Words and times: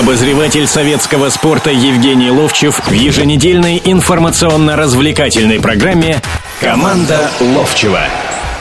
Обозреватель 0.00 0.66
советского 0.66 1.28
спорта 1.28 1.70
Евгений 1.70 2.28
Ловчев 2.28 2.80
в 2.84 2.90
еженедельной 2.90 3.80
информационно-развлекательной 3.84 5.60
программе 5.60 6.20
«Команда 6.60 7.30
Ловчева». 7.38 8.00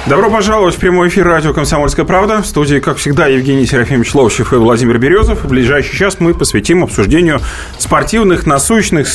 Добро 0.06 0.30
пожаловать 0.30 0.76
в 0.76 0.78
прямой 0.78 1.08
эфир 1.08 1.26
радио 1.26 1.52
«Комсомольская 1.52 2.06
правда». 2.06 2.44
В 2.44 2.46
студии, 2.46 2.78
как 2.78 2.98
всегда, 2.98 3.26
Евгений 3.26 3.66
Серафимович 3.66 4.14
Ловчев 4.14 4.54
и 4.54 4.58
Владимир 4.58 5.00
Березов. 5.00 5.44
В 5.44 5.48
ближайший 5.48 5.98
час 5.98 6.18
мы 6.20 6.36
посвятим 6.36 6.84
обсуждению 6.84 7.42
спортивных, 7.80 8.46
насущных 8.46 9.08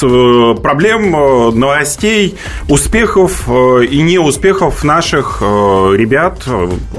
проблем, 0.00 1.14
э, 1.14 1.50
новостей, 1.52 2.36
успехов 2.68 3.44
э, 3.48 3.84
и 3.84 4.00
неуспехов 4.02 4.84
наших 4.84 5.40
ребят, 5.40 6.44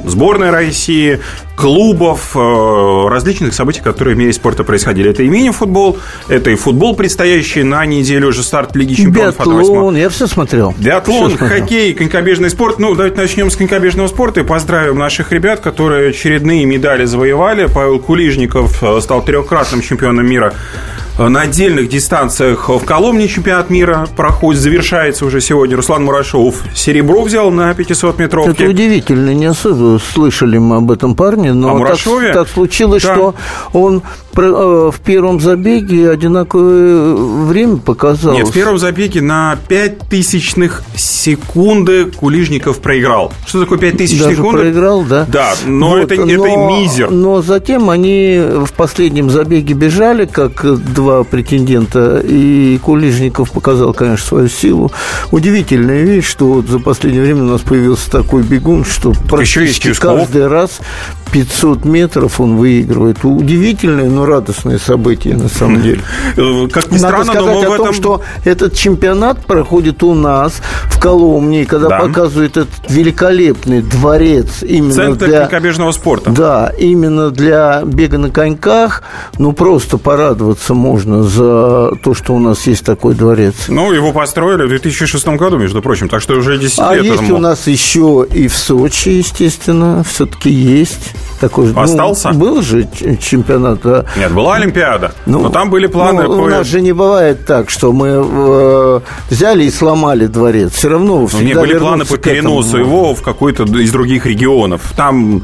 сборной 0.06 0.52
России, 0.52 1.20
клубов, 1.56 2.36
различных 2.36 3.54
событий, 3.54 3.82
которые 3.82 4.16
в 4.16 4.18
мире 4.18 4.32
спорта 4.32 4.64
происходили. 4.64 5.10
Это 5.10 5.24
и 5.24 5.28
мини-футбол, 5.28 5.98
это 6.30 6.52
и 6.52 6.56
футбол, 6.56 6.96
предстоящий 6.96 7.64
на 7.64 7.86
неделю 7.86 8.30
уже 8.30 8.44
старт 8.44 8.76
Лиги 8.78 8.94
Чемпионов. 8.94 9.38
Биатлон, 9.38 9.98
я 9.98 10.10
все 10.10 10.28
смотрел. 10.28 10.74
Биатлон, 10.78 11.36
все 11.36 11.38
хоккей, 11.38 11.94
конькобежный 11.94 12.50
спорт. 12.50 12.80
Ну, 12.80 12.96
давайте 12.96 13.18
начнем 13.18 13.52
с 13.52 13.58
конькобежного 13.58 14.08
спорта 14.08 14.40
и 14.40 14.44
поздравим 14.44 14.98
наших 14.98 15.34
ребят, 15.34 15.60
которые 15.60 16.12
очередные 16.12 16.66
медали 16.66 17.04
завоевали. 17.04 17.68
Павел 17.68 18.00
Кулижников 18.00 18.82
стал 19.02 19.22
трехкратным 19.24 19.82
чемпионом 19.82 20.26
мира 20.26 20.54
на 21.28 21.42
отдельных 21.42 21.90
дистанциях 21.90 22.70
в 22.70 22.86
Коломне 22.86 23.28
чемпионат 23.28 23.70
мира 23.70 24.08
проходит, 24.16 24.62
завершается 24.62 25.26
уже 25.26 25.42
сегодня. 25.42 25.76
Руслан 25.76 26.06
Мурашов 26.06 26.64
серебро 26.74 27.24
взял 27.24 27.52
на 27.52 27.74
500 27.74 28.20
метровке. 28.20 28.52
Это 28.52 28.70
удивительно, 28.70 29.34
не 29.34 29.48
особо 29.48 30.00
слышали 30.00 30.58
мы 30.58 30.78
об 30.78 30.92
этом 30.92 31.16
парне, 31.16 31.54
но 31.54 31.76
а 31.76 31.88
так, 31.88 32.34
так 32.34 32.48
случилось, 32.48 33.04
да. 33.04 33.14
что 33.14 33.36
он 33.74 34.02
Э, 34.29 34.29
в 34.34 34.96
первом 35.04 35.40
забеге 35.40 36.10
одинаковое 36.10 37.14
время 37.14 37.78
показал. 37.78 38.34
Нет, 38.34 38.48
в 38.48 38.54
первом 38.54 38.78
забеге 38.78 39.22
на 39.22 39.58
5 39.68 40.10
тысячных 40.10 40.84
секунды 40.96 42.06
Кулижников 42.06 42.80
проиграл. 42.80 43.34
Что 43.46 43.62
такое 43.62 43.80
5 43.80 43.98
тысяч 43.98 44.20
секунд? 44.20 44.60
проиграл, 44.60 45.04
да. 45.04 45.26
Да, 45.28 45.54
но, 45.66 45.90
вот, 45.90 46.12
это, 46.12 46.26
но 46.26 46.46
это 46.46 46.58
мизер. 46.58 47.12
Но 47.12 47.42
затем 47.42 47.90
они 47.90 48.40
в 48.66 48.72
последнем 48.74 49.30
забеге 49.30 49.74
бежали, 49.74 50.26
как 50.26 50.66
два 50.94 51.24
претендента, 51.24 52.22
и 52.24 52.78
Кулижников 52.82 53.52
показал, 53.52 53.94
конечно, 53.94 54.26
свою 54.26 54.50
силу. 54.50 54.92
Удивительная 55.32 56.04
вещь, 56.04 56.26
что 56.26 56.46
вот 56.46 56.68
за 56.68 56.80
последнее 56.80 57.24
время 57.24 57.44
у 57.44 57.48
нас 57.48 57.62
появился 57.62 58.10
такой 58.10 58.44
бегун, 58.44 58.86
что 58.86 59.14
так 59.14 59.24
практически 59.28 59.94
каждый 59.94 60.48
раз 60.48 60.80
500 61.32 61.86
метров 61.86 62.40
он 62.40 62.58
выигрывает. 62.58 63.24
Удивительное, 63.24 64.10
но 64.10 64.26
радостное 64.26 64.78
событие, 64.78 65.36
на 65.36 65.50
самом 65.50 65.82
деле. 65.84 66.02
Как 66.72 66.92
ни 66.92 66.98
Надо 66.98 67.24
странно, 67.24 67.24
сказать 67.26 67.46
но 67.46 67.52
о 67.52 67.70
в 67.70 67.74
этом... 67.74 67.86
том, 67.86 67.94
что 67.94 68.22
этот 68.46 68.76
чемпионат 68.76 69.46
проходит 69.46 70.04
у 70.04 70.14
нас 70.14 70.62
в 70.86 71.00
Коломне, 71.00 71.66
когда 71.66 71.90
да. 71.90 72.00
показывают 72.00 72.58
этот 72.58 72.70
великолепный 72.90 73.82
дворец 73.82 74.64
именно 74.64 74.94
Центр 74.94 75.28
для... 75.28 75.42
конькобежного 75.42 75.92
спорта. 75.92 76.32
Да, 76.32 76.74
именно 76.78 77.30
для 77.32 77.82
бега 77.86 78.18
на 78.18 78.30
коньках. 78.30 79.04
Ну, 79.38 79.54
просто 79.54 79.98
порадоваться 79.98 80.74
можно 80.74 81.24
за 81.24 81.92
то, 82.04 82.14
что 82.14 82.34
у 82.34 82.40
нас 82.40 82.66
есть 82.68 82.84
такой 82.84 83.14
дворец. 83.16 83.56
Ну, 83.68 83.92
его 83.92 84.12
построили 84.12 84.64
в 84.64 84.70
2006 84.70 85.28
году, 85.30 85.58
между 85.58 85.82
прочим, 85.82 86.10
так 86.10 86.22
что 86.22 86.36
уже 86.36 86.58
10 86.58 86.80
а 86.80 86.96
лет. 86.96 87.04
А 87.04 87.06
есть 87.06 87.24
этому. 87.24 87.38
у 87.38 87.40
нас 87.40 87.68
еще 87.68 88.26
и 88.32 88.48
в 88.48 88.56
Сочи, 88.56 89.10
естественно, 89.10 90.04
все-таки 90.04 90.50
есть 90.50 91.14
такой 91.40 91.72
ну, 91.74 91.82
Остался? 91.82 92.32
Ну, 92.32 92.40
был 92.40 92.62
же 92.62 92.88
чемпионат. 93.20 93.80
Да. 93.84 94.06
Нет, 94.18 94.32
была 94.32 94.56
Олимпиада. 94.56 95.14
Ну, 95.26 95.42
но 95.42 95.50
там 95.50 95.70
были 95.70 95.88
планы. 95.88 96.24
Ну, 96.24 96.38
по... 96.38 96.42
У 96.42 96.48
нас 96.48 96.68
же 96.68 96.82
не 96.82 96.92
бывает 96.92 97.46
так, 97.46 97.70
что 97.70 97.92
мы 97.92 98.08
э, 98.10 99.00
взяли 99.30 99.64
и 99.64 99.72
сломали 99.72 100.28
дворец. 100.28 100.74
Все 100.74 100.90
равно 100.90 101.28
всегда 101.28 101.44
У 101.44 101.46
меня 101.46 101.60
были 101.60 101.78
планы 101.78 102.06
по 102.06 102.18
переносу 102.18 102.78
его 102.78 103.14
в 103.14 103.22
какой-то 103.22 103.64
из 103.64 103.92
других 103.92 104.26
регионов. 104.26 104.82
Там 104.96 105.44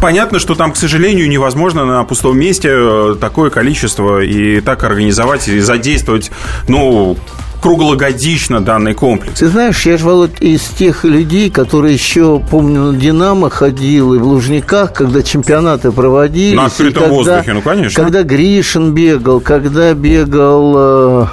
Понятно, 0.00 0.38
что 0.38 0.54
там, 0.54 0.72
к 0.72 0.76
сожалению, 0.76 1.28
невозможно 1.28 1.84
на 1.84 2.04
пустом 2.04 2.38
месте 2.38 2.68
э, 2.70 3.16
такое 3.20 3.50
количество 3.50 4.20
и 4.20 4.60
так 4.60 4.84
организовать 4.84 5.48
и 5.48 5.58
задействовать, 5.58 6.30
ну, 6.68 7.16
круглогодично 7.60 8.60
данный 8.60 8.94
комплекс. 8.94 9.38
Ты 9.38 9.48
знаешь, 9.48 9.84
я 9.86 9.96
же, 9.96 10.04
Володь, 10.04 10.40
из 10.40 10.62
тех 10.62 11.04
людей, 11.04 11.50
которые 11.50 11.94
еще, 11.94 12.40
помню, 12.50 12.92
на 12.92 12.98
«Динамо» 12.98 13.50
ходил 13.50 14.14
и 14.14 14.18
в 14.18 14.24
Лужниках, 14.24 14.92
когда 14.92 15.22
чемпионаты 15.22 15.92
проводились. 15.92 16.56
На 16.56 16.66
открытом 16.66 17.04
когда, 17.04 17.14
воздухе, 17.14 17.52
ну, 17.52 17.62
конечно. 17.62 18.02
Когда 18.02 18.22
Гришин 18.22 18.92
бегал, 18.92 19.40
когда 19.40 19.94
бегал... 19.94 20.74
Э, 20.76 21.26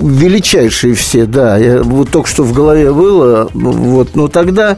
величайшие 0.00 0.94
все, 0.94 1.26
да. 1.26 1.56
Я, 1.56 1.82
вот 1.82 2.10
только 2.10 2.28
что 2.28 2.42
в 2.42 2.52
голове 2.52 2.92
было. 2.92 3.48
Вот, 3.52 4.14
но 4.14 4.28
тогда 4.28 4.76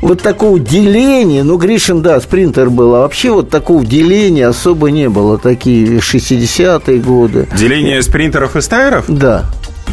вот 0.00 0.22
такого 0.22 0.58
деления, 0.58 1.44
ну, 1.44 1.56
Гришин, 1.56 2.02
да, 2.02 2.20
спринтер 2.20 2.70
был, 2.70 2.94
а 2.94 3.00
вообще 3.00 3.30
вот 3.30 3.50
такого 3.50 3.84
деления 3.84 4.48
особо 4.48 4.90
не 4.90 5.08
было. 5.08 5.38
Такие 5.38 5.98
60-е 5.98 6.98
годы. 6.98 7.48
Деление 7.56 8.02
спринтеров 8.02 8.56
и 8.56 8.60
стайеров? 8.60 9.04
Да. 9.08 9.44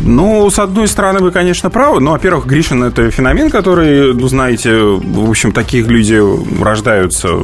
Ну, 0.01 0.49
с 0.49 0.59
одной 0.59 0.87
стороны, 0.87 1.19
вы, 1.19 1.31
конечно, 1.31 1.69
правы. 1.69 1.99
Ну, 1.99 2.11
во-первых, 2.11 2.45
Гришин– 2.45 2.83
это 2.85 3.11
феномен, 3.11 3.49
который, 3.49 4.13
ну, 4.13 4.27
знаете, 4.27 4.77
в 4.79 5.29
общем, 5.29 5.51
таких 5.51 5.87
люди 5.87 6.21
рождаются 6.61 7.43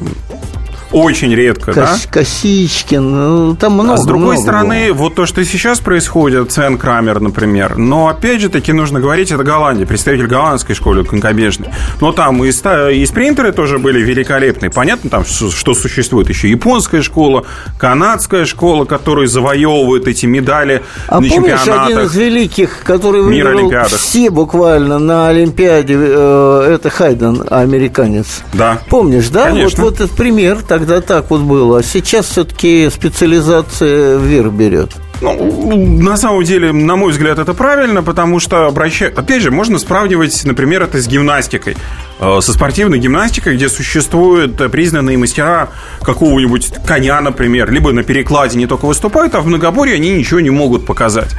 очень 0.96 1.34
редко, 1.36 1.74
Кос, 1.74 1.76
да? 1.76 1.98
Косичкин, 2.10 3.12
ну, 3.12 3.56
там 3.56 3.74
много. 3.74 3.94
А 3.94 3.98
с 3.98 4.06
другой 4.06 4.36
много 4.36 4.42
стороны, 4.42 4.88
было. 4.88 4.98
вот 4.98 5.16
то, 5.16 5.26
что 5.26 5.44
сейчас 5.44 5.80
происходит, 5.80 6.52
Цен 6.52 6.78
Крамер, 6.78 7.20
например, 7.20 7.78
но 7.78 8.08
опять 8.08 8.42
же 8.42 8.50
таки 8.50 8.72
нужно 8.72 9.00
говорить, 9.00 9.32
это 9.32 9.44
Голландия, 9.44 9.86
представитель 9.86 10.28
голландской 10.28 10.74
школы 10.74 11.04
конькобежной. 11.04 11.70
Но 12.00 12.14
там 12.14 12.44
и, 12.44 12.50
и 12.50 13.06
спринтеры 13.06 13.52
тоже 13.52 13.78
были 13.78 14.02
великолепные. 14.02 14.72
Понятно, 14.72 15.10
там, 15.10 15.26
что 15.26 15.74
существует 15.74 16.30
еще 16.30 16.50
японская 16.50 17.02
школа, 17.02 17.46
канадская 17.78 18.46
школа, 18.46 18.86
которые 18.86 19.28
завоевывают 19.28 20.08
эти 20.08 20.26
медали 20.26 20.82
а 21.08 21.20
на 21.20 21.28
помнишь, 21.28 21.60
чемпионатах. 21.60 21.88
один 21.88 22.00
из 22.00 22.16
великих, 22.16 22.84
который 22.84 23.22
выиграл 23.22 23.72
все 23.90 24.30
буквально 24.30 25.00
на 25.00 25.28
Олимпиаде, 25.28 25.96
э, 25.98 26.76
это 26.76 26.90
Хайден, 26.90 27.44
американец. 27.50 28.44
Да. 28.54 28.80
Помнишь, 28.90 29.30
да? 29.30 29.46
Конечно. 29.46 29.84
Вот, 29.84 30.00
вот 30.00 30.02
этот 30.02 30.16
пример 30.16 30.62
тогда 30.86 31.02
так 31.02 31.30
вот 31.30 31.42
было. 31.42 31.80
А 31.80 31.84
сейчас 31.84 32.28
все-таки 32.28 32.90
специализация 32.90 34.18
вверх 34.18 34.52
берет. 34.52 34.92
Ну, 35.22 36.02
на 36.02 36.18
самом 36.18 36.44
деле, 36.44 36.72
на 36.72 36.96
мой 36.96 37.12
взгляд, 37.12 37.40
это 37.40 37.54
правильно, 37.54 38.04
потому 38.04 38.40
что, 38.40 38.68
обращая... 38.68 39.10
опять 39.10 39.42
же, 39.42 39.50
можно 39.50 39.80
сравнивать, 39.80 40.44
например, 40.44 40.84
это 40.84 41.02
с 41.02 41.08
гимнастикой. 41.08 41.78
Э, 42.18 42.40
со 42.40 42.54
спортивной 42.54 43.00
гимнастикой, 43.00 43.56
где 43.56 43.68
существуют 43.68 44.56
признанные 44.72 45.18
мастера 45.18 45.70
какого-нибудь 46.02 46.72
коня, 46.86 47.20
например, 47.20 47.70
либо 47.70 47.92
на 47.92 48.04
перекладе 48.04 48.58
не 48.58 48.68
только 48.68 48.86
выступают, 48.86 49.36
а 49.36 49.42
в 49.42 49.48
многоборье 49.48 49.96
они 49.96 50.12
ничего 50.12 50.40
не 50.40 50.50
могут 50.50 50.86
показать. 50.86 51.36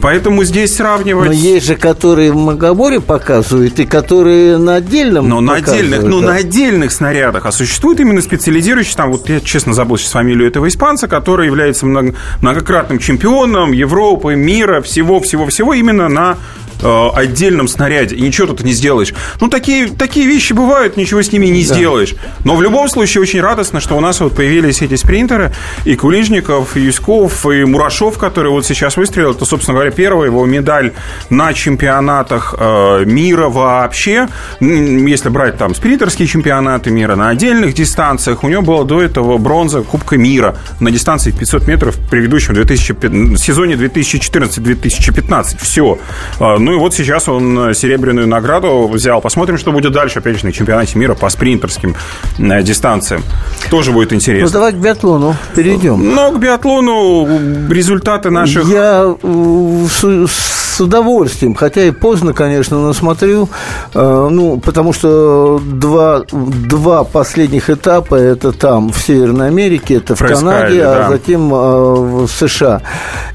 Поэтому 0.00 0.44
здесь 0.44 0.76
сравнивать... 0.76 1.30
Но 1.30 1.32
есть 1.32 1.66
же, 1.66 1.74
которые 1.74 2.30
в 2.30 2.36
многоборе 2.36 3.00
показывают, 3.00 3.80
и 3.80 3.86
которые 3.86 4.56
на 4.56 4.76
отдельном 4.76 5.28
Но 5.28 5.40
на 5.40 5.54
отдельных, 5.54 6.02
да. 6.02 6.08
ну, 6.08 6.20
на 6.20 6.36
отдельных 6.36 6.92
снарядах. 6.92 7.46
А 7.46 7.50
существует 7.50 7.98
именно 7.98 8.22
специализирующий, 8.22 8.94
там, 8.94 9.10
вот 9.10 9.28
я 9.28 9.40
честно 9.40 9.74
забыл 9.74 9.98
сейчас 9.98 10.12
фамилию 10.12 10.46
этого 10.46 10.68
испанца, 10.68 11.08
который 11.08 11.46
является 11.46 11.86
многократным 11.86 13.00
чемпионом 13.00 13.72
Европы, 13.72 14.36
мира, 14.36 14.80
всего-всего-всего 14.80 15.74
именно 15.74 16.08
на 16.08 16.36
Э, 16.84 17.08
отдельном 17.14 17.66
снаряде, 17.66 18.14
и 18.14 18.20
ничего 18.20 18.48
тут 18.48 18.62
не 18.62 18.72
сделаешь. 18.72 19.14
Ну, 19.40 19.48
такие, 19.48 19.88
такие 19.88 20.26
вещи 20.26 20.52
бывают, 20.52 20.98
ничего 20.98 21.22
с 21.22 21.32
ними 21.32 21.46
не 21.46 21.64
да. 21.64 21.74
сделаешь. 21.74 22.14
Но 22.44 22.56
в 22.56 22.62
любом 22.62 22.90
случае 22.90 23.22
очень 23.22 23.40
радостно, 23.40 23.80
что 23.80 23.96
у 23.96 24.00
нас 24.00 24.20
вот 24.20 24.36
появились 24.36 24.82
эти 24.82 24.94
спринтеры, 24.96 25.54
и 25.86 25.96
Кулижников, 25.96 26.76
и 26.76 26.80
Юськов, 26.80 27.46
и 27.46 27.64
Мурашов, 27.64 28.18
который 28.18 28.50
вот 28.50 28.66
сейчас 28.66 28.98
выстрелил, 28.98 29.30
это, 29.30 29.46
собственно 29.46 29.76
говоря, 29.76 29.92
первая 29.92 30.28
его 30.28 30.44
медаль 30.44 30.92
на 31.30 31.54
чемпионатах 31.54 32.54
э, 32.58 33.04
мира 33.06 33.48
вообще. 33.48 34.28
Если 34.60 35.30
брать 35.30 35.56
там 35.56 35.74
спринтерские 35.74 36.28
чемпионаты 36.28 36.90
мира 36.90 37.16
на 37.16 37.30
отдельных 37.30 37.72
дистанциях, 37.72 38.44
у 38.44 38.48
него 38.48 38.60
было 38.60 38.84
до 38.84 39.00
этого 39.00 39.38
бронза 39.38 39.80
Кубка 39.80 40.18
мира 40.18 40.58
на 40.80 40.90
дистанции 40.90 41.30
500 41.30 41.66
метров 41.66 41.96
в 41.96 42.10
предыдущем 42.10 42.52
2000, 42.52 43.38
сезоне 43.38 43.76
2014-2015. 43.76 45.56
Все. 45.62 45.98
Э, 46.40 46.56
ну 46.58 46.73
и 46.74 46.78
вот 46.78 46.94
сейчас 46.94 47.28
он 47.28 47.70
э, 47.70 47.74
серебряную 47.74 48.26
награду 48.26 48.88
взял. 48.88 49.20
Посмотрим, 49.20 49.58
что 49.58 49.72
будет 49.72 49.92
дальше, 49.92 50.18
опять 50.18 50.38
же, 50.38 50.46
на 50.46 50.52
чемпионате 50.52 50.98
мира 50.98 51.14
по 51.14 51.28
спринтерским 51.28 51.94
э, 52.38 52.62
дистанциям. 52.62 53.22
Тоже 53.70 53.92
будет 53.92 54.12
интересно. 54.12 54.46
Ну, 54.46 54.52
давай 54.52 54.72
к 54.72 54.76
биатлону 54.76 55.36
перейдем. 55.54 56.14
Ну, 56.14 56.32
к 56.32 56.38
биатлону 56.38 57.70
результаты 57.70 58.30
наших... 58.30 58.68
Я 58.68 59.14
э, 59.22 60.26
с 60.74 60.80
удовольствием, 60.80 61.54
хотя 61.54 61.84
и 61.84 61.92
поздно, 61.92 62.32
конечно, 62.32 62.76
но 62.80 62.92
смотрю, 62.92 63.48
ну, 63.94 64.58
потому 64.58 64.92
что 64.92 65.62
два, 65.64 66.24
два 66.32 67.04
последних 67.04 67.70
этапа 67.70 68.16
это 68.16 68.50
там, 68.50 68.90
в 68.90 68.98
Северной 68.98 69.46
Америке, 69.46 69.98
это 69.98 70.16
в 70.16 70.18
Канаде, 70.18 70.80
да. 70.80 71.06
а 71.06 71.10
затем 71.10 71.48
в 71.48 72.26
США. 72.26 72.82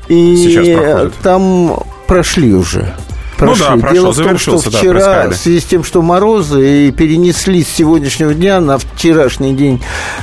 И 0.09 1.09
там 1.23 1.79
прошли 2.07 2.53
уже. 2.53 2.93
Ну 3.39 3.55
да, 3.55 3.77
прошел, 3.77 3.93
Дело 3.93 4.11
в 4.11 4.17
том, 4.17 4.37
что 4.37 4.57
завершился, 4.57 4.71
да, 4.71 4.77
вчера, 4.77 4.99
Проискали. 4.99 5.33
в 5.33 5.37
связи 5.37 5.59
с 5.59 5.63
тем, 5.65 5.83
что 5.83 6.01
морозы, 6.01 6.87
и 6.87 6.91
перенесли 6.91 7.63
с 7.63 7.69
сегодняшнего 7.69 8.33
дня 8.33 8.59
на 8.59 8.77
вчерашний 8.77 9.53
день, 9.53 9.81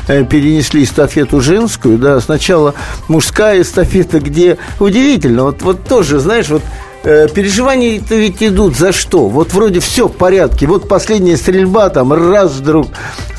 э, 0.09 0.25
перенесли 0.25 0.85
эстафету 0.85 1.41
женскую, 1.41 1.99
да, 1.99 2.21
сначала 2.21 2.75
мужская 3.09 3.63
эстафета, 3.63 4.21
где 4.21 4.59
удивительно, 4.81 5.45
вот, 5.45 5.63
вот 5.63 5.85
тоже, 5.85 6.19
знаешь, 6.19 6.49
вот 6.49 6.63
переживания-то 7.03 8.15
ведь 8.15 8.43
идут 8.43 8.77
за 8.77 8.93
что? 8.93 9.29
Вот 9.29 9.53
вроде 9.53 9.81
все 9.81 10.09
в 10.09 10.13
порядке, 10.13 10.67
вот 10.67 10.89
последняя 10.89 11.37
стрельба, 11.37 11.89
там 11.91 12.13
раз 12.13 12.53
вдруг 12.53 12.89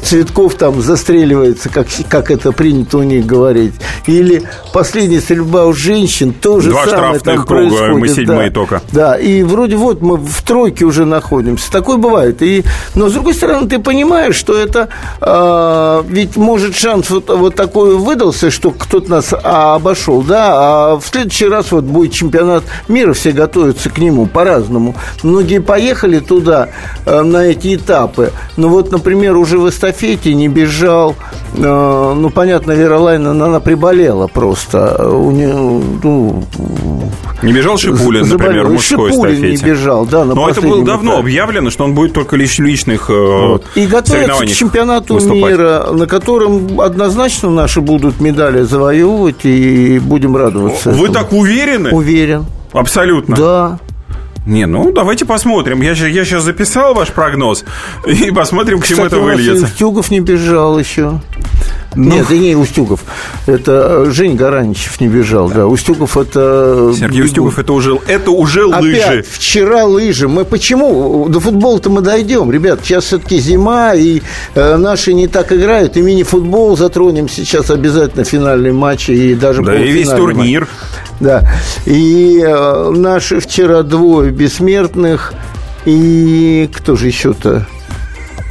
Цветков 0.07 0.55
там 0.55 0.81
застреливается, 0.81 1.67
как, 1.67 1.87
как 2.07 2.31
это 2.31 2.53
принято 2.53 2.99
у 2.99 3.03
них 3.03 3.25
говорить. 3.25 3.73
Или 4.05 4.43
последняя 4.71 5.19
стрельба 5.19 5.65
у 5.65 5.73
женщин, 5.73 6.33
то 6.33 6.61
же 6.61 6.69
Два 6.69 6.87
самое 6.87 7.19
там 7.19 7.45
круга, 7.45 7.69
происходит. 7.69 7.97
мы 7.97 8.07
седьмые 8.07 8.49
да. 8.49 8.53
только. 8.53 8.81
Да, 8.93 9.15
и 9.15 9.43
вроде 9.43 9.75
вот 9.75 10.01
мы 10.01 10.15
в 10.15 10.41
тройке 10.43 10.85
уже 10.85 11.03
находимся. 11.05 11.69
Такое 11.71 11.97
бывает. 11.97 12.41
И, 12.41 12.63
но, 12.95 13.09
с 13.09 13.13
другой 13.13 13.33
стороны, 13.33 13.67
ты 13.67 13.79
понимаешь, 13.79 14.35
что 14.35 14.57
это... 14.57 14.87
а, 15.19 16.05
ведь, 16.07 16.37
может, 16.37 16.75
шанс 16.75 17.09
вот, 17.09 17.29
вот 17.29 17.55
такой 17.55 17.97
выдался, 17.97 18.49
что 18.49 18.71
кто-то 18.71 19.09
нас 19.11 19.33
а, 19.33 19.75
обошел, 19.75 20.21
да, 20.21 20.51
а 20.51 20.95
в 20.95 21.05
следующий 21.05 21.47
раз 21.47 21.71
вот 21.71 21.83
будет 21.83 22.13
чемпионат 22.13 22.63
мира, 22.87 23.13
все 23.13 23.33
готовятся 23.57 23.89
к 23.89 23.97
нему 23.97 24.27
по-разному. 24.27 24.95
Многие 25.23 25.59
поехали 25.59 26.19
туда, 26.19 26.69
а, 27.05 27.23
на 27.23 27.45
эти 27.45 27.75
этапы. 27.75 28.31
Ну, 28.55 28.69
вот, 28.69 28.91
например, 28.91 29.35
уже 29.35 29.57
в 29.57 29.67
эстафете 29.67 30.33
не 30.35 30.47
бежал, 30.47 31.15
а, 31.57 32.13
ну, 32.13 32.29
понятно, 32.29 32.73
Вера 32.73 32.97
Лайна, 32.99 33.31
она 33.31 33.59
приболела 33.59 34.27
просто. 34.27 35.09
У 35.09 35.31
нее, 35.31 35.55
ну, 36.03 36.43
Не 37.41 37.51
бежал 37.53 37.77
Шипулин, 37.77 38.27
например, 38.27 38.67
в 38.67 38.73
мужской 38.73 39.11
Шипулин 39.11 39.41
не 39.41 39.55
эстафете. 39.55 39.65
бежал, 39.65 40.05
да, 40.05 40.23
на 40.25 40.35
Но 40.35 40.49
это 40.49 40.61
было 40.61 40.83
давно 40.85 41.11
этапе. 41.13 41.21
объявлено, 41.21 41.69
что 41.71 41.83
он 41.83 41.93
будет 41.95 42.13
только 42.13 42.35
лишь 42.35 42.59
личных 42.59 43.09
э, 43.09 43.57
И 43.75 43.85
готовятся 43.87 44.45
к 44.45 44.49
чемпионату 44.49 45.15
выступать. 45.15 45.51
мира, 45.51 45.87
на 45.91 46.05
котором 46.05 46.79
однозначно 46.79 47.49
наши 47.49 47.81
будут 47.81 48.19
медали 48.21 48.61
завоевывать, 48.61 49.45
и 49.45 49.99
будем 49.99 50.35
радоваться. 50.37 50.89
Вы 50.91 51.07
этому. 51.07 51.13
так 51.13 51.33
уверены? 51.33 51.89
Уверен. 51.91 52.45
Абсолютно. 52.79 53.35
Да. 53.35 53.79
Не, 54.47 54.65
ну 54.65 54.93
давайте 54.93 55.25
посмотрим. 55.25 55.81
Я, 55.81 55.91
я 55.91 56.23
сейчас 56.23 56.43
записал 56.43 56.93
ваш 56.93 57.09
прогноз 57.09 57.65
и 58.07 58.31
посмотрим, 58.31 58.79
к 58.79 58.85
чему 58.87 59.03
это 59.05 59.19
выльется. 59.19 59.65
Устюгов 59.65 60.09
не 60.09 60.21
бежал 60.21 60.79
еще. 60.79 61.19
Ну. 61.95 62.13
Нет, 62.13 62.29
не 62.29 62.55
Устюгов. 62.55 62.99
Это 63.47 64.05
э, 64.05 64.11
Жень 64.11 64.35
Гараничев 64.35 65.01
не 65.01 65.07
бежал, 65.07 65.49
да. 65.49 65.65
Устюгов 65.65 66.15
это... 66.15 66.93
Сергей 66.95 67.21
бегун. 67.21 67.25
Устюгов, 67.25 67.59
это 67.59 67.73
уже, 67.73 67.99
это 68.07 68.31
уже 68.31 68.65
лыжи. 68.65 69.01
Опять, 69.01 69.27
вчера 69.27 69.83
лыжи. 69.85 70.27
Мы 70.27 70.45
почему? 70.45 71.27
До 71.27 71.39
футбола-то 71.39 71.89
мы 71.89 72.01
дойдем. 72.01 72.51
Ребят, 72.51 72.81
сейчас 72.83 73.05
все-таки 73.05 73.39
зима, 73.39 73.95
и 73.95 74.21
э, 74.53 74.77
наши 74.77 75.13
не 75.13 75.27
так 75.27 75.51
играют. 75.51 75.97
И 75.97 76.01
мини-футбол 76.01 76.77
затронем 76.77 77.27
сейчас 77.27 77.71
обязательно 77.71 78.23
финальный 78.23 78.73
матч. 78.73 79.09
И 79.09 79.33
даже 79.33 79.63
Да, 79.63 79.75
и 79.75 79.91
весь 79.91 80.09
турнир. 80.09 80.61
матч. 80.61 80.69
Да. 81.19 81.47
И 81.85 82.43
э, 82.45 82.91
наши 82.91 83.39
вчера 83.39 83.83
двое 83.83 84.31
бессмертных. 84.31 85.33
И 85.85 86.69
кто 86.73 86.95
же 86.95 87.07
еще-то? 87.07 87.65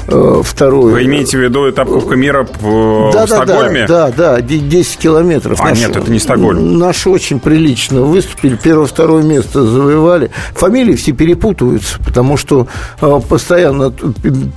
Э, 0.08 0.43
второй. 0.44 0.93
Вы 0.93 1.05
имеете 1.05 1.38
в 1.38 1.41
виду 1.41 1.69
этап 1.69 1.88
Кубка 1.88 2.14
мира 2.17 2.47
в, 2.61 3.11
да, 3.12 3.26
в 3.26 3.29
да, 3.29 3.37
Стокгольме? 3.44 3.87
Да, 3.87 4.08
да, 4.08 4.35
да, 4.37 4.41
де- 4.41 4.58
10 4.58 4.99
километров. 4.99 5.61
А, 5.62 5.73
нет, 5.73 5.97
это 5.97 6.11
не 6.11 6.19
Стокгольм. 6.19 6.79
Наши 6.79 7.11
очень 7.11 7.41
прилично 7.41 8.03
выступили, 8.03 8.56
первое-второе 8.56 9.23
место 9.23 9.64
завоевали. 9.67 10.31
Фамилии 10.55 10.94
все 10.94 11.12
перепутываются, 11.12 11.99
потому 12.05 12.37
что 12.37 12.69
э, 13.00 13.20
постоянно 13.29 13.93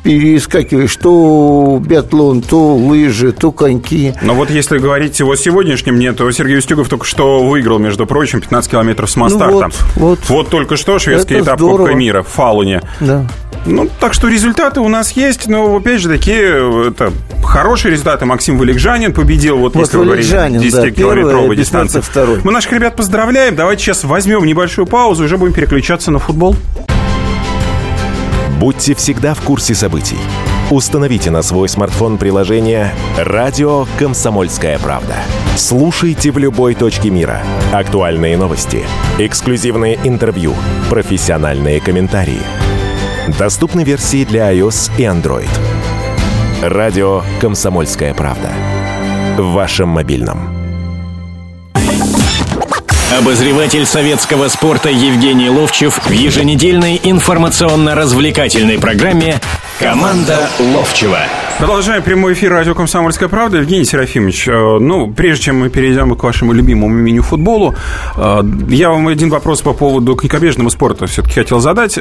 перескакиваешь 0.03 0.95
то 0.97 1.81
биатлон, 1.83 2.41
то 2.41 2.75
лыжи, 2.75 3.31
то 3.31 3.51
коньки. 3.51 4.13
Но 4.21 4.35
вот 4.35 4.49
если 4.51 4.77
говорить 4.77 5.19
о 5.21 5.35
сегодняшнем 5.35 5.95
дне, 5.95 6.13
то 6.13 6.29
Сергей 6.31 6.59
Устюгов 6.59 6.89
только 6.89 7.05
что 7.05 7.43
выиграл, 7.43 7.79
между 7.79 8.05
прочим, 8.05 8.41
15 8.41 8.71
километров 8.71 9.09
с 9.09 9.15
моста. 9.15 9.47
Ну 9.47 9.53
вот, 9.53 9.73
вот. 9.95 10.19
вот 10.29 10.49
только 10.49 10.77
что 10.77 10.99
шведский 10.99 11.35
Это 11.35 11.45
этап 11.45 11.59
здорово. 11.59 11.77
Кубка 11.79 11.95
мира 11.95 12.21
в 12.21 12.27
Фалуне. 12.27 12.81
Да. 12.99 13.25
Ну, 13.65 13.89
так 13.99 14.13
что 14.13 14.27
результаты 14.27 14.79
у 14.79 14.87
нас 14.87 15.11
есть, 15.11 15.47
но, 15.47 15.75
опять 15.75 16.01
же, 16.01 16.09
такие, 16.09 16.87
это 16.89 17.11
хорошие 17.43 17.91
результаты. 17.91 18.25
Максим 18.25 18.57
Валикжанин 18.57 19.13
победил, 19.13 19.57
вот, 19.57 19.75
Вот 19.75 19.81
если 19.81 19.97
вы 19.97 20.05
говорите, 20.05 20.35
Валикжанин, 20.35 20.71
да, 20.71 20.87
10-километровой 20.87 21.41
первый, 21.41 21.57
дистанции. 21.57 21.99
Второй. 22.01 22.39
Мы 22.43 22.51
наших 22.51 22.71
ребят 22.73 22.95
поздравляем. 22.95 23.55
Давайте 23.55 23.83
сейчас 23.83 24.03
возьмем 24.03 24.45
небольшую 24.45 24.85
паузу 24.85 25.23
и 25.23 25.25
уже 25.25 25.37
будем 25.37 25.53
переключаться 25.53 26.11
на 26.11 26.19
футбол. 26.19 26.55
Будьте 28.59 28.93
всегда 28.93 29.33
в 29.33 29.41
курсе 29.41 29.73
событий. 29.73 30.17
Установите 30.69 31.31
на 31.31 31.41
свой 31.41 31.67
смартфон 31.67 32.17
приложение 32.17 32.93
«Радио 33.17 33.87
Комсомольская 33.97 34.77
правда». 34.77 35.15
Слушайте 35.55 36.31
в 36.31 36.37
любой 36.37 36.75
точке 36.75 37.09
мира. 37.09 37.41
Актуальные 37.73 38.37
новости, 38.37 38.85
эксклюзивные 39.17 39.97
интервью, 40.03 40.53
профессиональные 40.89 41.81
комментарии. 41.81 42.41
Доступны 43.37 43.83
версии 43.83 44.23
для 44.23 44.51
iOS 44.53 44.91
и 44.97 45.03
Android. 45.03 45.49
«Радио 46.61 47.21
Комсомольская 47.39 48.13
правда». 48.13 48.49
В 49.37 49.53
вашем 49.53 49.89
мобильном. 49.89 50.59
Обозреватель 53.17 53.85
советского 53.85 54.47
спорта 54.47 54.89
Евгений 54.89 55.49
Ловчев 55.49 55.99
в 56.05 56.11
еженедельной 56.11 56.99
информационно-развлекательной 57.03 58.79
программе 58.79 59.39
«Команда 59.79 60.49
Ловчева». 60.59 61.19
Продолжаем 61.57 62.01
прямой 62.01 62.33
эфир 62.33 62.51
радио 62.51 62.73
«Комсомольская 62.73 63.27
правда». 63.27 63.57
Евгений 63.57 63.83
Серафимович, 63.83 64.47
э, 64.47 64.51
ну, 64.79 65.11
прежде 65.11 65.45
чем 65.45 65.59
мы 65.59 65.69
перейдем 65.69 66.15
к 66.15 66.23
вашему 66.23 66.53
любимому 66.53 66.93
мини-футболу, 66.93 67.75
э, 68.15 68.41
я 68.69 68.89
вам 68.89 69.07
один 69.07 69.29
вопрос 69.29 69.61
по 69.61 69.73
поводу 69.73 70.15
конькобежного 70.15 70.69
спорта 70.69 71.05
все-таки 71.07 71.35
хотел 71.35 71.59
задать. 71.59 71.99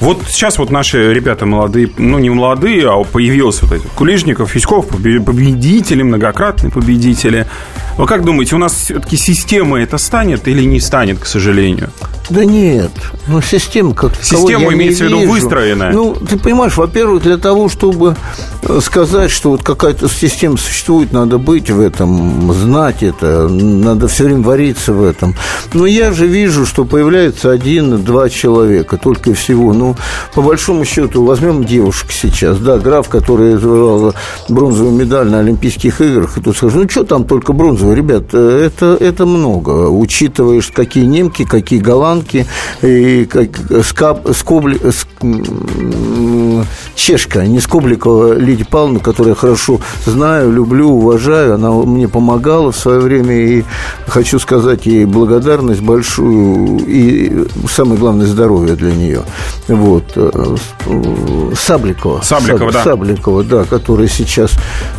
Вот 0.00 0.22
сейчас 0.28 0.58
вот 0.58 0.70
наши 0.70 1.12
ребята 1.14 1.46
молодые, 1.46 1.90
ну, 1.96 2.18
не 2.18 2.28
молодые, 2.28 2.88
а 2.90 3.02
появилось 3.02 3.62
вот 3.62 3.72
эти 3.72 3.86
Кулижников, 3.94 4.54
побе- 4.90 5.22
победители, 5.24 6.02
многократные 6.02 6.70
победители. 6.70 7.46
Вы 7.96 8.06
как 8.06 8.24
думаете, 8.24 8.56
у 8.56 8.58
нас 8.58 8.74
все-таки 8.74 9.16
система 9.16 9.80
это 9.80 9.96
станет 9.98 10.46
или 10.48 10.64
не 10.64 10.80
станет, 10.80 11.18
к 11.18 11.26
сожалению? 11.26 11.90
Да 12.28 12.44
нет, 12.44 12.90
ну 13.28 13.40
система 13.40 13.94
как 13.94 14.16
таковой 14.16 14.50
Система 14.50 14.74
имеется 14.74 15.04
в 15.04 15.06
виду 15.06 15.20
вижу. 15.20 15.32
выстроенная. 15.32 15.92
Ну, 15.92 16.14
ты 16.14 16.36
понимаешь, 16.36 16.76
во-первых, 16.76 17.22
для 17.22 17.36
того, 17.36 17.68
чтобы 17.68 18.16
э, 18.62 18.80
сказать, 18.82 19.30
что 19.30 19.50
вот 19.50 19.62
какая-то 19.62 20.08
система 20.08 20.56
существует, 20.56 21.12
надо 21.12 21.38
быть 21.38 21.70
в 21.70 21.80
этом, 21.80 22.52
знать 22.52 23.04
это, 23.04 23.48
надо 23.48 24.08
все 24.08 24.24
время 24.24 24.42
вариться 24.42 24.92
в 24.92 25.04
этом. 25.04 25.36
Но 25.72 25.86
я 25.86 26.12
же 26.12 26.26
вижу, 26.26 26.66
что 26.66 26.84
появляется 26.84 27.52
один-два 27.52 28.28
человека 28.28 28.96
только 28.96 29.32
всего. 29.32 29.72
Ну, 29.72 29.94
по 30.34 30.42
большому 30.42 30.84
счету, 30.84 31.24
возьмем 31.24 31.62
девушек 31.64 32.10
сейчас, 32.10 32.58
да, 32.58 32.78
граф, 32.78 33.08
которая 33.08 33.56
завоевала 33.56 34.14
бронзовую 34.48 34.92
медаль 34.96 35.28
на 35.28 35.38
Олимпийских 35.38 36.00
играх, 36.00 36.38
и 36.38 36.40
тут 36.40 36.56
скажешь, 36.56 36.76
ну, 36.76 36.88
что 36.88 37.04
там 37.04 37.22
только 37.22 37.52
бронзовая, 37.52 37.85
ребят, 37.92 38.24
э, 38.32 38.66
это, 38.66 38.96
это 39.00 39.26
много, 39.26 39.88
учитываешь, 39.88 40.70
какие 40.74 41.04
немки, 41.04 41.44
какие 41.44 41.78
голландки, 41.80 42.46
и 42.82 43.24
как 43.26 43.48
скаб, 43.84 44.28
скобли, 44.34 44.78
ск- 44.80 46.66
чешка, 46.94 47.46
не 47.46 47.60
Скобликова 47.60 48.34
Лидия 48.34 48.64
Павловна, 48.64 49.00
которую 49.00 49.34
я 49.34 49.40
хорошо 49.40 49.80
знаю, 50.04 50.52
люблю, 50.52 50.88
уважаю, 50.90 51.54
она 51.54 51.70
мне 51.70 52.08
помогала 52.08 52.72
в 52.72 52.76
свое 52.76 53.00
время, 53.00 53.34
и 53.34 53.64
хочу 54.06 54.38
сказать 54.38 54.86
ей 54.86 55.04
благодарность 55.04 55.82
большую, 55.82 56.78
и 56.86 57.46
самое 57.68 57.98
главное, 57.98 58.26
здоровье 58.26 58.74
для 58.76 58.92
нее. 58.92 59.22
Вот. 59.68 60.04
э, 60.16 60.56
э, 60.86 61.52
Сабликова. 61.54 62.20
Сабликова, 62.22 62.72
да. 62.72 62.84
Сабликова, 62.84 63.44
да, 63.44 63.64
которая 63.64 64.08
сейчас 64.08 64.52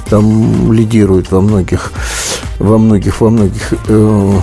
там 0.09 0.71
лидирует 0.71 1.31
во 1.31 1.41
многих, 1.41 1.91
во 2.59 2.76
многих, 2.77 3.21
во 3.21 3.29
многих 3.29 3.73
э, 3.87 4.39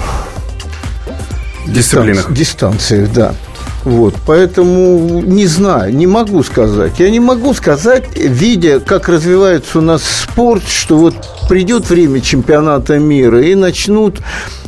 Дисциплинах. 1.67 2.31
дистанци- 2.31 2.35
дистанциях, 2.35 3.13
да. 3.13 3.35
Вот, 3.85 4.15
поэтому 4.27 5.21
не 5.21 5.47
знаю, 5.47 5.95
не 5.95 6.07
могу 6.07 6.43
сказать. 6.43 6.93
Я 6.99 7.11
не 7.11 7.21
могу 7.21 7.53
сказать, 7.53 8.05
видя, 8.17 8.81
как 8.81 9.09
развивается 9.11 9.79
у 9.79 9.83
нас 9.83 10.03
спорт, 10.03 10.63
что 10.67 10.97
вот 10.97 11.15
придет 11.51 11.91
время 11.91 12.21
чемпионата 12.23 12.99
мира 12.99 13.43
и 13.43 13.55
начнут 13.55 14.21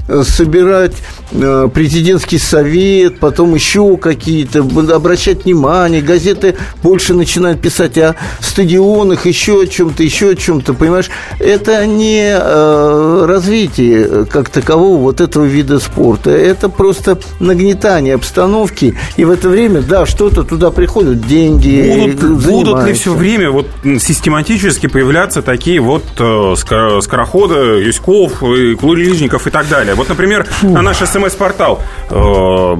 э, 0.08 0.22
собирать 0.22 0.94
президентский 1.30 2.38
совет, 2.38 3.18
потом 3.18 3.54
еще 3.54 3.96
какие-то, 3.96 4.60
обращать 4.94 5.44
внимание, 5.44 6.00
газеты 6.00 6.56
больше 6.82 7.14
начинают 7.14 7.60
писать 7.60 7.98
о 7.98 8.14
стадионах, 8.40 9.26
еще 9.26 9.62
о 9.62 9.66
чем-то, 9.66 10.02
еще 10.02 10.30
о 10.30 10.34
чем-то, 10.34 10.74
понимаешь? 10.74 11.10
Это 11.40 11.84
не 11.86 12.36
э, 12.38 13.24
развитие 13.26 14.26
как 14.26 14.50
такового 14.50 14.98
вот 14.98 15.20
этого 15.20 15.44
вида 15.44 15.80
спорта, 15.80 16.30
это 16.30 16.68
просто 16.68 17.18
нагнетание 17.40 18.14
обстановки, 18.14 18.96
и 19.16 19.24
в 19.24 19.30
это 19.30 19.48
время, 19.48 19.82
да, 19.82 20.06
что-то 20.06 20.44
туда 20.44 20.70
приходят, 20.70 21.26
деньги, 21.26 22.16
Будут, 22.16 22.44
будут 22.44 22.86
ли 22.86 22.92
все 22.92 23.12
время 23.14 23.50
вот 23.50 23.66
систематически 23.84 24.86
появляться 24.86 25.42
такие 25.42 25.80
вот 25.80 26.04
э, 26.18 26.54
скороходы, 26.56 27.82
Юськов, 27.84 28.42
и 28.42 28.74
Кулижников 28.74 29.46
и 29.46 29.50
так 29.50 29.68
далее? 29.68 29.94
Вот, 29.94 30.08
например, 30.08 30.44
Фу. 30.44 30.68
на 30.68 30.82
наш 30.82 31.02
смс-портал 31.18 31.82
э, 32.10 32.76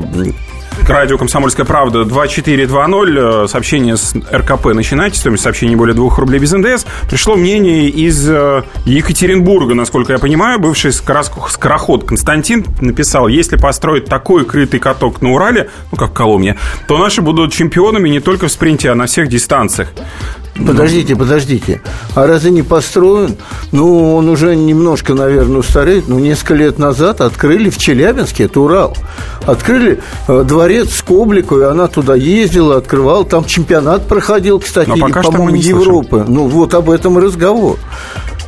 радио 0.89 1.19
«Комсомольская 1.19 1.65
правда» 1.65 2.05
2420. 2.05 3.17
Э, 3.17 3.49
сообщение 3.49 3.97
с 3.97 4.15
РКП 4.15 4.67
начинайте. 4.67 5.19
Стоимость 5.19 5.43
сообщения 5.43 5.77
более 5.77 5.95
2 5.95 6.17
рублей 6.17 6.39
без 6.39 6.53
НДС. 6.53 6.87
Пришло 7.09 7.37
мнение 7.37 7.89
из 7.89 8.29
э, 8.29 8.63
Екатеринбурга, 8.85 9.75
насколько 9.75 10.13
я 10.13 10.19
понимаю. 10.19 10.59
Бывший 10.59 10.93
скороход 10.93 12.05
Константин 12.05 12.67
написал, 12.81 13.29
если 13.29 13.57
построить 13.57 14.07
такой 14.07 14.45
крытый 14.45 14.81
каток 14.81 15.23
на 15.23 15.33
Урале, 15.33 15.71
ну, 15.91 15.99
как 15.99 16.11
в 16.11 16.15
Коломне, 16.15 16.57
то 16.87 16.99
наши 16.99 17.23
будут 17.23 17.53
чемпионами 17.53 18.09
не 18.09 18.21
только 18.21 18.49
в 18.49 18.53
спринте, 18.53 18.91
а 18.91 18.95
на 18.95 19.07
всех 19.07 19.29
дистанциях. 19.29 19.89
Подождите, 20.65 21.17
подождите. 21.17 21.81
А 22.15 22.27
разве 22.27 22.51
не 22.51 22.63
построен? 22.63 23.37
Ну, 23.73 24.17
он 24.17 24.29
уже 24.29 24.57
немножко, 24.57 25.15
наверное, 25.15 25.59
устареет. 25.59 26.09
Но 26.09 26.19
несколько 26.19 26.55
лет 26.55 26.79
назад 26.79 27.21
открыли 27.21 27.71
в 27.71 27.79
Челябинске, 27.79 28.45
это 28.45 28.61
Урал, 28.61 28.97
открыли 29.45 30.01
э, 30.29 30.45
дворец 30.47 30.95
с 30.95 31.03
Коблику, 31.03 31.59
и 31.59 31.65
она 31.65 31.89
туда 31.89 32.15
ездила, 32.15 32.77
открывала. 32.77 33.25
Там 33.25 33.45
чемпионат 33.45 34.07
проходил, 34.07 34.61
кстати, 34.61 34.89
по-моему, 34.99 35.57
Европы. 35.57 36.25
Ну, 36.27 36.47
вот 36.47 36.75
об 36.75 36.91
этом 36.91 37.19
и 37.19 37.23
разговор. 37.23 37.79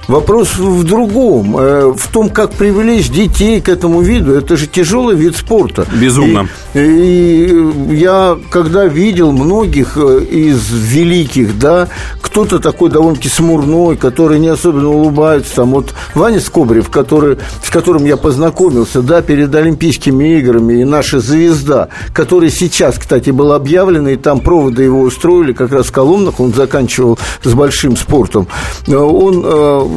Вопрос 0.08 0.56
в 0.56 0.84
другом, 0.84 1.58
э, 1.58 1.92
в 1.94 2.08
том, 2.08 2.30
как 2.30 2.52
привлечь 2.52 3.10
детей 3.10 3.60
к 3.60 3.68
этому 3.68 4.00
виду. 4.00 4.32
Это 4.32 4.56
же 4.56 4.66
тяжелый 4.66 5.14
вид 5.14 5.36
спорта. 5.36 5.86
Безумно. 5.92 6.48
И, 6.72 6.80
и 6.80 7.94
я, 7.94 8.38
когда 8.50 8.86
видел 8.86 9.32
многих 9.32 9.98
э, 9.98 10.24
из 10.24 10.70
великих, 10.70 11.58
да, 11.58 11.88
кто-то 12.22 12.58
такой 12.58 12.88
довольно-таки 12.88 13.28
смурной, 13.28 13.96
который 13.96 14.38
не 14.38 14.48
особенно 14.48 14.88
улыбается, 14.88 15.56
там 15.56 15.72
вот 15.72 15.92
Ваня 16.14 16.40
Скобрев, 16.40 16.88
который, 16.88 17.36
с 17.62 17.68
которым 17.68 18.06
я 18.06 18.16
познакомился, 18.16 19.02
да, 19.02 19.20
перед 19.20 19.54
Олимпийскими 19.54 20.38
играми, 20.38 20.80
и 20.80 20.84
наша 20.84 21.20
звезда, 21.20 21.88
который 22.14 22.50
сейчас, 22.50 22.98
кстати, 22.98 23.28
был 23.28 23.52
объявлен, 23.52 24.08
и 24.08 24.16
там 24.16 24.40
проводы 24.40 24.84
его 24.84 25.02
устроили, 25.02 25.52
как 25.52 25.70
раз 25.72 25.86
в 25.86 25.92
Коломнах, 25.92 26.40
он 26.40 26.54
заканчивал 26.54 27.18
с 27.42 27.52
большим 27.52 27.94
спортом. 27.94 28.48
Э, 28.86 28.96
он 28.96 29.44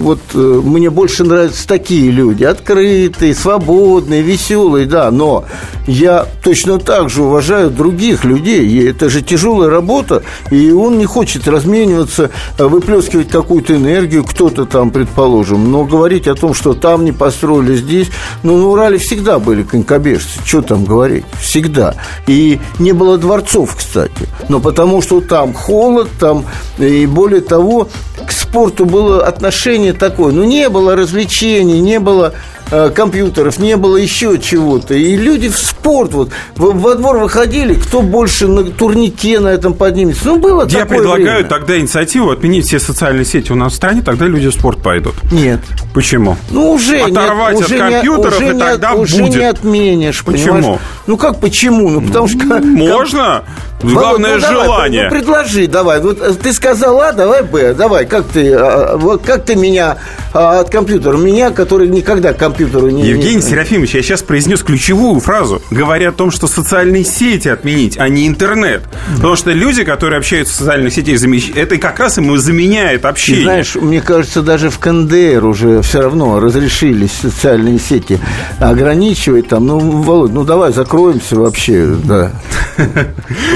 вот 0.02 0.20
э, 0.34 0.38
мне 0.38 0.90
больше 0.90 1.24
нравятся 1.24 1.68
такие 1.68 2.12
люди, 2.12 2.44
открытые, 2.44 3.34
свободные, 3.34 4.22
веселые, 4.22 4.86
да, 4.86 5.12
но 5.12 5.46
я 5.88 6.26
точно 6.44 6.80
так 6.80 7.10
же 7.10 7.24
уважаю 7.24 7.70
других 7.70 8.26
людей, 8.26 8.90
это 8.90 9.10
же 9.10 9.22
тяжелая 9.22 9.70
работа, 9.70 10.24
и 10.50 10.72
он 10.72 10.98
не 10.98 11.06
хочет 11.06 11.48
размениваться, 11.48 12.32
э, 12.58 12.66
выплескивать 12.66 13.30
какую-то 13.30 13.76
энергию, 13.76 14.24
кто-то 14.24 14.66
там, 14.66 14.92
предположим, 14.92 15.72
но 15.72 15.86
говорить 15.86 16.28
о 16.28 16.36
том, 16.36 16.54
что 16.54 16.74
там 16.74 17.06
не 17.06 17.12
построили, 17.12 17.76
здесь, 17.76 18.08
ну, 18.44 18.58
на 18.58 18.68
Урале 18.68 18.98
всегда 18.98 19.40
были 19.40 19.64
конькобежцы, 19.64 20.40
что 20.46 20.62
там 20.62 20.86
говорить, 20.86 21.26
всегда, 21.40 21.96
и 22.28 22.60
не 22.80 22.92
было 22.92 23.18
дворцов, 23.18 23.76
кстати, 23.76 24.28
но 24.50 24.60
потому 24.60 25.02
что 25.02 25.22
там 25.22 25.54
холод, 25.54 26.10
там, 26.20 26.46
и 26.78 27.06
более 27.06 27.42
того, 27.42 27.88
к 28.26 28.32
спорту 28.32 28.86
было 28.86 29.26
отношение 29.26 29.91
такое. 29.94 30.34
Ну, 30.34 30.44
не 30.44 30.70
было 30.70 30.96
развлечений, 30.96 31.80
не 31.80 32.00
было 32.00 32.34
компьютеров, 32.96 33.60
не 33.60 33.78
было 33.78 33.98
еще 33.98 34.38
чего-то. 34.40 34.94
И 34.94 35.16
люди 35.16 35.50
в 35.50 35.58
спорт 35.58 36.14
вот 36.14 36.32
во 36.56 36.96
двор 36.96 37.18
выходили, 37.18 37.76
кто 37.76 38.02
больше 38.02 38.48
на 38.48 38.64
турнике 38.64 39.40
на 39.40 39.50
этом 39.50 39.74
поднимется. 39.74 40.26
Ну, 40.26 40.38
было 40.38 40.68
Я 40.68 40.82
такое 40.82 41.00
предлагаю 41.00 41.38
время. 41.38 41.50
тогда 41.50 41.80
инициативу 41.80 42.32
отменить 42.32 42.66
все 42.68 42.80
социальные 42.80 43.26
сети 43.26 43.52
у 43.52 43.56
нас 43.56 43.74
в 43.74 43.76
стране, 43.76 44.02
тогда 44.02 44.26
люди 44.26 44.48
в 44.48 44.54
спорт 44.54 44.82
пойдут. 44.82 45.16
Нет. 45.32 45.60
Почему? 45.94 46.38
Ну, 46.50 46.72
уже 46.72 47.02
Оторвать 47.02 47.60
нет, 47.60 47.72
от 47.72 47.78
компьютеров, 47.78 48.40
не, 48.40 48.46
уже 48.46 48.56
и 48.56 48.60
тогда 48.60 48.92
не, 48.92 48.98
будет. 48.98 49.12
Уже 49.12 49.30
не 49.30 49.46
отменишь, 49.46 50.24
Почему? 50.24 50.56
Понимаешь? 50.56 50.80
Ну, 51.08 51.18
как 51.18 51.40
почему? 51.40 51.90
Ну, 51.90 52.02
потому 52.02 52.28
что... 52.28 52.60
Можно? 52.62 53.44
Главное 53.84 54.36
ну, 54.36 54.40
желание. 54.40 55.04
Давай, 55.04 55.04
ну, 55.04 55.10
предложи, 55.10 55.68
давай. 55.68 56.02
Вот 56.02 56.22
э, 56.22 56.34
ты 56.34 56.54
сказал 56.54 57.02
А, 57.02 57.14
давай 57.14 57.44
Б. 57.44 57.74
Давай, 57.74 58.06
как 58.06 58.26
ты, 58.28 58.54
а, 58.54 58.98
вот 58.98 59.24
как 59.24 59.46
ты 59.46 59.56
меня 59.56 59.98
а, 60.34 60.60
от 60.60 60.70
компьютера? 60.70 61.18
Меня, 61.18 61.52
который 61.52 61.88
никогда 61.88 62.34
к 62.34 62.38
компьютеру 62.62 62.90
не... 62.90 63.08
Евгений 63.08 63.42
Серафимович, 63.42 63.96
я 63.96 64.02
сейчас 64.02 64.22
произнес 64.22 64.62
ключевую 64.64 65.20
фразу, 65.20 65.62
говоря 65.72 66.10
о 66.10 66.12
том, 66.12 66.32
что 66.32 66.48
социальные 66.48 67.04
сети 67.04 67.48
отменить, 67.48 67.98
а 67.98 68.08
не 68.10 68.28
интернет. 68.28 68.84
Потому 69.16 69.36
что 69.36 69.52
люди, 69.52 69.84
которые 69.84 70.20
общаются 70.20 70.54
в 70.54 70.58
социальных 70.58 70.94
сетях, 70.94 71.20
это 71.56 71.78
как 71.78 72.00
раз 72.00 72.18
ему 72.18 72.38
заменяет 72.38 73.06
общение. 73.06 73.42
И 73.42 73.44
знаешь, 73.44 73.76
мне 73.76 74.02
кажется, 74.02 74.42
даже 74.42 74.70
в 74.70 74.80
КНДР 74.80 75.46
уже 75.46 75.82
все 75.82 76.02
равно 76.02 76.40
разрешились 76.40 77.12
социальные 77.12 77.80
сети 77.80 78.20
ограничивать 78.60 79.48
там. 79.48 79.66
Ну, 79.66 79.80
Володь, 79.80 80.32
ну 80.32 80.44
давай 80.44 80.72
закроемся 80.72 81.36
вообще, 81.36 81.96
да. 82.04 82.32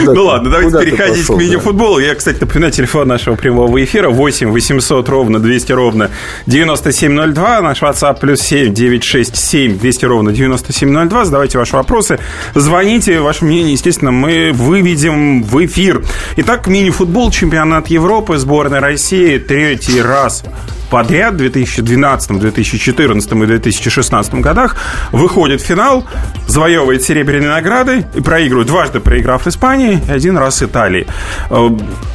Ну 0.05 0.25
ладно, 0.25 0.49
давайте 0.49 0.79
переходить 0.79 1.25
к 1.25 1.29
мини-футболу. 1.29 1.99
Я, 1.99 2.15
кстати, 2.15 2.39
напоминаю, 2.41 2.71
телефон 2.71 3.07
нашего 3.07 3.35
прямого 3.35 3.83
эфира 3.83 4.09
8 4.09 4.49
800 4.49 5.09
ровно 5.09 5.39
200 5.39 5.71
ровно 5.71 6.09
9702. 6.45 7.61
Наш 7.61 7.81
WhatsApp 7.81 8.19
плюс 8.19 8.41
7 8.41 8.73
967 8.99 9.77
200 9.77 10.05
ровно 10.05 10.31
9702. 10.31 11.25
Задавайте 11.25 11.57
ваши 11.57 11.75
вопросы. 11.75 12.19
Звоните. 12.53 13.19
Ваше 13.19 13.45
мнение, 13.45 13.73
естественно, 13.73 14.11
мы 14.11 14.51
выведем 14.53 15.43
в 15.43 15.65
эфир. 15.65 16.03
Итак, 16.37 16.67
мини-футбол, 16.67 17.31
чемпионат 17.31 17.87
Европы, 17.87 18.37
сборная 18.37 18.79
России 18.79 19.37
третий 19.37 20.01
раз 20.01 20.43
подряд 20.89 21.33
в 21.33 21.37
2012, 21.37 22.39
2014 22.39 23.31
и 23.31 23.45
2016 23.45 24.33
годах 24.35 24.75
выходит 25.11 25.61
в 25.61 25.65
финал, 25.65 26.05
завоевывает 26.47 27.03
серебряные 27.03 27.49
награды 27.49 28.05
и 28.15 28.21
проигрывает, 28.21 28.67
дважды 28.67 28.99
проиграв 28.99 29.47
Испании, 29.47 29.99
один 30.09 30.37
раз 30.37 30.63
Италии. 30.63 31.07
Э, 31.49 31.69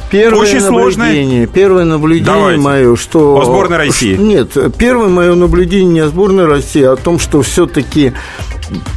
первое 0.09 0.41
Очень 0.41 0.61
наблюдение, 0.61 0.67
сложное. 0.69 1.47
Первое 1.47 1.85
наблюдение 1.85 2.33
Давайте. 2.33 2.61
мое, 2.61 2.95
что... 2.95 3.37
О 3.37 3.45
сборной 3.45 3.77
России. 3.77 4.15
Нет, 4.15 4.57
первое 4.77 5.09
мое 5.09 5.35
наблюдение 5.35 5.91
не 5.91 5.99
о 5.99 6.07
сборной 6.07 6.45
России, 6.45 6.83
а 6.83 6.93
о 6.93 6.95
том, 6.95 7.19
что 7.19 7.41
все-таки 7.41 8.13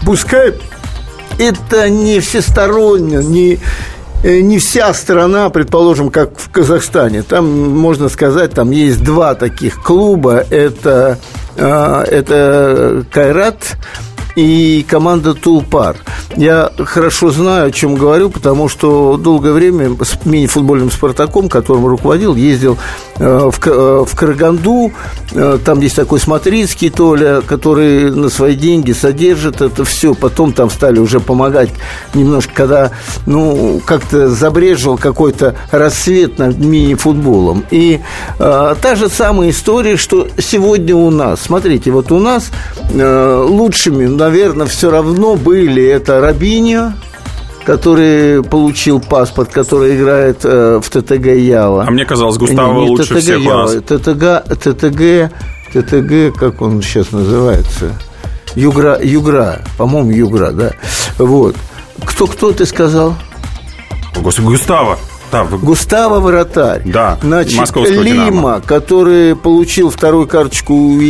пускай 0.04 0.54
это 1.38 1.88
не 1.88 2.20
всесторонне, 2.20 3.18
не 3.24 3.58
не 4.24 4.58
вся 4.58 4.92
страна, 4.94 5.50
предположим, 5.50 6.10
как 6.10 6.38
в 6.38 6.50
Казахстане. 6.50 7.22
Там, 7.22 7.70
можно 7.70 8.08
сказать, 8.08 8.52
там 8.52 8.70
есть 8.70 9.04
два 9.04 9.34
таких 9.34 9.82
клуба. 9.82 10.44
Это, 10.50 11.18
э, 11.56 12.04
это 12.10 13.04
Кайрат 13.12 13.76
и 14.36 14.84
команда 14.88 15.34
Тулпар. 15.34 15.96
Я 16.36 16.70
хорошо 16.78 17.30
знаю, 17.30 17.68
о 17.68 17.70
чем 17.70 17.94
говорю, 17.94 18.30
потому 18.30 18.68
что 18.68 19.16
долгое 19.16 19.52
время 19.52 19.96
с 20.02 20.24
мини-футбольным 20.24 20.90
«Спартаком», 20.90 21.48
которым 21.48 21.86
руководил, 21.86 22.34
ездил 22.34 22.76
э, 23.16 23.50
в, 23.50 23.66
э, 23.66 24.04
в 24.04 24.16
Караганду. 24.16 24.92
Э, 25.32 25.58
там 25.64 25.80
есть 25.80 25.96
такой 25.96 26.18
Смотрицкий 26.18 26.90
Толя, 26.90 27.40
который 27.42 28.10
на 28.10 28.28
свои 28.28 28.56
деньги 28.56 28.92
содержит 28.92 29.60
это 29.60 29.84
все. 29.84 30.14
Потом 30.14 30.52
там 30.52 30.70
стали 30.70 30.98
уже 30.98 31.20
помогать 31.20 31.70
немножко, 32.14 32.52
когда 32.54 32.90
ну, 33.26 33.80
как-то 33.84 34.28
забрежил 34.28 34.96
какой-то 34.96 35.54
рассвет 35.70 36.38
над 36.38 36.58
мини-футболом. 36.58 37.64
И 37.70 38.00
э, 38.38 38.74
та 38.80 38.94
же 38.96 39.08
самая 39.08 39.50
история, 39.50 39.96
что 39.96 40.28
сегодня 40.38 40.96
у 40.96 41.10
нас. 41.10 41.42
Смотрите, 41.42 41.90
вот 41.90 42.10
у 42.10 42.18
нас 42.18 42.50
э, 42.92 43.44
лучшими, 43.48 44.06
наверное, 44.24 44.66
все 44.66 44.90
равно 44.90 45.36
были 45.36 45.84
это 45.84 46.20
Рабиньо, 46.20 46.94
который 47.66 48.42
получил 48.42 48.98
паспорт, 48.98 49.50
который 49.50 49.96
играет 49.96 50.40
э, 50.44 50.80
в 50.82 50.88
ТТГ 50.88 51.26
Ява. 51.26 51.84
А 51.86 51.90
мне 51.90 52.06
казалось, 52.06 52.38
Густаво 52.38 52.72
не, 52.72 52.84
не 52.84 52.90
лучше 52.90 53.14
ТТГ 53.14 53.18
всех 53.18 53.40
Ява, 53.40 53.54
у 53.54 53.58
нас. 53.58 53.72
ТТГ, 53.72 54.58
ТТГ, 54.58 55.32
ТТГ, 55.74 56.38
как 56.38 56.62
он 56.62 56.80
сейчас 56.80 57.12
называется? 57.12 57.92
Югра, 58.54 58.98
Югра, 59.02 59.60
по-моему, 59.76 60.10
Югра, 60.12 60.52
да. 60.52 60.72
Вот. 61.18 61.54
Кто, 62.06 62.26
кто 62.26 62.52
ты 62.52 62.64
сказал? 62.64 63.14
Господи, 64.16 64.46
Густаво. 64.46 64.98
Густав. 65.42 65.60
Густаво 65.64 66.20
Вратарь. 66.20 66.82
Да, 66.84 67.18
Значит, 67.22 67.58
московского 67.58 68.00
Лима, 68.02 68.24
«Динамо». 68.26 68.62
который 68.64 69.34
получил 69.36 69.90
вторую 69.90 70.26
карточку 70.26 70.74
и 71.00 71.04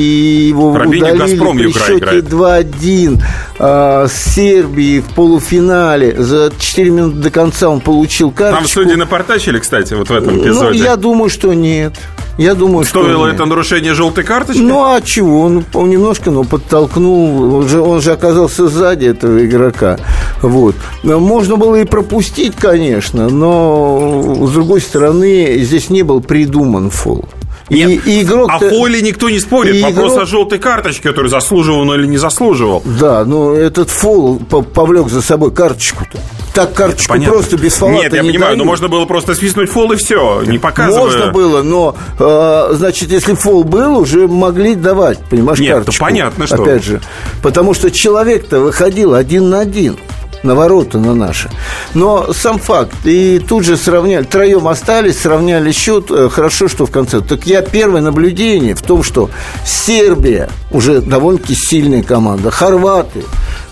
его 0.49 0.77
Рабини 0.77 1.03
удалили 1.03 1.19
«Газпром» 1.37 1.59
при 1.59 1.73
счете 1.73 1.99
играет. 1.99 2.25
2-1 2.25 3.23
а, 3.59 4.07
с 4.09 4.35
Сербией 4.35 5.01
в 5.01 5.07
полуфинале. 5.15 6.15
За 6.23 6.51
4 6.59 6.91
минуты 6.91 7.17
до 7.19 7.31
конца 7.31 7.69
он 7.69 7.81
получил 7.81 8.31
карточку. 8.31 8.57
Там 8.57 8.65
в 8.67 8.71
студии 8.71 8.95
напортачили, 8.95 9.59
кстати, 9.59 9.95
вот 9.95 10.09
в 10.09 10.13
этом 10.13 10.37
Ну, 10.37 10.43
эпизоде. 10.45 10.79
я 10.79 10.97
думаю, 10.97 11.29
что 11.31 11.53
нет. 11.55 11.95
Я 12.37 12.55
думаю, 12.55 12.85
что 12.85 13.03
Стоило 13.03 13.27
это 13.27 13.45
нарушение 13.45 13.95
желтой 13.95 14.25
карточки? 14.25 14.61
Ну 14.61 14.85
а 14.85 15.01
чего? 15.01 15.43
Он, 15.43 15.65
он 15.73 15.91
немножко, 15.91 16.31
ну, 16.31 16.45
подтолкнул. 16.45 17.55
Он 17.55 17.69
же, 17.69 17.81
он 17.81 18.01
же 18.01 18.13
оказался 18.13 18.69
сзади 18.69 19.07
этого 19.07 19.45
игрока. 19.45 19.99
Вот. 20.43 20.75
Но 21.05 21.21
Можно 21.21 21.57
было 21.57 21.77
и 21.77 21.85
пропустить, 21.85 22.55
конечно, 22.57 23.29
но 23.29 24.47
с 24.47 24.53
другой 24.53 24.81
стороны, 24.81 25.59
здесь 25.59 25.91
не 25.91 26.03
был 26.03 26.21
придуман 26.21 26.91
фол. 26.91 27.25
И, 27.71 27.83
Нет, 27.83 28.07
и 28.07 28.23
игрок 28.23 28.51
о 28.53 28.59
фоле 28.59 29.01
никто 29.01 29.31
не 29.31 29.39
спорит. 29.41 29.75
и 29.77 29.83
Вопрос 29.83 30.13
игрок- 30.13 30.23
о 30.23 30.27
желтой 30.27 30.59
карточке, 30.59 31.09
который 31.09 31.29
заслуживал 31.29 31.81
он 31.81 31.95
или 31.95 32.07
не 32.07 32.19
заслуживал. 32.19 32.83
Да, 32.85 33.25
но 33.25 33.55
этот 33.55 33.89
фол 33.89 34.39
по- 34.39 34.61
повлек 34.63 35.09
за 35.09 35.23
собой 35.23 35.51
карточку-то. 35.51 36.19
Так 36.53 36.73
карточку 36.75 37.15
Понятно. 37.15 37.33
просто 37.33 37.57
без 37.57 37.75
фола 37.75 37.91
Нет, 37.93 38.13
я 38.13 38.23
не 38.23 38.29
понимаю, 38.31 38.53
но 38.53 38.59
дают. 38.65 38.67
можно 38.71 38.89
было 38.89 39.07
просто 39.07 39.35
свистнуть 39.35 39.71
фол 39.71 39.91
и 39.93 39.97
все, 39.97 40.43
не 40.47 40.59
показывая. 40.59 41.05
Можно 41.05 41.33
было, 41.33 41.63
но, 41.63 41.97
э, 42.19 42.69
значит, 42.75 43.11
если 43.11 43.35
фол 43.35 43.65
был, 43.65 43.99
уже 43.99 44.29
могли 44.29 44.75
давать, 44.77 45.19
понимаешь, 45.31 45.59
Нет, 45.59 45.75
карточку. 45.75 45.99
то 45.99 46.05
понятно, 46.05 46.47
что- 46.47 46.63
Опять 46.63 46.85
же, 46.85 47.01
потому 47.43 47.75
что 47.75 47.91
человек-то 47.91 48.61
выходил 48.61 49.15
один 49.15 49.49
на 49.51 49.61
один 49.61 49.97
на 50.45 50.55
ворота 50.55 50.99
на 50.99 51.15
наши. 51.15 51.51
Но 51.95 52.33
сам 52.33 52.59
факт. 52.59 52.95
И 53.05 53.39
тут 53.39 53.65
же 53.65 53.77
сравняли. 53.77 54.25
Троем 54.25 54.69
остались, 54.69 55.21
сравняли 55.21 55.73
счет. 55.73 56.11
Э, 56.11 56.29
Хорошо, 56.31 56.69
что 56.69 56.87
в 56.87 56.91
конце. 56.91 57.21
Так 57.21 57.47
я 57.47 57.63
первое 57.63 58.01
наблюдение 58.01 58.75
в 58.75 58.83
том, 58.83 59.03
что 59.03 59.31
Сербия 59.65 60.49
уже 60.71 61.01
довольно-таки 61.01 61.55
сильная 61.55 62.03
команда. 62.03 62.51
Хорваты 62.51 63.25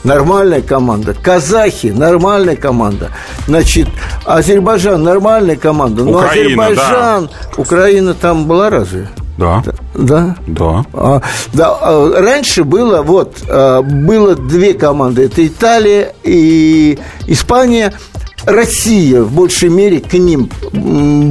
нормальная 0.05 0.62
команда. 0.62 1.14
Казахи 1.14 1.88
нормальная 1.88 2.57
команда. 2.57 3.11
Значит, 3.47 3.88
Азербайджан 4.25 5.02
нормальная 5.02 5.57
команда. 5.57 6.05
Но 6.05 6.19
Украина, 6.19 6.67
Азербайджан, 6.67 7.31
Украина 7.57 8.14
там 8.14 8.47
была 8.47 8.71
разве? 8.71 9.09
Да, 9.39 9.62
Да? 9.95 10.37
да. 10.47 10.85
А, 10.93 11.23
да, 11.55 11.79
а, 11.81 12.21
раньше 12.21 12.65
было 12.65 13.03
вот 13.03 13.39
а, 13.49 13.83
было 13.83 14.35
две 14.35 14.75
команды, 14.75 15.25
это 15.25 15.47
Италия 15.47 16.15
и 16.23 16.99
Испания. 17.27 17.93
Россия 18.45 19.23
в 19.23 19.31
большей 19.33 19.69
мере 19.69 20.01
к 20.01 20.15
ним 20.15 20.51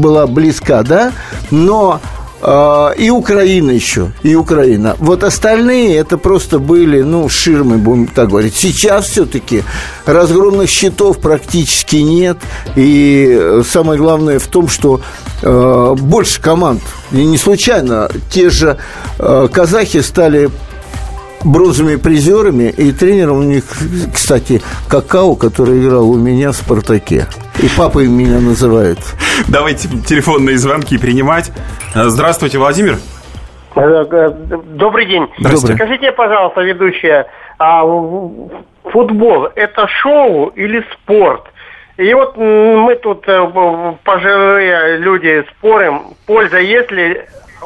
была 0.01 0.27
близка, 0.27 0.81
да, 0.81 1.11
но 1.51 1.99
и 2.41 3.09
Украина 3.11 3.71
еще, 3.71 4.11
и 4.23 4.35
Украина. 4.35 4.95
Вот 4.99 5.23
остальные 5.23 5.97
это 5.97 6.17
просто 6.17 6.57
были, 6.57 7.01
ну, 7.01 7.29
ширмы, 7.29 7.77
будем 7.77 8.07
так 8.07 8.29
говорить. 8.29 8.55
Сейчас 8.55 9.05
все-таки 9.05 9.63
разгромных 10.05 10.69
счетов 10.69 11.19
практически 11.19 11.97
нет. 11.97 12.37
И 12.75 13.37
э, 13.39 13.63
самое 13.67 13.99
главное 13.99 14.39
в 14.39 14.47
том, 14.47 14.69
что 14.69 15.01
э, 15.41 15.95
больше 15.99 16.41
команд. 16.41 16.81
И 17.11 17.23
не 17.23 17.37
случайно 17.37 18.09
те 18.29 18.49
же 18.49 18.77
э, 19.19 19.47
казахи 19.51 20.01
стали 20.01 20.49
бронзовыми 21.43 21.95
призерами, 21.97 22.69
и 22.69 22.91
тренером 22.91 23.39
у 23.39 23.43
них, 23.43 23.63
кстати, 24.13 24.61
Какао, 24.87 25.35
который 25.35 25.81
играл 25.83 26.09
у 26.09 26.17
меня 26.17 26.51
в 26.51 26.55
«Спартаке». 26.55 27.27
И 27.61 27.67
папой 27.77 28.07
меня 28.07 28.39
называют. 28.39 28.99
Давайте 29.47 29.87
телефонные 30.07 30.57
звонки 30.57 30.97
принимать. 30.97 31.51
Э, 31.93 32.05
Здравствуйте, 32.05 32.57
Владимир. 32.57 32.97
Э, 33.75 34.05
э, 34.09 34.31
Добрый 34.73 35.05
день. 35.05 35.27
Здрасте. 35.37 35.75
Скажите, 35.75 36.11
пожалуйста, 36.11 36.61
ведущая, 36.61 37.27
а 37.59 37.83
футбол 38.91 39.47
это 39.55 39.87
шоу 39.87 40.47
или 40.55 40.83
спорт? 40.93 41.43
И 41.97 42.13
вот 42.13 42.35
мы 42.35 42.95
тут 42.95 43.25
пожилые 44.03 44.97
люди 44.97 45.45
спорим, 45.51 46.01
польза 46.25 46.57
есть 46.57 46.89
ли 46.89 47.21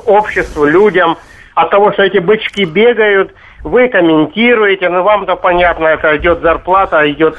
обществу, 0.05 0.65
людям 0.65 1.17
от 1.53 1.69
того, 1.69 1.93
что 1.93 2.03
эти 2.03 2.17
бычки 2.17 2.65
бегают, 2.65 3.33
вы 3.65 3.89
комментируете, 3.89 4.89
ну 4.89 5.01
вам-то 5.01 5.35
понятно, 5.35 5.87
это 5.87 6.15
идет 6.17 6.41
зарплата, 6.41 7.09
идет 7.11 7.35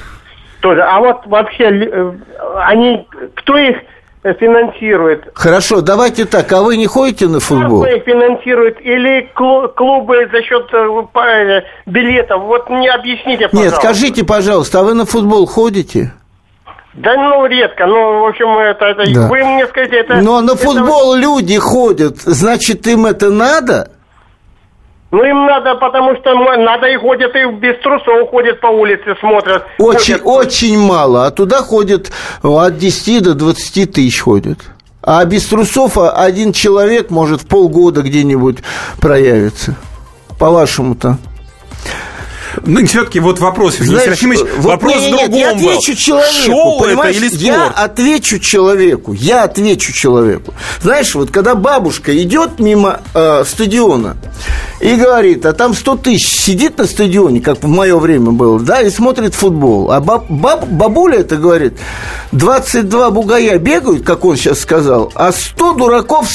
тоже. 0.61 0.83
А 0.83 0.99
вот 0.99 1.25
вообще 1.27 1.65
э, 1.65 2.13
они, 2.65 3.07
кто 3.37 3.57
их 3.57 3.77
э, 4.25 4.35
финансирует? 4.35 5.31
Хорошо, 5.35 5.83
давайте 5.83 6.25
так, 6.25 6.51
а 6.53 6.63
вы 6.63 6.77
не 6.79 6.89
ходите 6.89 7.29
на 7.29 7.39
футбол? 7.39 7.83
Кто 7.83 7.95
их 7.95 8.03
финансирует? 8.03 8.81
Или 8.81 9.31
клу- 9.37 9.69
клубы 9.69 10.29
за 10.33 10.43
счет 10.43 10.67
э, 10.73 11.63
билетов? 11.87 12.43
Вот 12.43 12.69
мне 12.71 12.91
объясните, 12.91 13.49
пожалуйста. 13.49 13.59
Нет, 13.59 13.75
скажите, 13.75 14.25
пожалуйста, 14.25 14.81
а 14.81 14.83
вы 14.83 14.95
на 14.95 15.07
футбол 15.07 15.47
ходите? 15.47 16.13
Да 16.95 17.15
ну, 17.15 17.47
редко. 17.47 17.87
Ну, 17.87 18.21
в 18.21 18.25
общем, 18.27 18.49
это... 18.59 18.87
это 18.87 19.15
Да. 19.15 19.29
Вы 19.29 19.45
мне 19.45 19.67
скажите, 19.69 19.99
это... 19.99 20.17
Но 20.17 20.41
на 20.41 20.53
это- 20.53 20.65
футбол 20.65 21.15
люди 21.15 21.57
ходят, 21.59 22.17
значит, 22.17 22.85
им 22.89 23.07
это 23.07 23.31
надо? 23.31 23.91
Ну, 25.13 25.25
им 25.25 25.47
надо, 25.47 25.77
потому 25.77 26.17
что 26.17 26.35
надо 26.57 26.89
и 26.89 26.97
ходят, 26.97 27.35
и 27.37 27.47
без 27.47 27.79
трусов 27.81 28.29
ходят 28.31 28.61
по 28.61 28.67
улице, 28.67 29.15
смотрят. 29.21 29.65
Очень, 29.79 30.19
ходят. 30.19 30.27
очень 30.27 30.79
мало. 30.79 31.27
А 31.27 31.31
туда 31.31 31.63
ходят 31.63 32.11
ну, 32.43 32.59
от 32.59 32.77
10 32.77 33.23
до 33.23 33.35
20 33.35 33.93
тысяч 33.93 34.21
ходят. 34.21 34.59
А 35.03 35.25
без 35.25 35.47
трусов 35.47 35.97
а, 35.97 36.11
один 36.11 36.53
человек 36.53 37.11
может 37.11 37.43
в 37.43 37.47
полгода 37.47 38.03
где-нибудь 38.03 38.59
проявиться. 39.01 39.77
По-вашему-то. 40.41 41.19
Ну, 42.65 42.87
все-таки 42.87 43.21
вот 43.21 43.39
вопрос, 43.41 43.77
Знаешь, 43.79 44.05
Серафимович, 44.05 44.41
вот 44.59 44.65
вопрос 44.65 44.95
не, 44.97 45.11
не, 45.11 45.19
другом 45.19 45.35
я 45.39 45.49
был. 45.55 45.57
отвечу 45.57 45.95
человеку, 45.95 46.33
Шоу 46.47 46.77
это 46.79 46.85
понимаешь? 46.89 47.17
или 47.17 47.29
спорт? 47.29 47.41
Я 47.43 47.67
отвечу 47.71 48.39
человеку, 48.39 49.13
я 49.13 49.43
отвечу 49.45 49.93
человеку. 49.93 50.55
Знаешь, 50.83 51.15
вот 51.15 51.31
когда 51.31 51.55
бабушка 51.55 52.17
идет 52.23 52.59
мимо 52.59 53.01
э, 53.15 53.45
стадиона 53.47 54.17
и 54.81 54.95
говорит, 54.95 55.45
а 55.47 55.53
там 55.53 55.75
100 55.75 55.97
тысяч 55.97 56.29
сидит 56.29 56.79
на 56.79 56.87
стадионе, 56.87 57.41
как 57.41 57.63
в 57.63 57.67
мое 57.69 57.99
время 57.99 58.31
было, 58.31 58.59
да, 58.61 58.81
и 58.83 58.91
смотрит 58.91 59.35
футбол. 59.35 59.91
А 59.93 60.01
баб- 60.01 60.27
баб- 60.31 60.67
бабуля 60.69 61.19
это 61.21 61.37
говорит, 61.37 61.75
22 62.33 63.11
бугая 63.11 63.59
бегают, 63.59 64.05
как 64.05 64.25
он 64.25 64.37
сейчас 64.37 64.61
сказал, 64.61 65.13
а 65.15 65.33
100 65.33 65.73
дураков 65.75 66.29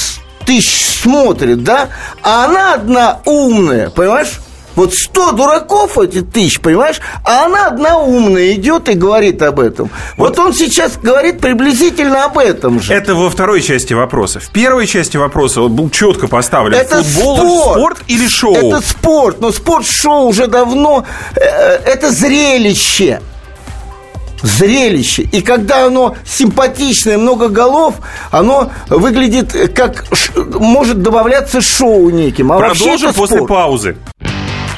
тысяч 0.46 0.86
смотрит, 1.02 1.64
да, 1.64 1.90
а 2.24 2.46
она 2.46 2.74
одна 2.76 3.20
умная, 3.26 3.90
понимаешь? 3.90 4.40
Вот 4.76 4.94
100 4.94 5.34
дураков 5.34 5.98
эти 5.98 6.22
тысяч, 6.22 6.60
понимаешь? 6.60 7.02
А 7.26 7.46
она 7.46 7.68
одна 7.68 7.98
умная 7.98 8.54
идет 8.54 8.88
и 8.90 8.94
говорит 8.94 9.42
об 9.42 9.60
этом. 9.60 9.90
Вот, 10.18 10.40
он 10.40 10.54
сейчас 10.54 10.98
говорит 10.98 11.40
приблизительно 11.40 12.26
об 12.26 12.38
этом 12.38 12.80
же. 12.82 12.94
Это 12.94 13.14
во 13.16 13.30
второй 13.30 13.62
части 13.62 13.94
вопроса. 13.94 14.40
В 14.40 14.50
первой 14.50 14.88
части 14.88 15.18
вопроса 15.18 15.62
вот 15.62 15.72
был 15.72 15.90
четко 15.90 16.28
поставлен. 16.28 16.80
Это 16.80 17.04
Футбол, 17.04 17.38
спорт. 17.38 17.78
спорт 17.78 17.98
или 18.08 18.28
шоу? 18.28 18.56
Это 18.56 18.82
спорт, 18.82 19.42
но 19.42 19.52
спорт-шоу 19.52 20.28
уже 20.28 20.48
давно 20.48 21.06
э, 21.36 21.42
это 21.42 22.12
зрелище. 22.12 23.22
Зрелище. 24.42 25.24
И 25.24 25.42
когда 25.42 25.86
оно 25.86 26.16
симпатичное, 26.26 27.18
много 27.18 27.48
голов, 27.50 27.96
оно 28.32 28.72
выглядит 28.88 29.54
э, 29.54 29.68
как 29.68 30.06
может 30.36 31.02
добавляться 31.02 31.62
шоу 31.62 32.10
неким. 32.10 32.52
А 32.52 32.58
Продолжим 32.58 33.14
после 33.14 33.38
спорт. 33.38 33.50
паузы. 33.50 33.98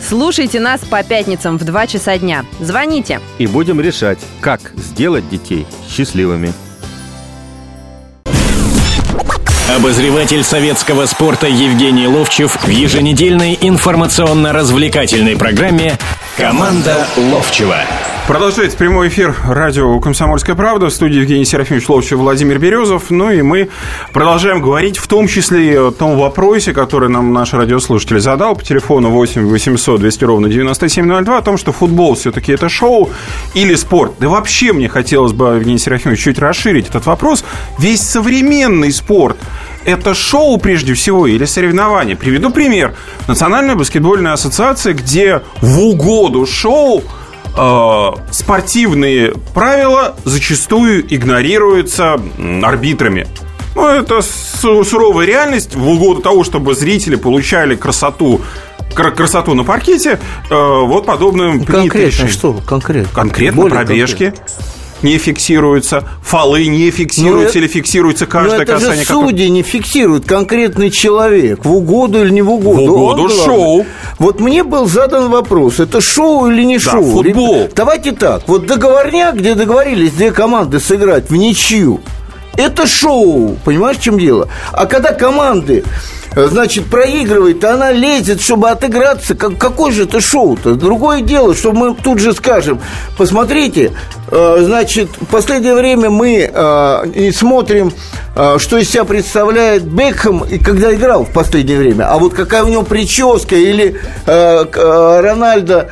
Слушайте 0.00 0.60
нас 0.60 0.80
по 0.80 1.02
пятницам 1.02 1.58
в 1.58 1.64
2 1.64 1.86
часа 1.86 2.18
дня. 2.18 2.44
Звоните. 2.60 3.20
И 3.38 3.46
будем 3.46 3.80
решать, 3.80 4.18
как 4.40 4.72
сделать 4.76 5.28
детей 5.28 5.66
счастливыми. 5.88 6.52
Обозреватель 9.76 10.42
советского 10.42 11.06
спорта 11.06 11.46
Евгений 11.46 12.08
Ловчев 12.08 12.56
в 12.62 12.68
еженедельной 12.68 13.58
информационно-развлекательной 13.60 15.36
программе 15.36 15.98
«Команда 16.36 17.06
Ловчева». 17.16 17.76
Продолжается 18.28 18.76
прямой 18.76 19.08
эфир 19.08 19.34
радио 19.42 19.98
«Комсомольская 20.00 20.54
правда» 20.54 20.90
в 20.90 20.92
студии 20.92 21.16
Евгений 21.16 21.46
Серафимович 21.46 21.88
Ловчев 21.88 22.18
Владимир 22.18 22.58
Березов. 22.58 23.04
Ну 23.08 23.30
и 23.30 23.40
мы 23.40 23.70
продолжаем 24.12 24.60
говорить 24.60 24.98
в 24.98 25.08
том 25.08 25.26
числе 25.28 25.72
и 25.72 25.76
о 25.76 25.90
том 25.92 26.18
вопросе, 26.18 26.74
который 26.74 27.08
нам 27.08 27.32
наш 27.32 27.54
радиослушатель 27.54 28.20
задал 28.20 28.54
по 28.54 28.62
телефону 28.62 29.08
8 29.08 29.46
800 29.48 30.00
200 30.00 30.24
ровно 30.24 30.50
9702 30.50 31.38
о 31.38 31.40
том, 31.40 31.56
что 31.56 31.72
футбол 31.72 32.16
все-таки 32.16 32.52
это 32.52 32.68
шоу 32.68 33.08
или 33.54 33.74
спорт. 33.76 34.12
Да 34.20 34.28
вообще 34.28 34.74
мне 34.74 34.90
хотелось 34.90 35.32
бы, 35.32 35.54
Евгений 35.54 35.78
Серафимович, 35.78 36.20
чуть 36.20 36.38
расширить 36.38 36.90
этот 36.90 37.06
вопрос. 37.06 37.46
Весь 37.78 38.02
современный 38.02 38.92
спорт 38.92 39.38
это 39.86 40.12
шоу 40.12 40.58
прежде 40.58 40.92
всего 40.92 41.26
или 41.26 41.46
соревнование? 41.46 42.14
Приведу 42.14 42.50
пример. 42.50 42.94
Национальная 43.26 43.74
баскетбольная 43.74 44.34
ассоциация, 44.34 44.92
где 44.92 45.40
в 45.62 45.80
угоду 45.80 46.44
шоу 46.44 47.02
спортивные 48.30 49.34
правила 49.54 50.16
зачастую 50.24 51.04
игнорируются 51.14 52.20
арбитрами. 52.62 53.26
Ну, 53.74 53.86
это 53.86 54.22
суровая 54.22 55.26
реальность 55.26 55.76
в 55.76 55.88
угоду 55.88 56.20
того, 56.20 56.44
чтобы 56.44 56.74
зрители 56.74 57.16
получали 57.16 57.76
красоту 57.76 58.40
красоту 58.94 59.54
на 59.54 59.62
паркете, 59.62 60.18
э, 60.50 60.54
вот 60.54 61.06
подобным 61.06 61.64
Конкретно 61.64 62.26
что? 62.28 62.54
Конкретно. 62.66 63.08
Конкретно 63.14 63.62
Более 63.62 63.76
пробежки. 63.76 64.24
Конкретно 64.30 64.77
не 65.02 65.18
фиксируются, 65.18 66.04
фолы 66.22 66.66
не 66.66 66.90
фиксируются 66.90 67.58
ну, 67.58 67.64
или 67.64 67.68
фиксируется 67.68 68.26
каждое 68.26 68.62
это 68.62 68.74
касание. 68.74 69.04
Же 69.04 69.06
судьи 69.06 69.46
как... 69.46 69.54
не 69.54 69.62
фиксируют 69.62 70.24
конкретный 70.24 70.90
человек 70.90 71.64
в 71.64 71.72
угоду 71.72 72.22
или 72.22 72.30
не 72.30 72.42
в 72.42 72.50
угоду. 72.50 72.86
В 72.86 72.90
угоду 72.90 73.22
Он 73.24 73.30
шоу. 73.30 73.86
Вот 74.18 74.40
мне 74.40 74.64
был 74.64 74.86
задан 74.86 75.30
вопрос, 75.30 75.80
это 75.80 76.00
шоу 76.00 76.48
или 76.48 76.64
не 76.64 76.78
да, 76.78 76.90
шоу? 76.92 77.04
футбол. 77.04 77.68
Давайте 77.74 78.12
так, 78.12 78.42
вот 78.46 78.66
договорняк, 78.66 79.36
где 79.36 79.54
договорились 79.54 80.12
две 80.12 80.32
команды 80.32 80.80
сыграть 80.80 81.30
в 81.30 81.36
ничью, 81.36 82.00
это 82.56 82.86
шоу, 82.86 83.56
понимаешь, 83.64 83.98
в 83.98 84.02
чем 84.02 84.18
дело? 84.18 84.48
А 84.72 84.86
когда 84.86 85.12
команды 85.12 85.84
значит, 86.46 86.86
проигрывает, 86.86 87.64
а 87.64 87.74
она 87.74 87.90
лезет, 87.90 88.40
чтобы 88.40 88.70
отыграться. 88.70 89.34
Как, 89.34 89.58
какое 89.58 89.92
же 89.92 90.04
это 90.04 90.20
шоу-то? 90.20 90.74
Другое 90.74 91.20
дело, 91.20 91.54
что 91.54 91.72
мы 91.72 91.94
тут 91.94 92.18
же 92.18 92.32
скажем, 92.32 92.80
посмотрите, 93.16 93.92
э, 94.30 94.56
значит, 94.60 95.08
в 95.20 95.26
последнее 95.26 95.74
время 95.74 96.10
мы 96.10 96.50
э, 96.52 97.32
смотрим, 97.32 97.92
э, 98.36 98.56
что 98.58 98.78
из 98.78 98.90
себя 98.90 99.04
представляет 99.04 99.84
Бекхэм, 99.84 100.44
когда 100.64 100.94
играл 100.94 101.24
в 101.24 101.32
последнее 101.32 101.78
время. 101.78 102.04
А 102.10 102.18
вот 102.18 102.34
какая 102.34 102.64
у 102.64 102.68
него 102.68 102.82
прическа, 102.82 103.56
или 103.56 103.96
Рональдо 104.26 105.90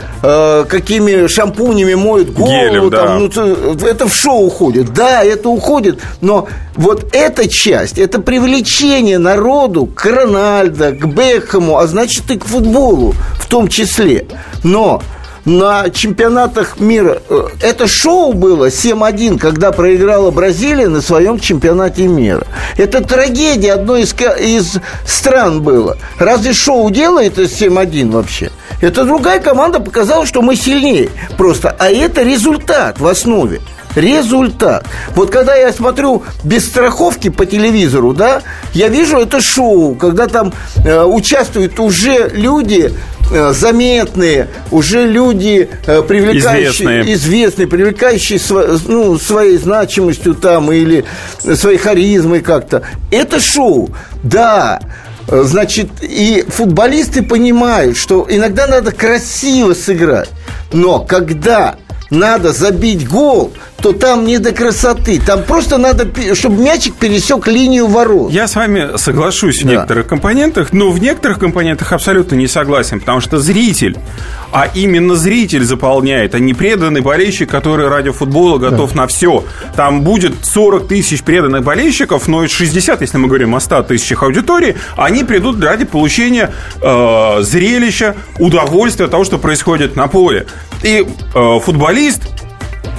какими 0.69 1.27
шампунями 1.27 1.95
моет 1.95 2.33
голову. 2.33 2.51
Гелем, 2.51 2.91
да. 2.91 3.07
там, 3.07 3.31
ну, 3.35 3.87
это 3.87 4.09
в 4.09 4.15
шоу 4.15 4.47
уходит. 4.47 4.93
Да, 4.93 5.25
это 5.25 5.49
уходит, 5.49 6.01
но 6.21 6.49
вот 6.77 7.15
эта 7.15 7.49
часть, 7.49 7.99
это 7.99 8.21
привлечение 8.21 9.19
народу 9.19 9.87
к 9.87 10.05
Рональдо, 10.07 10.93
к 10.93 11.07
Бекхэму, 11.07 11.79
а 11.79 11.87
значит 11.87 12.31
и 12.31 12.39
к 12.39 12.45
футболу 12.45 13.15
в 13.39 13.47
том 13.47 13.69
числе. 13.69 14.27
Но 14.63 15.03
на 15.47 15.91
чемпионатах 15.91 16.81
мира. 16.81 17.23
Э, 17.31 17.47
это 17.63 17.87
шоу 17.87 18.33
было 18.33 18.69
7-1, 18.69 19.39
когда 19.39 19.73
проиграла 19.73 20.31
Бразилия 20.31 20.89
на 20.89 21.01
своем 21.01 21.39
чемпионате 21.39 22.09
мира. 22.09 22.45
Это 22.77 23.01
трагедия 23.01 23.75
одной 23.75 24.03
из, 24.03 24.15
из 24.41 24.79
стран 25.07 25.63
было. 25.63 25.97
Разве 26.19 26.53
шоу 26.53 26.91
делает 26.91 27.39
это 27.39 27.43
7-1 27.43 28.11
вообще? 28.11 28.51
Это 28.83 29.05
другая 29.05 29.41
команда 29.41 29.79
показала, 29.81 30.27
что 30.27 30.43
мы 30.43 30.57
сильнее 30.57 31.11
просто. 31.39 31.75
А 31.79 31.89
это 31.89 32.23
результат 32.23 32.99
в 32.99 33.07
основе 33.07 33.61
результат. 33.97 34.87
Вот 35.15 35.31
когда 35.31 35.55
я 35.57 35.73
смотрю 35.73 36.23
без 36.45 36.67
страховки 36.67 37.29
по 37.31 37.47
телевизору, 37.47 38.13
да, 38.13 38.43
я 38.73 38.89
вижу 38.89 39.19
это 39.19 39.41
шоу, 39.41 39.95
когда 39.95 40.27
там 40.27 40.53
э, 40.85 41.03
участвуют 41.03 41.81
уже 41.81 42.31
люди 42.33 42.93
э, 43.33 43.53
заметные, 43.53 44.49
уже 44.71 45.07
люди 45.07 45.69
э, 45.87 46.03
привлекающие, 46.03 46.71
известные, 46.71 47.15
известные 47.15 47.67
привлекающие 47.67 48.39
св, 48.39 48.83
ну, 48.87 49.19
своей 49.19 49.57
значимостью 49.57 50.35
там 50.35 50.71
или 50.71 51.05
своей 51.39 51.79
харизмой 51.79 52.41
как-то. 52.41 52.83
Это 53.11 53.41
шоу, 53.41 53.91
да. 54.23 54.81
Э, 55.29 55.43
значит, 55.45 55.89
и 56.03 56.45
футболисты 56.49 57.23
понимают, 57.23 57.97
что 57.97 58.27
иногда 58.29 58.67
надо 58.67 58.93
красиво 58.93 59.75
сыграть. 59.75 60.31
Но 60.73 61.01
когда 61.01 61.77
надо 62.11 62.53
забить 62.53 63.09
гол, 63.09 63.53
то 63.83 63.93
там 63.93 64.25
не 64.25 64.39
до 64.39 64.53
красоты. 64.53 65.21
Там 65.21 65.43
просто 65.43 65.79
надо, 65.79 66.07
чтобы 66.35 66.63
мячик 66.63 66.95
пересек 66.95 67.47
линию 67.47 67.87
ворот. 67.87 68.33
Я 68.33 68.49
с 68.49 68.57
вами 68.57 68.97
соглашусь 68.97 69.63
в 69.63 69.67
да. 69.67 69.73
некоторых 69.73 70.07
компонентах, 70.07 70.73
но 70.73 70.91
в 70.91 71.01
некоторых 71.01 71.39
компонентах 71.39 71.93
абсолютно 71.93 72.37
не 72.37 72.47
согласен, 72.47 73.01
потому 73.01 73.21
что 73.21 73.39
зритель, 73.39 73.97
а 74.53 74.69
именно 74.75 75.15
зритель 75.15 75.65
заполняет, 75.65 76.35
а 76.35 76.39
не 76.39 76.55
преданный 76.55 77.01
болельщик, 77.01 77.51
который 77.51 77.89
ради 77.89 78.11
футбола 78.11 78.59
готов 78.59 78.93
да. 78.93 79.03
на 79.03 79.07
все. 79.07 79.45
Там 79.77 80.03
будет 80.03 80.45
40 80.45 80.89
тысяч 80.89 81.23
преданных 81.23 81.63
болельщиков, 81.63 82.27
но 82.29 82.47
60, 82.47 83.01
если 83.01 83.19
мы 83.19 83.29
говорим 83.29 83.55
о 83.55 83.61
100 83.61 83.83
тысячах 83.85 84.23
аудитории, 84.23 84.77
они 84.97 85.25
придут 85.25 85.63
ради 85.63 85.85
получения 85.85 86.53
э, 86.81 87.43
зрелища, 87.43 88.17
удовольствия 88.39 89.05
от 89.07 89.11
того, 89.11 89.25
что 89.25 89.39
происходит 89.39 89.97
на 89.97 90.09
поле. 90.09 90.47
И 90.83 91.07
э, 91.35 91.59
футболист 91.61 92.23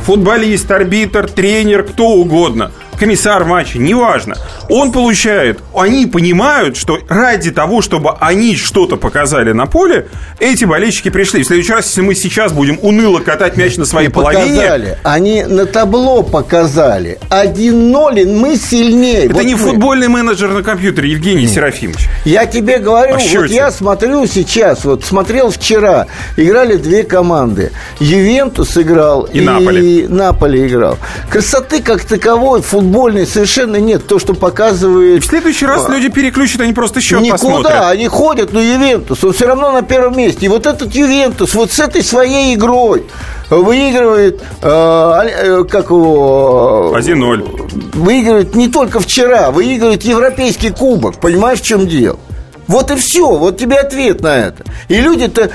футболист, 0.08 0.72
арбитр, 0.72 1.30
тренер, 1.30 1.84
кто 1.84 2.08
угодно– 2.08 2.72
комиссар 2.98 3.46
матча, 3.46 3.80
неважно, 3.80 4.36
он 4.70 4.92
получает, 4.92 5.60
они 5.76 6.06
понимают, 6.08 6.76
что 6.76 7.00
ради 7.08 7.52
того, 7.52 7.82
чтобы 7.82 8.16
они 8.20 8.56
что-то 8.56 8.98
показали 8.98 9.52
на 9.52 9.66
поле, 9.68 10.08
эти 10.40 10.66
болельщики 10.66 11.10
пришли. 11.10 11.44
В 11.44 11.48
следующий 11.48 11.72
раз, 11.72 11.88
если 11.88 12.02
мы 12.02 12.16
сейчас 12.16 12.52
будем 12.52 12.80
уныло 12.82 13.20
катать 13.20 13.56
мяч 13.58 13.78
на 13.78 13.86
своей 13.86 14.10
половине... 14.10 14.56
Показали. 14.56 14.98
Они 15.04 15.44
на 15.44 15.66
табло 15.66 16.24
показали. 16.24 17.20
1-0, 17.30 18.34
мы 18.34 18.58
сильнее. 18.58 19.26
Это 19.26 19.36
вот 19.36 19.44
не 19.46 19.56
мы. 19.56 19.60
футбольный 19.60 20.08
менеджер 20.08 20.50
на 20.50 20.64
компьютере, 20.64 21.12
Евгений 21.12 21.44
Нет. 21.44 21.52
Серафимович. 21.52 22.08
Я 22.26 22.46
тебе 22.46 22.80
говорю, 22.80 23.16
а 23.16 23.20
вот 23.20 23.50
я 23.50 23.72
смотрю 23.72 24.26
сейчас, 24.26 24.84
вот 24.84 25.06
смотрел 25.06 25.52
вчера, 25.52 26.08
играли 26.36 26.78
две 26.78 27.04
команды. 27.04 27.72
Ювентус 28.00 28.78
играл 28.78 29.24
и, 29.24 29.40
и 29.40 29.42
Наполи. 29.42 30.08
Наполи 30.08 30.68
играл. 30.68 30.98
Красоты 31.30 31.82
как 31.82 32.04
таковой 32.04 32.62
футбол 32.62 32.87
футбольной 32.88 33.28
совершенно 33.28 33.78
нет. 33.78 34.08
То, 34.08 34.20
что 34.20 34.34
показывает... 34.34 35.24
В 35.24 35.28
следующий 35.28 35.66
раз 35.66 35.86
а, 35.88 35.92
люди 35.92 36.10
переключат, 36.10 36.62
они 36.62 36.74
просто 36.74 37.02
счет 37.02 37.22
Никуда, 37.22 37.34
посмотрят. 37.34 37.84
они 37.84 38.08
ходят 38.08 38.54
на 38.54 38.60
Ювентус. 38.60 39.24
Он 39.24 39.34
все 39.34 39.46
равно 39.46 39.72
на 39.72 39.82
первом 39.82 40.18
месте. 40.18 40.46
И 40.46 40.50
вот 40.50 40.66
этот 40.66 40.96
Ювентус 40.96 41.54
вот 41.54 41.72
с 41.72 41.80
этой 41.80 42.04
своей 42.04 42.56
игрой 42.56 43.06
выигрывает, 43.50 44.42
э, 44.62 44.68
э 44.68 45.64
как 45.66 45.90
его... 45.90 46.96
1-0. 46.98 47.94
Выигрывает 47.94 48.56
не 48.56 48.70
только 48.70 49.00
вчера, 49.00 49.52
выигрывает 49.52 50.04
Европейский 50.04 50.70
кубок. 50.70 51.20
Понимаешь, 51.20 51.60
в 51.60 51.64
чем 51.64 51.88
дело? 51.88 52.20
Вот 52.68 52.92
и 52.92 52.96
все, 52.96 53.30
вот 53.30 53.58
тебе 53.58 53.78
ответ 53.78 54.22
на 54.22 54.36
это. 54.38 54.64
И 54.88 54.96
люди-то, 54.96 55.50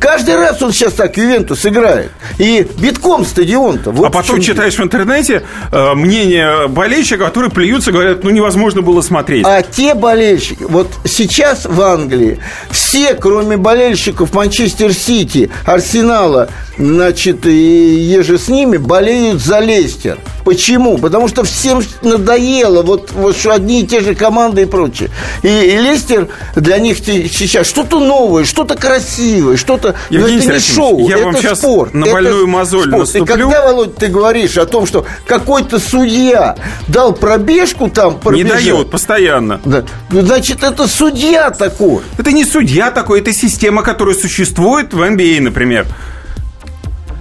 каждый 0.00 0.36
раз 0.36 0.62
он 0.62 0.72
сейчас 0.72 0.94
так 0.94 1.16
Ювентус 1.16 1.64
играет. 1.66 2.10
И 2.38 2.66
битком 2.78 3.24
стадион-то. 3.24 3.90
Вот 3.90 4.06
а 4.06 4.10
потом 4.10 4.40
читаешь 4.40 4.78
в 4.78 4.82
интернете 4.82 5.42
э, 5.72 5.94
мнение 5.94 6.68
болельщиков, 6.68 7.26
которые 7.28 7.50
плюются, 7.50 7.92
говорят, 7.92 8.24
ну 8.24 8.30
невозможно 8.30 8.82
было 8.82 9.00
смотреть. 9.00 9.44
А 9.46 9.62
те 9.62 9.94
болельщики, 9.94 10.62
вот 10.62 10.88
сейчас 11.04 11.64
в 11.64 11.80
Англии, 11.80 12.38
все, 12.70 13.14
кроме 13.14 13.56
болельщиков 13.56 14.32
Манчестер 14.32 14.92
Сити, 14.92 15.50
Арсенала, 15.66 16.48
значит, 16.78 17.46
и 17.46 17.50
еже 17.52 18.38
с 18.38 18.48
ними, 18.48 18.76
болеют 18.76 19.42
за 19.42 19.60
Лестер. 19.60 20.18
Почему? 20.44 20.98
Потому 20.98 21.28
что 21.28 21.42
всем 21.42 21.82
надоело, 22.02 22.82
вот, 22.82 23.12
вот 23.12 23.36
что 23.36 23.52
одни 23.52 23.80
и 23.80 23.86
те 23.86 24.00
же 24.00 24.14
команды 24.14 24.62
и 24.62 24.64
прочее. 24.66 25.10
И, 25.42 25.48
и 25.48 25.76
Лестер 25.78 26.28
для 26.54 26.78
них 26.78 26.98
сейчас 26.98 27.66
что-то 27.66 27.98
новое, 27.98 28.44
что-то 28.44 28.76
красивое, 28.76 29.56
что-то... 29.56 29.94
Евгений 30.10 30.44
это 30.44 30.54
не 30.54 30.58
шоу, 30.60 31.08
я 31.08 31.16
это 31.16 31.24
вам 31.24 31.36
сейчас 31.36 31.58
спорт. 31.58 31.94
на 31.94 32.06
больную 32.06 32.42
это 32.42 32.46
мозоль 32.46 32.88
спорт. 32.88 32.98
наступлю. 32.98 33.24
И 33.24 33.26
когда, 33.26 33.64
Володь, 33.64 33.96
ты 33.96 34.08
говоришь 34.08 34.58
о 34.58 34.66
том, 34.66 34.86
что 34.86 35.06
какой-то 35.26 35.78
судья 35.78 36.56
дал 36.88 37.14
пробежку 37.14 37.88
там... 37.88 38.20
Пробежать, 38.20 38.44
не 38.44 38.70
дает, 38.70 38.90
постоянно. 38.90 39.60
Да, 39.64 39.84
ну, 40.10 40.20
значит, 40.20 40.62
это 40.62 40.86
судья 40.86 41.50
такой. 41.50 42.02
Это 42.18 42.32
не 42.32 42.44
судья 42.44 42.90
такой, 42.90 43.20
это 43.20 43.32
система, 43.32 43.82
которая 43.82 44.14
существует 44.14 44.92
в 44.92 45.00
NBA, 45.00 45.40
например. 45.40 45.86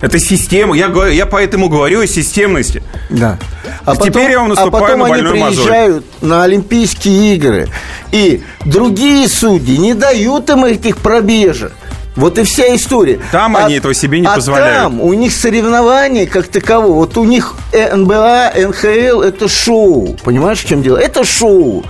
Это 0.03 0.19
система. 0.19 0.75
Я, 0.75 0.91
я 1.07 1.25
поэтому 1.25 1.69
говорю 1.69 2.01
о 2.01 2.07
системности. 2.07 2.83
Да. 3.09 3.39
А 3.85 3.95
Теперь 3.95 4.11
потом, 4.11 4.29
я 4.31 4.39
вам 4.39 4.49
наступаю 4.49 4.83
а 4.83 4.87
потом 4.87 4.99
на 4.99 5.05
они 5.15 5.23
приезжают 5.23 6.05
мозоль. 6.21 6.29
на 6.29 6.43
Олимпийские 6.43 7.35
игры. 7.35 7.69
И 8.11 8.43
другие 8.65 9.29
судьи 9.29 9.77
не 9.77 9.93
дают 9.93 10.49
им 10.49 10.65
этих 10.65 10.97
пробежек. 10.97 11.71
Вот 12.17 12.37
и 12.37 12.43
вся 12.43 12.75
история. 12.75 13.21
Там 13.31 13.55
они 13.55 13.75
этого 13.75 13.93
себе 13.93 14.19
не 14.19 14.27
а 14.27 14.35
позволяют. 14.35 14.83
там 14.83 14.99
у 14.99 15.13
них 15.13 15.31
соревнования 15.31 16.27
как 16.27 16.47
такового. 16.47 16.95
Вот 16.95 17.17
у 17.17 17.23
них 17.23 17.55
НБА, 17.71 18.51
НХЛ– 18.57 19.21
это 19.23 19.47
шоу. 19.47 20.17
Понимаешь, 20.21 20.59
в 20.59 20.67
чем 20.67 20.83
дело? 20.83 20.97
Это 20.97 21.23
шоу. 21.23 21.85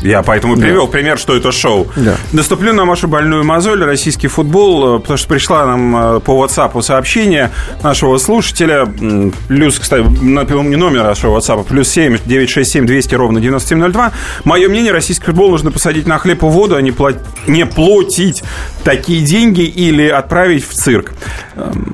Я 0.00 0.22
поэтому 0.22 0.56
привел 0.56 0.88
пример, 0.88 1.18
что 1.18 1.36
это 1.36 1.52
шоу. 1.52 1.88
Да. 1.96 2.16
Наступлю 2.32 2.72
на 2.72 2.84
вашу 2.84 3.06
больную 3.08 3.44
мозоль, 3.44 3.84
российский 3.84 4.28
футбол, 4.28 4.96
э, 4.96 5.00
потому 5.00 5.16
что 5.18 5.28
пришла 5.28 5.66
нам 5.66 6.16
э, 6.16 6.20
по 6.20 6.42
WhatsApp 6.42 6.80
сообщение 6.82 7.50
нашего 7.82 8.16
слушателя, 8.18 8.86
плюс, 9.48 9.78
кстати, 9.78 10.02
напомню 10.22 10.78
номер 10.78 11.04
нашего 11.04 11.38
WhatsApp, 11.38 11.64
плюс 11.64 11.88
7 11.88 12.18
967 12.24 12.86
200 12.86 13.14
ровно 13.14 13.40
9702. 13.40 14.12
Мое 14.44 14.68
мнение, 14.68 14.92
российский 14.92 15.26
футбол 15.26 15.50
нужно 15.50 15.70
посадить 15.70 16.06
на 16.06 16.18
хлеб 16.18 16.42
и 16.42 16.46
воду, 16.46 16.76
а 16.76 16.80
не, 16.82 16.92
плат- 16.92 17.20
не 17.46 17.66
платить 17.66 18.42
такие 18.84 19.20
деньги 19.22 19.62
или 19.62 20.08
отправить 20.08 20.66
в 20.66 20.72
цирк. 20.72 21.12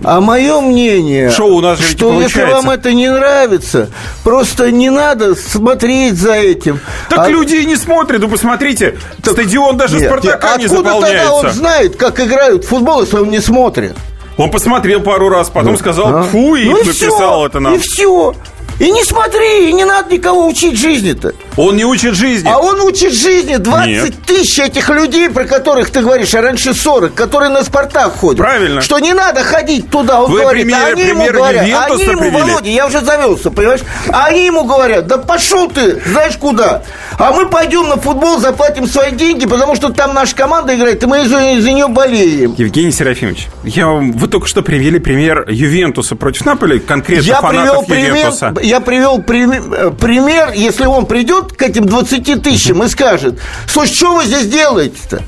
А 0.04 0.20
мое 0.20 0.60
мнение, 0.60 1.30
Шоу 1.30 1.56
у 1.56 1.60
нас 1.60 1.80
же 1.80 1.88
что 1.88 2.20
если 2.20 2.44
вам 2.44 2.70
это 2.70 2.92
не 2.92 3.10
нравится, 3.10 3.90
просто 4.22 4.70
не 4.70 4.90
надо 4.90 5.34
смотреть 5.34 6.14
за 6.16 6.34
этим. 6.34 6.78
Так 7.08 7.18
А- 7.20 7.28
люди 7.30 7.54
не 7.64 7.74
смотрят, 7.74 7.95
вы 8.04 8.28
посмотрите, 8.28 8.98
стадион 9.22 9.76
даже 9.76 9.98
Нет, 9.98 10.08
Спартака 10.10 10.56
не 10.56 10.64
откуда 10.66 10.82
тогда 10.82 10.94
он 10.96 11.00
заполняется. 11.02 11.50
знает, 11.58 11.96
как 11.96 12.20
играют 12.20 12.64
в 12.64 12.68
футбол, 12.68 13.02
если 13.02 13.16
он 13.18 13.30
не 13.30 13.40
смотрит? 13.40 13.94
Он 14.36 14.50
посмотрел 14.50 15.00
пару 15.00 15.28
раз, 15.28 15.48
потом 15.48 15.76
сказал 15.78 16.08
А? 16.18 16.22
фу 16.24 16.56
и 16.56 16.66
Ну 16.66 16.76
написал 16.78 17.40
всё, 17.40 17.46
это 17.46 17.60
нам. 17.60 17.74
И 17.74 17.78
все. 17.78 18.34
И 18.78 18.90
не 18.90 19.02
смотри, 19.04 19.70
и 19.70 19.72
не 19.72 19.84
надо 19.84 20.12
никого 20.14 20.46
учить 20.46 20.78
жизни-то. 20.78 21.32
Он 21.56 21.74
не 21.76 21.84
учит 21.84 22.14
жизни. 22.14 22.48
А 22.48 22.58
он 22.58 22.80
учит 22.82 23.12
жизни 23.14 23.56
20 23.56 23.86
Нет. 23.88 24.14
тысяч 24.26 24.58
этих 24.58 24.88
людей, 24.90 25.30
про 25.30 25.44
которых 25.44 25.90
ты 25.90 26.00
говоришь, 26.02 26.34
а 26.34 26.42
раньше 26.42 26.74
40, 26.74 27.14
которые 27.14 27.48
на 27.50 27.64
Спартак 27.64 28.14
ходят. 28.16 28.38
Правильно. 28.38 28.80
Что 28.82 28.98
не 28.98 29.14
надо 29.14 29.42
ходить 29.42 29.88
туда. 29.90 30.22
Он 30.22 30.30
Вы 30.30 30.40
говорит, 30.42 30.64
пример- 30.66 30.82
а 30.84 30.92
они 30.92 31.02
ему 31.04 31.14
пример 31.24 31.32
говорят, 31.34 31.64
они 31.90 32.04
ему, 32.04 32.20
привели. 32.20 32.42
Володя, 32.42 32.70
я 32.70 32.86
уже 32.86 33.00
завелся, 33.00 33.50
понимаешь? 33.50 33.80
А 34.12 34.26
они 34.26 34.44
ему 34.46 34.64
говорят, 34.64 35.06
да 35.06 35.16
пошел 35.18 35.68
ты, 35.68 36.00
знаешь 36.06 36.36
куда. 36.36 36.82
А 37.18 37.32
мы 37.32 37.48
пойдем 37.48 37.88
на 37.88 37.96
футбол, 37.96 38.38
заплатим 38.38 38.86
свои 38.86 39.12
деньги, 39.12 39.46
потому 39.46 39.74
что 39.76 39.88
там 39.90 40.12
наша 40.12 40.36
команда 40.36 40.74
играет, 40.76 41.02
и 41.02 41.06
мы 41.06 41.22
из- 41.22 41.30
за 41.30 41.72
нее 41.72 41.88
болеем. 41.88 42.54
Евгений 42.58 42.92
Серафимович, 42.92 43.48
я 43.64 43.86
вы 43.88 44.28
только 44.28 44.46
что 44.46 44.62
привели 44.62 44.98
пример 44.98 45.46
Ювентуса 45.48 46.16
против 46.16 46.44
Наполи, 46.44 46.78
конкретно 46.80 47.24
Я 47.26 47.40
привел, 47.40 47.62
фанатов 47.64 47.86
пример, 47.86 48.14
Ювентуса. 48.14 48.54
я 48.62 48.80
привел 48.80 49.22
прим- 49.22 49.72
э, 49.72 49.90
пример, 49.90 50.52
если 50.54 50.84
он 50.84 51.06
придет 51.06 51.45
к 51.54 51.62
этим 51.62 51.86
20 51.86 52.42
тысячам 52.42 52.82
и 52.82 52.88
скажет, 52.88 53.38
слушай, 53.68 53.94
что 53.94 54.14
вы 54.16 54.24
здесь 54.24 54.46
делаете-то? 54.46 55.22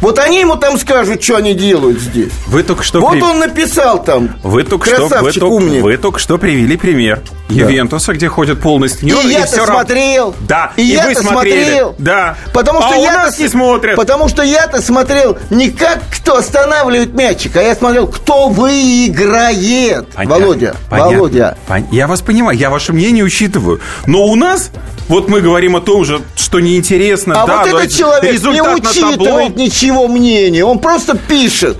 Вот 0.00 0.18
они 0.18 0.40
ему 0.40 0.56
там 0.56 0.76
скажут, 0.78 1.22
что 1.22 1.36
они 1.36 1.54
делают 1.54 1.98
здесь. 2.00 2.32
Вы 2.48 2.62
только 2.62 2.82
что 2.82 3.00
Вот 3.00 3.12
при- 3.12 3.22
он 3.22 3.38
написал 3.38 4.02
там. 4.04 4.36
Вы 4.42 4.64
только, 4.64 4.86
что, 4.86 5.04
вы, 5.04 5.08
Красавчик, 5.08 5.40
только, 5.40 5.52
умник. 5.54 5.82
вы 5.82 5.96
только 5.96 6.18
что 6.18 6.36
привели 6.36 6.76
пример 6.76 7.22
Ювентуса, 7.48 8.12
где 8.14 8.28
ходят 8.28 8.60
полный 8.60 8.88
стадион. 8.88 9.26
И 9.28 9.32
я-то 9.32 9.46
всё 9.46 9.56
равно- 9.66 9.74
смотрел. 9.74 10.34
Да, 10.40 10.72
и, 10.76 10.82
и, 10.82 10.86
я-то 10.86 11.08
вы 11.08 11.14
смотрели. 11.14 11.62
смотрел. 11.64 11.94
Да. 11.98 12.36
Потому 12.52 12.80
что 12.80 12.94
а 12.94 12.98
у 12.98 13.02
я 13.02 13.12
нас 13.12 13.38
не 13.38 13.48
смотрят. 13.48 13.96
Потому 13.96 14.28
что 14.28 14.42
я-то 14.42 14.80
смотрел 14.82 15.38
не 15.50 15.70
как 15.70 16.00
кто 16.10 16.36
останавливает 16.38 17.12
мячик, 17.14 17.56
а 17.56 17.62
я 17.62 17.74
смотрел, 17.74 18.06
кто 18.08 18.48
выиграет. 18.48 20.08
Понятно, 20.14 20.44
Володя, 20.44 20.76
понятно. 20.88 21.16
Володя. 21.16 21.58
Пон- 21.68 21.86
Я 21.90 22.06
вас 22.06 22.20
понимаю, 22.22 22.56
я 22.58 22.70
ваше 22.70 22.92
мнение 22.92 23.24
учитываю. 23.24 23.80
Но 24.06 24.24
у 24.24 24.34
нас, 24.36 24.70
вот 25.08 25.28
мы 25.28 25.40
говорим 25.40 25.76
о 25.76 25.80
том 25.80 26.04
же, 26.04 26.22
что 26.36 26.60
неинтересно. 26.60 27.42
А 27.42 27.46
да, 27.46 27.64
вот 27.64 27.66
этот 27.82 27.92
человек 27.96 28.42
не 28.42 28.60
учитывает 28.62 29.56
ничего 29.56 30.08
мнения. 30.08 30.64
Он 30.64 30.78
просто 30.78 31.16
пишет. 31.16 31.76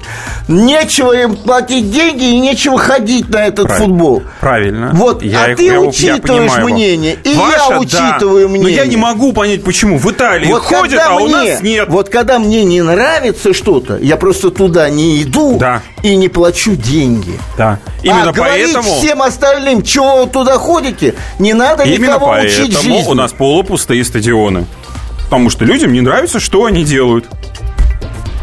Нечего 0.47 1.13
им 1.13 1.37
платить 1.37 1.91
деньги 1.91 2.25
и 2.25 2.39
нечего 2.39 2.77
ходить 2.79 3.31
на 3.31 3.47
этот 3.47 3.67
Правильно. 3.67 3.87
футбол. 3.87 4.23
Правильно. 4.41 4.91
Вот, 4.93 5.23
а 5.23 5.54
ты 5.57 5.65
я- 5.67 5.73
я 5.75 5.81
учитываешь 5.81 6.53
его. 6.57 6.69
мнение, 6.69 7.17
и 7.25 7.35
Ваше, 7.35 7.57
я 7.59 7.69
да. 7.71 7.79
учитываю 7.79 8.49
Но 8.49 8.55
я 8.57 8.63
мнение. 8.63 8.87
не 8.87 8.97
могу 8.97 9.33
понять, 9.33 9.63
почему. 9.65 9.99
В 9.99 10.11
Италии 10.11 10.47
Вот 10.49 10.63
ходят, 10.63 11.01
а 11.05 11.15
у 11.17 11.25
мне, 11.27 11.35
нас 11.35 11.63
нет. 11.63 11.89
Вот 11.89 12.09
когда 12.09 12.39
мне 12.39 12.65
не 12.65 12.83
нравится 12.83 13.53
что-то, 13.55 13.99
я 13.99 14.17
просто 14.17 14.51
туда 14.51 14.89
не 14.91 15.23
иду 15.23 15.57
Да. 15.59 15.83
и 16.03 16.15
не 16.17 16.29
плачу 16.29 16.77
деньги. 16.77 17.39
Да. 17.57 17.79
Именно 18.03 18.31
а 18.31 18.33
говорить 18.33 18.73
поэтому... 18.75 18.95
всем 18.99 19.23
остальным, 19.23 19.83
чего 19.83 20.25
вы 20.25 20.31
туда 20.31 20.59
ходите, 20.59 21.15
не 21.39 21.55
надо 21.55 21.85
Именно 21.85 22.13
никого 22.15 22.31
учить 22.33 22.57
поэтому 22.75 22.97
жизни. 22.97 23.11
у 23.11 23.15
нас 23.15 23.33
полупустые 23.33 24.05
стадионы. 24.05 24.67
Потому 25.25 25.51
что 25.51 25.65
людям 25.65 25.93
не 25.93 26.01
нравится, 26.01 26.39
что 26.39 26.65
они 26.67 26.85
делают 26.85 27.25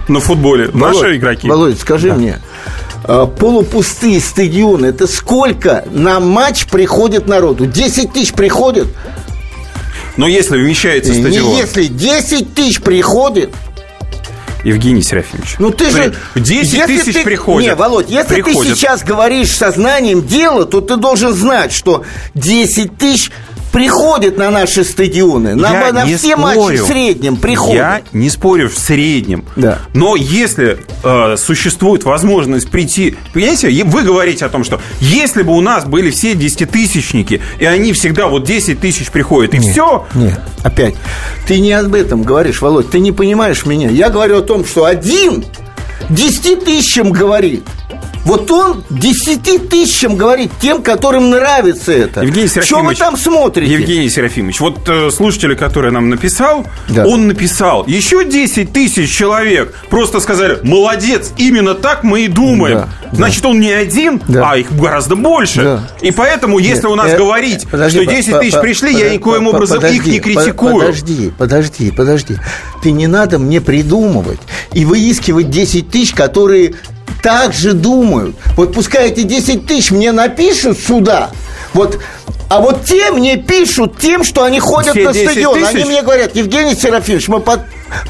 на 0.07 0.19
футболе. 0.19 0.69
Володь, 0.73 0.95
Наши 1.01 1.15
игроки. 1.17 1.47
Володь, 1.47 1.79
скажи 1.79 2.11
мне, 2.11 2.41
а, 2.41 2.50
полупустые 3.03 4.19
стадионы, 4.19 4.87
это 4.87 5.07
сколько 5.07 5.85
на 5.91 6.19
матч 6.19 6.65
приходит 6.67 7.27
народу? 7.27 7.65
10 7.65 8.13
тысяч 8.13 8.33
приходит? 8.33 8.87
Но 10.17 10.27
если 10.27 10.57
вмещается 10.57 11.13
стадион... 11.13 11.53
Не 11.53 11.57
если 11.59 11.85
10 11.85 12.53
тысяч 12.53 12.81
приходит, 12.81 13.51
Евгений 14.63 15.01
Серафимович. 15.01 15.55
Ну 15.57 15.71
ты 15.71 15.85
же... 15.89 15.91
смотри, 15.91 16.13
10 16.35 16.73
если 16.73 16.97
тысяч 16.97 17.13
ты- 17.13 17.23
приходят. 17.23 17.67
Не, 17.69 17.75
Володь, 17.75 18.09
если 18.09 18.35
Приходят. 18.41 18.73
ты 18.73 18.77
сейчас 18.77 19.03
говоришь 19.03 19.49
сознанием 19.51 20.25
дела, 20.25 20.65
то 20.65 20.81
ты 20.81 20.97
должен 20.97 21.33
знать, 21.33 21.71
что 21.71 22.03
10 22.35 22.95
тысяч 22.97 23.31
приходят 23.71 24.37
на 24.37 24.51
наши 24.51 24.83
стадионы. 24.83 25.55
На, 25.55 25.71
Я 25.71 25.93
на 25.93 26.05
не 26.05 26.15
все 26.15 26.35
матчи 26.35 26.57
спорю. 26.57 26.83
в 26.83 26.87
среднем 26.87 27.37
приходят. 27.37 27.75
Я 27.75 28.01
не 28.11 28.29
спорю 28.29 28.69
в 28.69 28.77
среднем. 28.77 29.45
Да. 29.55 29.79
Но 29.93 30.15
если 30.15 30.79
э, 31.03 31.37
существует 31.37 32.03
возможность 32.03 32.69
прийти... 32.69 33.15
Понимаете, 33.33 33.69
вы 33.85 34.03
говорите 34.03 34.45
о 34.45 34.49
том, 34.49 34.63
что 34.63 34.81
если 34.99 35.41
бы 35.43 35.53
у 35.53 35.61
нас 35.61 35.85
были 35.85 36.11
все 36.11 36.35
десятитысячники, 36.35 37.41
и 37.59 37.65
они 37.65 37.93
всегда 37.93 38.27
вот 38.27 38.43
10 38.43 38.79
тысяч 38.79 39.09
приходят, 39.09 39.53
и 39.53 39.59
все... 39.59 40.05
Нет, 40.13 40.39
опять. 40.63 40.95
Ты 41.47 41.59
не 41.59 41.71
об 41.73 41.93
этом 41.95 42.23
говоришь, 42.23 42.61
Володь. 42.61 42.89
Ты 42.89 42.99
не 42.99 43.11
понимаешь 43.11 43.65
меня. 43.65 43.89
Я 43.89 44.09
говорю 44.09 44.39
о 44.39 44.41
том, 44.41 44.65
что 44.65 44.85
один 44.85 45.45
10 46.09 46.65
тысячам 46.65 47.11
говорит. 47.11 47.63
Вот 48.25 48.49
он 48.51 48.83
10 48.91 49.67
тысячам 49.69 50.15
говорит 50.15 50.51
тем, 50.61 50.83
которым 50.83 51.31
нравится 51.31 51.91
это. 51.91 52.21
Евгений 52.21 52.47
Что 52.47 52.59
вы 52.59 52.63
Серафимович, 52.65 52.97
там 52.99 53.17
смотрите? 53.17 53.73
Евгений 53.73 54.09
Серафимович, 54.09 54.59
вот 54.59 54.87
э, 54.87 55.09
слушатель, 55.11 55.55
который 55.55 55.91
нам 55.91 56.09
написал, 56.09 56.67
Да. 56.89 57.05
он 57.07 57.27
написал, 57.27 57.83
еще 57.87 58.23
10 58.23 58.71
тысяч 58.71 59.09
человек 59.11 59.73
просто 59.89 60.19
сказали, 60.19 60.59
молодец, 60.63 61.31
именно 61.37 61.73
так 61.73 62.03
мы 62.03 62.21
и 62.21 62.27
думаем. 62.27 62.79
Да, 62.79 62.89
да. 63.11 63.15
Значит, 63.17 63.45
он 63.45 63.59
не 63.59 63.71
один, 63.71 64.21
Да. 64.27 64.51
а 64.51 64.57
их 64.57 64.71
гораздо 64.75 65.15
больше. 65.15 65.61
Да. 65.63 65.89
И 66.01 66.11
поэтому, 66.11 66.59
если 66.59 66.83
Нет, 66.83 66.91
у 66.91 66.95
нас 66.95 67.11
э, 67.13 67.17
говорить, 67.17 67.67
подожди, 67.69 68.03
что 68.03 68.11
10 68.11 68.31
по- 68.33 68.39
тысяч 68.39 68.53
по- 68.53 68.61
пришли, 68.61 68.93
подо- 68.93 68.99
я 68.99 69.09
никоим 69.13 69.45
по- 69.45 69.49
образом 69.49 69.77
их 69.77 69.81
подожди, 69.83 70.11
не 70.11 70.19
по- 70.19 70.23
критикую. 70.23 70.75
Подожди, 70.79 71.31
подожди, 71.37 71.91
подожди. 71.91 72.35
Ты 72.83 72.91
не 72.91 73.07
надо 73.07 73.39
мне 73.39 73.59
придумывать 73.61 74.39
и 74.73 74.85
выискивать 74.85 75.49
10 75.49 75.89
тысяч, 75.89 76.13
которые 76.13 76.75
так 77.21 77.53
же 77.53 77.73
думают. 77.73 78.35
Вот 78.55 78.73
пускай 78.73 79.09
эти 79.09 79.21
10 79.21 79.65
тысяч 79.65 79.91
мне 79.91 80.11
напишут 80.11 80.79
сюда, 80.79 81.31
вот, 81.73 81.99
а 82.49 82.59
вот 82.59 82.83
те 82.85 83.11
мне 83.11 83.37
пишут 83.37 83.97
тем, 83.97 84.23
что 84.23 84.43
они 84.43 84.59
ходят 84.59 84.91
Все 84.91 85.05
на 85.05 85.13
10 85.13 85.29
стадион. 85.31 85.57
Они 85.57 85.65
тысяч? 85.67 85.85
мне 85.85 86.01
говорят, 86.01 86.35
Евгений 86.35 86.75
Серафимович, 86.75 87.27
мы 87.29 87.39
под- 87.39 87.61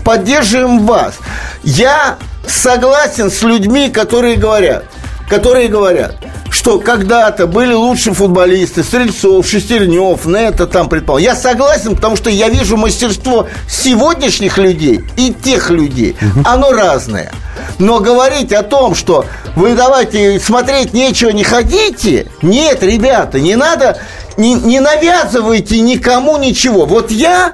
поддерживаем 0.04 0.86
вас. 0.86 1.16
Я 1.64 2.18
согласен 2.48 3.30
с 3.30 3.42
людьми, 3.44 3.90
которые 3.90 4.36
говорят, 4.38 4.86
которые 5.32 5.70
говорят, 5.70 6.16
что 6.50 6.82
когда-то 6.82 7.48
были 7.48 7.72
лучшие 7.72 8.14
футболисты, 8.14 8.84
Стрельцов, 8.84 9.48
Шестернев, 9.48 10.26
Нета 10.26 10.68
там 10.68 10.90
предположим. 10.90 11.24
Я 11.26 11.36
согласен, 11.38 11.96
потому 11.96 12.18
что 12.18 12.30
я 12.30 12.50
вижу 12.50 12.76
мастерство 12.76 13.48
сегодняшних 13.70 14.58
людей 14.58 15.06
и 15.16 15.34
тех 15.34 15.70
людей. 15.70 16.18
Оно 16.44 16.74
разное. 16.74 17.32
Но 17.80 18.00
говорить 18.00 18.52
о 18.52 18.62
том, 18.62 18.94
что 18.94 19.24
вы 19.56 19.74
давайте 19.74 20.38
смотреть 20.38 20.94
нечего, 20.94 21.30
не 21.30 21.46
ходите. 21.46 22.28
Нет, 22.42 22.84
ребята, 22.84 23.40
не 23.40 23.56
надо, 23.56 24.02
не, 24.36 24.56
не 24.56 24.82
навязывайте 24.82 25.80
никому 25.80 26.36
ничего. 26.36 26.86
Вот 26.86 27.10
я 27.10 27.54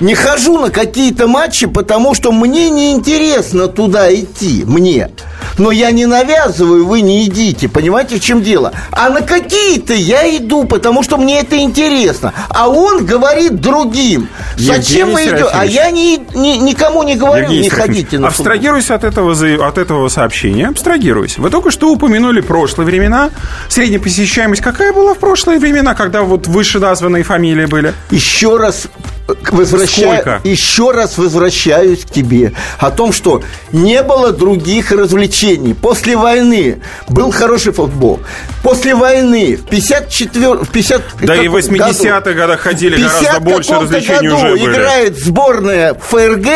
не 0.00 0.14
хожу 0.14 0.58
на 0.58 0.70
какие-то 0.70 1.28
матчи, 1.28 1.66
потому 1.66 2.14
что 2.14 2.32
мне 2.32 2.70
неинтересно 2.70 3.68
туда 3.68 4.12
идти, 4.12 4.64
мне. 4.66 5.10
Но 5.58 5.70
я 5.70 5.90
не 5.90 6.06
навязываю, 6.06 6.86
вы 6.86 7.02
не 7.02 7.26
идите, 7.26 7.68
понимаете, 7.68 8.16
в 8.16 8.20
чем 8.20 8.42
дело? 8.42 8.72
А 8.90 9.10
на 9.10 9.20
какие-то 9.20 9.92
я 9.92 10.36
иду, 10.36 10.64
потому 10.64 11.02
что 11.02 11.18
мне 11.18 11.40
это 11.40 11.58
интересно. 11.58 12.32
А 12.48 12.68
он 12.68 13.04
говорит 13.04 13.60
другим, 13.60 14.28
Зачем 14.56 15.10
Евгений 15.10 15.30
вы 15.30 15.36
идете? 15.36 15.50
А 15.52 15.64
я 15.64 15.90
ни, 15.90 16.18
ни- 16.36 16.56
никому 16.56 17.02
не 17.02 17.16
говорю, 17.16 17.44
Евгений 17.44 17.64
не 17.64 17.68
ходите 17.70 18.18
на 18.18 18.30
футбол. 18.30 18.52
Абстрагируюсь 18.52 18.90
от 18.90 19.04
этого, 19.04 19.32
от 19.68 19.78
этого 19.78 20.08
сообщения. 20.08 20.68
Абстрагируюсь. 20.68 21.38
Вы 21.38 21.50
только 21.50 21.70
что 21.70 21.90
упомянули 21.92 22.40
прошлые 22.40 22.86
времена. 22.86 23.30
Средняя 23.68 24.00
посещаемость 24.00 24.62
какая 24.62 24.92
была 24.92 25.14
в 25.14 25.18
прошлые 25.18 25.58
времена, 25.58 25.94
когда 25.94 26.22
вот 26.22 26.46
выше 26.46 26.78
названные 26.78 27.24
фамилии 27.24 27.66
были? 27.66 27.92
Еще 28.10 28.56
раз 28.56 28.86
э, 29.28 29.34
возвращаю, 29.82 30.40
еще 30.44 30.90
раз 30.90 31.18
возвращаюсь 31.18 32.04
к 32.04 32.10
тебе 32.10 32.52
о 32.78 32.90
том, 32.90 33.12
что 33.12 33.42
не 33.72 34.02
было 34.02 34.32
других 34.32 34.92
развлечений. 34.92 35.74
После 35.74 36.16
войны 36.16 36.80
был 37.08 37.30
хороший 37.30 37.72
футбол. 37.72 38.20
После 38.62 38.94
войны 38.94 39.56
в 39.56 39.68
54 39.68 40.54
в 40.54 40.68
50 40.70 41.02
Да 41.22 41.36
и 41.36 41.48
в 41.48 41.54
каком 41.54 41.76
80-х 41.80 42.32
годах 42.32 42.60
ходили 42.60 42.96
гораздо 42.96 43.20
50 43.20 43.42
больше 43.42 43.72
развлечений 43.74 44.28
году 44.28 44.36
уже 44.36 44.50
были. 44.52 44.72
играет 44.72 45.18
сборная 45.18 45.94
ФРГ 45.94 46.46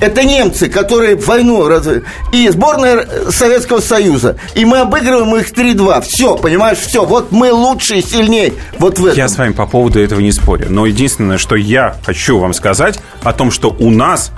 это 0.00 0.24
немцы, 0.24 0.68
которые 0.68 1.16
войну 1.16 1.68
разве... 1.68 2.02
И 2.32 2.48
сборная 2.48 3.06
Советского 3.30 3.80
Союза. 3.80 4.36
И 4.54 4.64
мы 4.64 4.78
обыгрываем 4.78 5.36
их 5.36 5.52
3-2. 5.52 6.02
Все, 6.02 6.36
понимаешь, 6.36 6.78
все. 6.78 7.04
Вот 7.04 7.32
мы 7.32 7.52
лучшие, 7.52 8.02
сильнее. 8.02 8.54
Вот 8.78 8.98
в 8.98 9.06
этом. 9.06 9.18
Я 9.18 9.28
с 9.28 9.36
вами 9.36 9.52
по 9.52 9.66
поводу 9.66 10.00
этого 10.00 10.20
не 10.20 10.32
спорю. 10.32 10.66
Но 10.68 10.86
единственное, 10.86 11.38
что 11.38 11.56
я 11.56 11.96
хочу 12.04 12.38
вам 12.38 12.54
сказать 12.54 13.00
о 13.22 13.32
том, 13.32 13.50
что 13.50 13.70
у 13.78 13.90
нас 13.90 14.32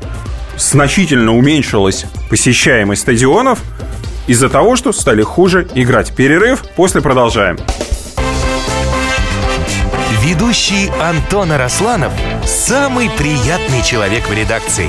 значительно 0.56 1.36
уменьшилась 1.36 2.06
посещаемость 2.28 3.02
стадионов 3.02 3.60
из-за 4.26 4.48
того, 4.48 4.76
что 4.76 4.92
стали 4.92 5.22
хуже 5.22 5.68
играть. 5.74 6.14
Перерыв, 6.14 6.64
после 6.76 7.00
продолжаем. 7.00 7.58
Ведущий 10.22 10.90
Антон 11.00 11.50
Арасланов– 11.52 12.12
самый 12.46 13.10
приятный 13.10 13.82
человек 13.82 14.28
в 14.28 14.32
редакции. 14.32 14.88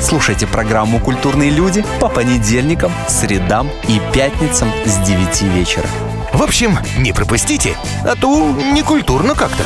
Слушайте 0.00 0.46
программу 0.46 1.00
«Культурные 1.00 1.50
люди» 1.50 1.84
по 2.00 2.08
понедельникам, 2.08 2.92
средам 3.08 3.68
и 3.88 4.00
пятницам 4.14 4.70
с 4.84 4.96
9 4.98 5.42
вечера. 5.54 5.86
В 6.32 6.42
общем, 6.42 6.78
не 6.98 7.12
пропустите, 7.12 7.76
а 8.04 8.14
то 8.14 8.54
некультурно 8.72 9.34
как-то. 9.34 9.64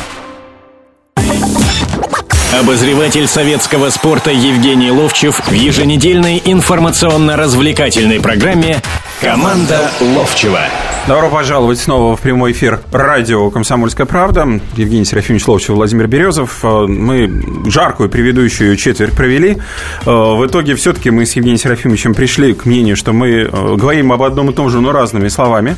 Обозреватель 2.59 3.27
советского 3.27 3.91
спорта 3.91 4.31
Евгений 4.31 4.91
Ловчев 4.91 5.41
в 5.47 5.53
еженедельной 5.53 6.43
информационно-развлекательной 6.45 8.21
программе 8.21 8.83
«Команда 9.23 9.89
Ловчева». 10.01 10.59
Добро 11.07 11.31
пожаловать 11.31 11.79
снова 11.79 12.17
в 12.17 12.21
прямой 12.21 12.51
эфир 12.51 12.81
радио 12.91 13.51
«Комсомольская 13.51 14.05
правда». 14.05 14.61
Евгений 14.77 15.05
Серафимович 15.05 15.47
Ловчев, 15.47 15.69
Владимир 15.71 16.09
Березов. 16.09 16.59
Э, 16.65 16.87
Мы 16.89 17.31
жаркую 17.71 18.09
предыдущую 18.09 18.77
четверть 18.77 19.13
провели. 19.13 19.59
Э, 20.05 20.11
В 20.11 20.45
итоге 20.45 20.75
все-таки 20.75 21.11
мы 21.11 21.25
с 21.25 21.35
Евгением 21.37 21.59
Серафимовичем 21.59 22.15
пришли 22.15 22.53
к 22.53 22.67
мнению, 22.67 22.97
что 22.97 23.13
мы 23.13 23.29
э, 23.31 23.77
говорим 23.77 24.11
об 24.11 24.23
одном 24.23 24.51
и 24.51 24.53
том 24.53 24.69
же, 24.71 24.81
но 24.81 24.91
разными 24.91 25.29
словами. 25.29 25.77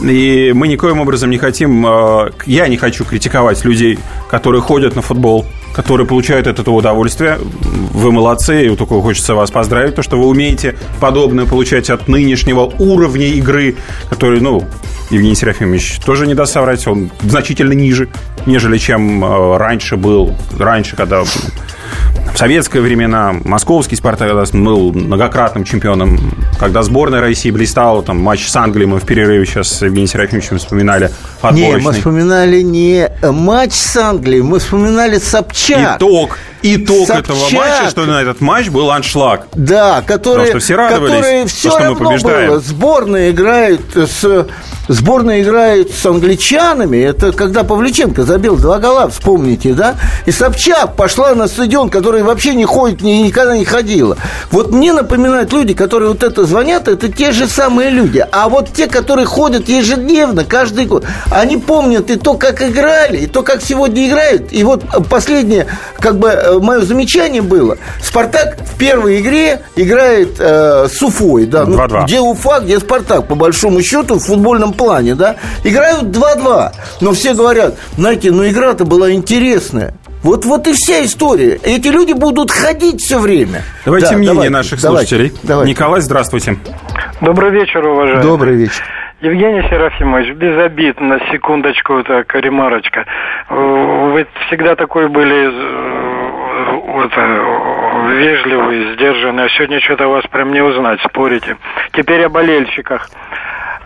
И 0.00 0.52
мы 0.54 0.68
никоим 0.68 1.00
образом 1.00 1.30
не 1.30 1.38
хотим, 1.38 1.84
я 2.46 2.68
не 2.68 2.76
хочу 2.76 3.04
критиковать 3.04 3.64
людей, 3.64 3.98
которые 4.30 4.62
ходят 4.62 4.94
на 4.94 5.02
футбол, 5.02 5.44
которые 5.78 6.08
получают 6.08 6.48
от 6.48 6.58
этого 6.58 6.74
удовольствие. 6.74 7.38
Вы 7.38 8.10
молодцы, 8.10 8.66
и 8.66 8.74
только 8.74 9.00
хочется 9.00 9.36
вас 9.36 9.52
поздравить, 9.52 9.94
то, 9.94 10.02
что 10.02 10.18
вы 10.18 10.26
умеете 10.26 10.76
подобное 10.98 11.46
получать 11.46 11.88
от 11.88 12.08
нынешнего 12.08 12.62
уровня 12.80 13.28
игры, 13.28 13.76
который, 14.10 14.40
ну, 14.40 14.64
Евгений 15.10 15.36
Серафимович 15.36 16.00
тоже 16.04 16.26
не 16.26 16.34
даст 16.34 16.54
соврать, 16.54 16.84
он 16.88 17.12
значительно 17.22 17.74
ниже, 17.74 18.08
нежели 18.44 18.76
чем 18.76 19.24
э, 19.24 19.56
раньше 19.56 19.96
был, 19.96 20.34
раньше, 20.58 20.96
когда 20.96 21.22
в 22.32 22.38
советские 22.38 22.82
времена 22.82 23.34
московский 23.44 23.96
«Спартак» 23.96 24.28
был 24.52 24.92
многократным 24.92 25.64
чемпионом. 25.64 26.18
Когда 26.58 26.82
сборная 26.82 27.20
России 27.20 27.50
блистала, 27.50 28.02
там 28.02 28.20
матч 28.20 28.48
с 28.48 28.56
Англией 28.56 28.86
мы 28.86 29.00
в 29.00 29.04
перерыве 29.04 29.44
сейчас 29.44 29.68
с 29.68 29.82
Евгением 29.82 30.08
Серафимовичем 30.08 30.58
вспоминали. 30.58 31.10
Не, 31.50 31.50
мы 31.50 31.66
отборочный. 31.74 31.92
вспоминали 31.92 32.62
не 32.62 33.10
матч 33.22 33.72
с 33.72 33.96
Англией, 33.96 34.42
мы 34.42 34.58
вспоминали 34.58 35.18
Собчак. 35.18 35.96
Итог. 35.96 36.38
Итог 36.62 37.06
Собчак. 37.06 37.24
этого 37.24 37.48
матча, 37.50 37.90
что 37.90 38.04
на 38.06 38.20
этот 38.22 38.40
матч 38.40 38.68
был 38.68 38.90
аншлаг. 38.90 39.46
Да, 39.54 40.02
Потому 40.06 40.46
что 40.46 40.58
все 40.58 40.74
радовались, 40.76 41.14
которые 41.14 41.42
то, 41.44 41.48
все 41.48 41.70
что 41.70 41.78
мы 41.78 41.84
равно 41.86 42.04
побеждаем. 42.06 42.50
было. 42.50 42.60
Сборная 42.60 43.30
играет 43.30 43.80
с 43.94 44.46
сборная 44.88 45.42
играет 45.42 45.90
с 45.94 46.06
англичанами. 46.06 46.96
Это 46.96 47.32
когда 47.32 47.62
Павличенко 47.62 48.24
забил 48.24 48.56
два 48.56 48.78
гола, 48.78 49.08
вспомните, 49.10 49.74
да? 49.74 49.96
И 50.24 50.32
Собчак 50.32 50.96
пошла 50.96 51.34
на 51.34 51.46
стадион, 51.46 51.90
который 51.90 52.22
вообще 52.22 52.54
не 52.54 52.64
ходит, 52.64 53.02
ни- 53.02 53.22
никогда 53.22 53.56
не 53.56 53.66
ходила. 53.66 54.16
Вот 54.50 54.70
мне 54.72 54.92
напоминают 54.94 55.52
люди, 55.52 55.74
которые 55.74 56.08
вот 56.10 56.22
это 56.22 56.44
звонят, 56.46 56.88
это 56.88 57.12
те 57.12 57.32
же 57.32 57.46
самые 57.46 57.90
люди. 57.90 58.24
А 58.32 58.48
вот 58.48 58.72
те, 58.72 58.86
которые 58.86 59.26
ходят 59.26 59.68
ежедневно, 59.68 60.44
каждый 60.44 60.86
год, 60.86 61.04
они 61.30 61.58
помнят 61.58 62.10
и 62.10 62.16
то, 62.16 62.34
как 62.34 62.62
играли, 62.62 63.18
и 63.18 63.26
то, 63.26 63.42
как 63.42 63.62
сегодня 63.62 64.08
играют. 64.08 64.52
И 64.52 64.64
вот 64.64 64.84
последнее, 65.10 65.66
как 66.00 66.18
бы 66.18 66.30
мое 66.60 66.80
замечание 66.80 67.42
было, 67.42 67.76
Спартак 68.00 68.58
в 68.60 68.78
первой 68.78 69.20
игре 69.20 69.60
играет 69.76 70.36
э, 70.38 70.86
с 70.88 71.02
Уфой, 71.02 71.46
да, 71.46 71.64
ну, 71.66 71.76
2-2. 71.76 72.04
где 72.04 72.20
Уфа, 72.20 72.60
где 72.60 72.78
Спартак, 72.78 73.26
по 73.26 73.34
большому 73.34 73.82
счету, 73.82 74.16
в 74.18 74.22
футбольном 74.24 74.72
плане, 74.72 75.14
да, 75.14 75.36
играют 75.64 76.04
2-2. 76.04 76.70
Но 77.00 77.12
все 77.12 77.34
говорят, 77.34 77.74
знаете, 77.96 78.30
ну 78.30 78.46
игра-то 78.48 78.84
была 78.84 79.12
интересная. 79.12 79.94
Вот, 80.22 80.44
вот 80.44 80.66
и 80.66 80.72
вся 80.72 81.04
история. 81.04 81.60
Эти 81.62 81.88
люди 81.88 82.12
будут 82.12 82.50
ходить 82.50 83.00
все 83.00 83.18
время. 83.20 83.62
Давайте 83.84 84.08
Да, 84.10 84.12
мнение 84.16 84.34
давайте, 84.34 84.52
наших 84.52 84.82
давайте, 84.82 85.06
слушателей. 85.08 85.32
давайте. 85.44 85.70
Николай, 85.70 86.00
здравствуйте. 86.00 86.56
Добрый 87.20 87.50
вечер, 87.52 87.86
уважаемый. 87.86 88.22
Добрый 88.22 88.54
вечер. 88.56 88.82
Евгений 89.20 89.62
Серафимович, 89.68 90.34
без 90.36 90.56
обид, 90.64 91.00
на 91.00 91.18
секундочку, 91.32 92.02
так, 92.04 92.32
ремарочка. 92.34 93.04
Э, 93.48 94.10
Вы 94.12 94.26
всегда 94.46 94.76
такой 94.76 95.08
были 95.08 95.50
э, 95.50 96.27
вот, 96.88 97.12
э, 97.14 98.18
вежливый, 98.18 98.94
сдержанный, 98.94 99.44
а 99.44 99.48
сегодня 99.50 99.80
что-то 99.80 100.08
вас 100.08 100.24
прям 100.26 100.52
не 100.52 100.62
узнать, 100.62 101.00
спорите. 101.02 101.56
Теперь 101.92 102.24
о 102.24 102.28
болельщиках. 102.28 103.10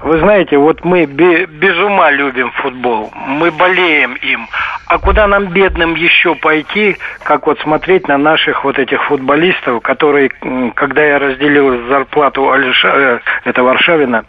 Вы 0.03 0.19
знаете, 0.19 0.59
вот 0.59 0.85
мы 0.85 1.05
бе- 1.07 1.47
без 1.47 1.79
ума 1.79 2.11
любим 2.11 2.51
футбол, 2.53 3.13
мы 3.15 3.51
болеем 3.53 4.15
им. 4.15 4.49
А 4.89 4.99
куда 4.99 5.27
нам, 5.29 5.47
бедным, 5.47 5.95
еще 5.95 6.35
пойти, 6.35 6.97
как 7.23 7.47
вот 7.47 7.61
смотреть 7.61 8.09
на 8.09 8.19
наших 8.19 8.65
вот 8.65 8.79
этих 8.79 9.03
футболистов, 9.05 9.81
которые, 9.83 10.31
когда 10.75 11.05
я 11.05 11.19
разделил 11.19 11.87
зарплату 11.89 12.43
Альша- 12.53 13.17
э, 13.17 13.21
это 13.45 13.63
Варшавина, 13.63 14.25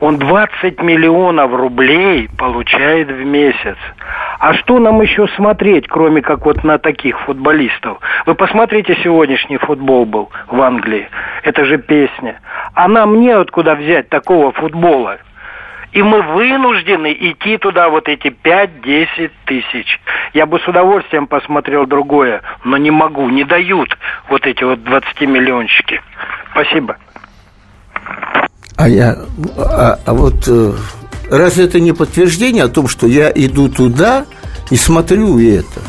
он 0.00 0.18
20 0.18 0.82
миллионов 0.82 1.52
рублей 1.54 2.28
получает 2.38 3.08
в 3.08 3.24
месяц. 3.24 3.76
А 4.38 4.52
что 4.54 4.78
нам 4.78 5.00
еще 5.00 5.26
смотреть, 5.28 5.88
кроме 5.88 6.20
как 6.20 6.44
вот 6.44 6.62
на 6.62 6.76
таких 6.78 7.18
футболистов? 7.20 7.98
Вы 8.26 8.34
посмотрите, 8.34 8.96
сегодняшний 9.02 9.56
футбол 9.56 10.04
был 10.04 10.30
в 10.48 10.60
Англии. 10.60 11.08
Это 11.42 11.64
же 11.64 11.78
песня. 11.78 12.38
А 12.74 12.86
нам 12.88 13.18
неоткуда 13.20 13.74
взять 13.74 14.10
такого 14.10 14.52
футбола. 14.52 15.05
И 15.96 16.02
мы 16.02 16.20
вынуждены 16.20 17.16
идти 17.18 17.56
туда 17.56 17.88
вот 17.88 18.06
эти 18.06 18.26
5-10 18.26 19.30
тысяч. 19.46 19.98
Я 20.34 20.44
бы 20.44 20.60
с 20.60 20.68
удовольствием 20.68 21.26
посмотрел 21.26 21.86
другое, 21.86 22.42
но 22.64 22.76
не 22.76 22.90
могу, 22.90 23.30
не 23.30 23.44
дают 23.44 23.96
вот 24.28 24.46
эти 24.46 24.62
вот 24.62 24.84
20 24.84 25.22
миллиончики. 25.22 26.02
Спасибо. 26.50 26.98
А 28.76 28.86
я, 28.86 29.16
а, 29.56 29.98
а 30.04 30.12
вот 30.12 30.46
э, 30.46 30.72
разве 31.30 31.64
это 31.64 31.80
не 31.80 31.92
подтверждение 31.92 32.64
о 32.64 32.68
том, 32.68 32.88
что 32.88 33.06
я 33.06 33.32
иду 33.34 33.70
туда 33.70 34.26
и 34.70 34.76
смотрю 34.76 35.38
это? 35.38 35.80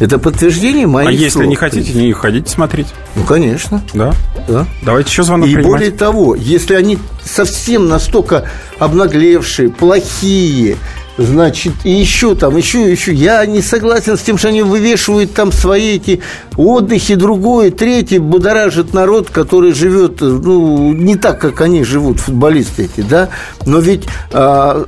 Это 0.00 0.18
подтверждение 0.18 0.86
моих 0.86 1.08
А 1.08 1.12
если 1.12 1.28
слов. 1.28 1.46
не 1.46 1.56
хотите, 1.56 1.92
не 1.92 2.12
ходите 2.12 2.50
смотреть. 2.50 2.88
Ну, 3.14 3.24
конечно, 3.24 3.82
Да? 3.94 4.14
да. 4.48 4.66
Давайте 4.82 5.10
еще 5.10 5.22
звонок 5.22 5.46
И 5.48 5.52
принимать. 5.54 5.70
более 5.70 5.90
того, 5.90 6.34
если 6.34 6.74
они 6.74 6.98
совсем 7.22 7.86
настолько 7.88 8.46
обнаглевшие, 8.78 9.68
плохие, 9.68 10.76
Значит, 11.18 11.74
и 11.84 11.90
еще 11.90 12.34
там, 12.34 12.56
еще, 12.56 12.90
еще. 12.90 13.12
Я 13.12 13.44
не 13.44 13.60
согласен 13.60 14.16
с 14.16 14.22
тем, 14.22 14.38
что 14.38 14.48
они 14.48 14.62
вывешивают 14.62 15.34
там 15.34 15.52
свои 15.52 15.96
эти 15.96 16.22
отдыхи, 16.56 17.14
другое, 17.14 17.70
третье, 17.70 18.20
будоражит 18.20 18.94
народ, 18.94 19.28
который 19.28 19.74
живет, 19.74 20.22
ну, 20.22 20.94
не 20.94 21.16
так, 21.16 21.38
как 21.38 21.60
они 21.60 21.84
живут, 21.84 22.20
футболисты 22.20 22.84
эти, 22.84 23.06
да. 23.06 23.28
Но 23.66 23.80
ведь 23.80 24.04
а, 24.32 24.86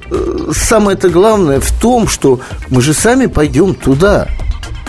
самое-то 0.57 1.11
главное 1.11 1.61
в 1.61 1.71
том, 1.79 2.09
что 2.09 2.41
мы 2.71 2.81
же 2.81 2.95
сами 2.95 3.27
пойдем 3.27 3.75
туда 3.75 4.29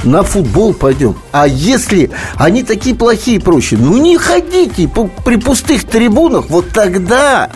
на 0.04 0.24
футбол 0.24 0.74
пойдем. 0.74 1.16
А 1.32 1.47
если 1.47 2.12
они 2.36 2.64
такие 2.64 2.95
плохие 2.95 3.38
и 3.38 3.39
прочие, 3.39 3.80
ну 3.80 3.97
не 3.97 4.18
ходите 4.18 4.89
при 5.26 5.38
пустых 5.38 5.86
трибунах, 5.86 6.45
вот 6.49 6.70
тогда 6.70 7.49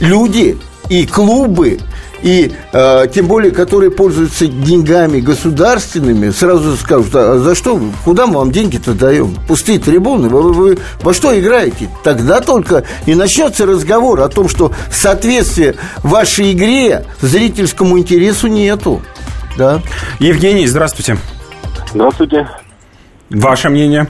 люди 0.00 0.58
и 0.88 1.06
клубы 1.06 1.78
и 2.22 2.52
э, 2.72 3.06
тем 3.12 3.26
более, 3.26 3.50
которые 3.50 3.90
пользуются 3.90 4.46
деньгами 4.46 5.20
государственными, 5.20 6.30
сразу 6.30 6.76
скажут, 6.76 7.14
а 7.14 7.38
за 7.38 7.54
что, 7.54 7.80
куда 8.04 8.26
мы 8.26 8.34
вам 8.38 8.52
деньги-то 8.52 8.94
даем? 8.94 9.36
Пустые 9.48 9.80
трибуны, 9.80 10.28
вы, 10.28 10.42
вы, 10.42 10.52
вы 10.52 10.78
во 11.02 11.12
что 11.12 11.38
играете? 11.38 11.88
Тогда 12.04 12.40
только 12.40 12.84
и 13.06 13.14
начнется 13.14 13.66
разговор 13.66 14.20
о 14.20 14.28
том, 14.28 14.48
что 14.48 14.72
соответствия 14.90 15.74
вашей 16.04 16.52
игре 16.52 17.06
зрительскому 17.20 17.98
интересу 17.98 18.46
нету. 18.46 19.02
Да. 19.56 19.82
Евгений, 20.20 20.66
здравствуйте. 20.66 21.18
Здравствуйте. 21.94 22.48
Ваше 23.30 23.68
мнение? 23.68 24.06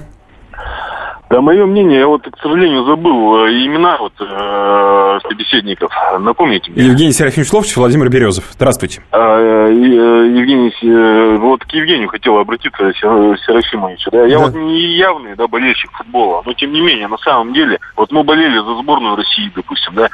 Да, 1.32 1.40
мое 1.40 1.64
мнение, 1.64 2.00
я 2.00 2.06
вот, 2.08 2.28
к 2.30 2.38
сожалению, 2.42 2.84
забыл 2.84 3.46
э, 3.46 3.64
имена 3.64 3.96
вот 3.96 4.12
э, 4.20 5.18
собеседников. 5.26 5.90
Напомните 6.20 6.70
мне. 6.70 6.84
Евгений 6.84 7.12
Серафимович 7.12 7.50
Ловчев, 7.54 7.78
Владимир 7.78 8.10
Березов. 8.10 8.44
Здравствуйте. 8.50 9.02
А, 9.12 9.38
э, 9.40 9.72
Евгений, 9.72 10.70
э, 10.82 11.38
вот 11.38 11.64
к 11.64 11.70
Евгению 11.70 12.10
хотел 12.10 12.36
обратиться, 12.36 12.92
Серафимовичу. 12.92 14.10
Да? 14.10 14.26
Я 14.26 14.40
да. 14.40 14.44
вот 14.44 14.54
не 14.56 14.94
явный 14.94 15.34
да, 15.34 15.48
болельщик 15.48 15.90
футбола, 15.92 16.42
но 16.44 16.52
тем 16.52 16.70
не 16.70 16.82
менее, 16.82 17.08
на 17.08 17.16
самом 17.16 17.54
деле, 17.54 17.78
вот 17.96 18.12
мы 18.12 18.24
болели 18.24 18.58
за 18.58 18.82
сборную 18.82 19.16
России, 19.16 19.50
допустим, 19.56 19.94
да, 19.94 20.10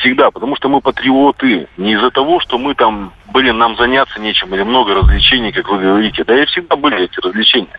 всегда, 0.00 0.32
потому 0.32 0.56
что 0.56 0.68
мы 0.68 0.80
патриоты. 0.80 1.68
Не 1.76 1.92
из-за 1.92 2.10
того, 2.10 2.40
что 2.40 2.58
мы 2.58 2.74
там, 2.74 3.12
блин, 3.32 3.56
нам 3.58 3.76
заняться 3.76 4.18
нечем 4.18 4.52
или 4.52 4.64
много 4.64 4.94
развлечений, 4.94 5.52
как 5.52 5.68
вы 5.68 5.78
говорите. 5.78 6.24
Да 6.24 6.42
и 6.42 6.44
всегда 6.46 6.74
были 6.74 7.04
эти 7.04 7.20
развлечения. 7.20 7.78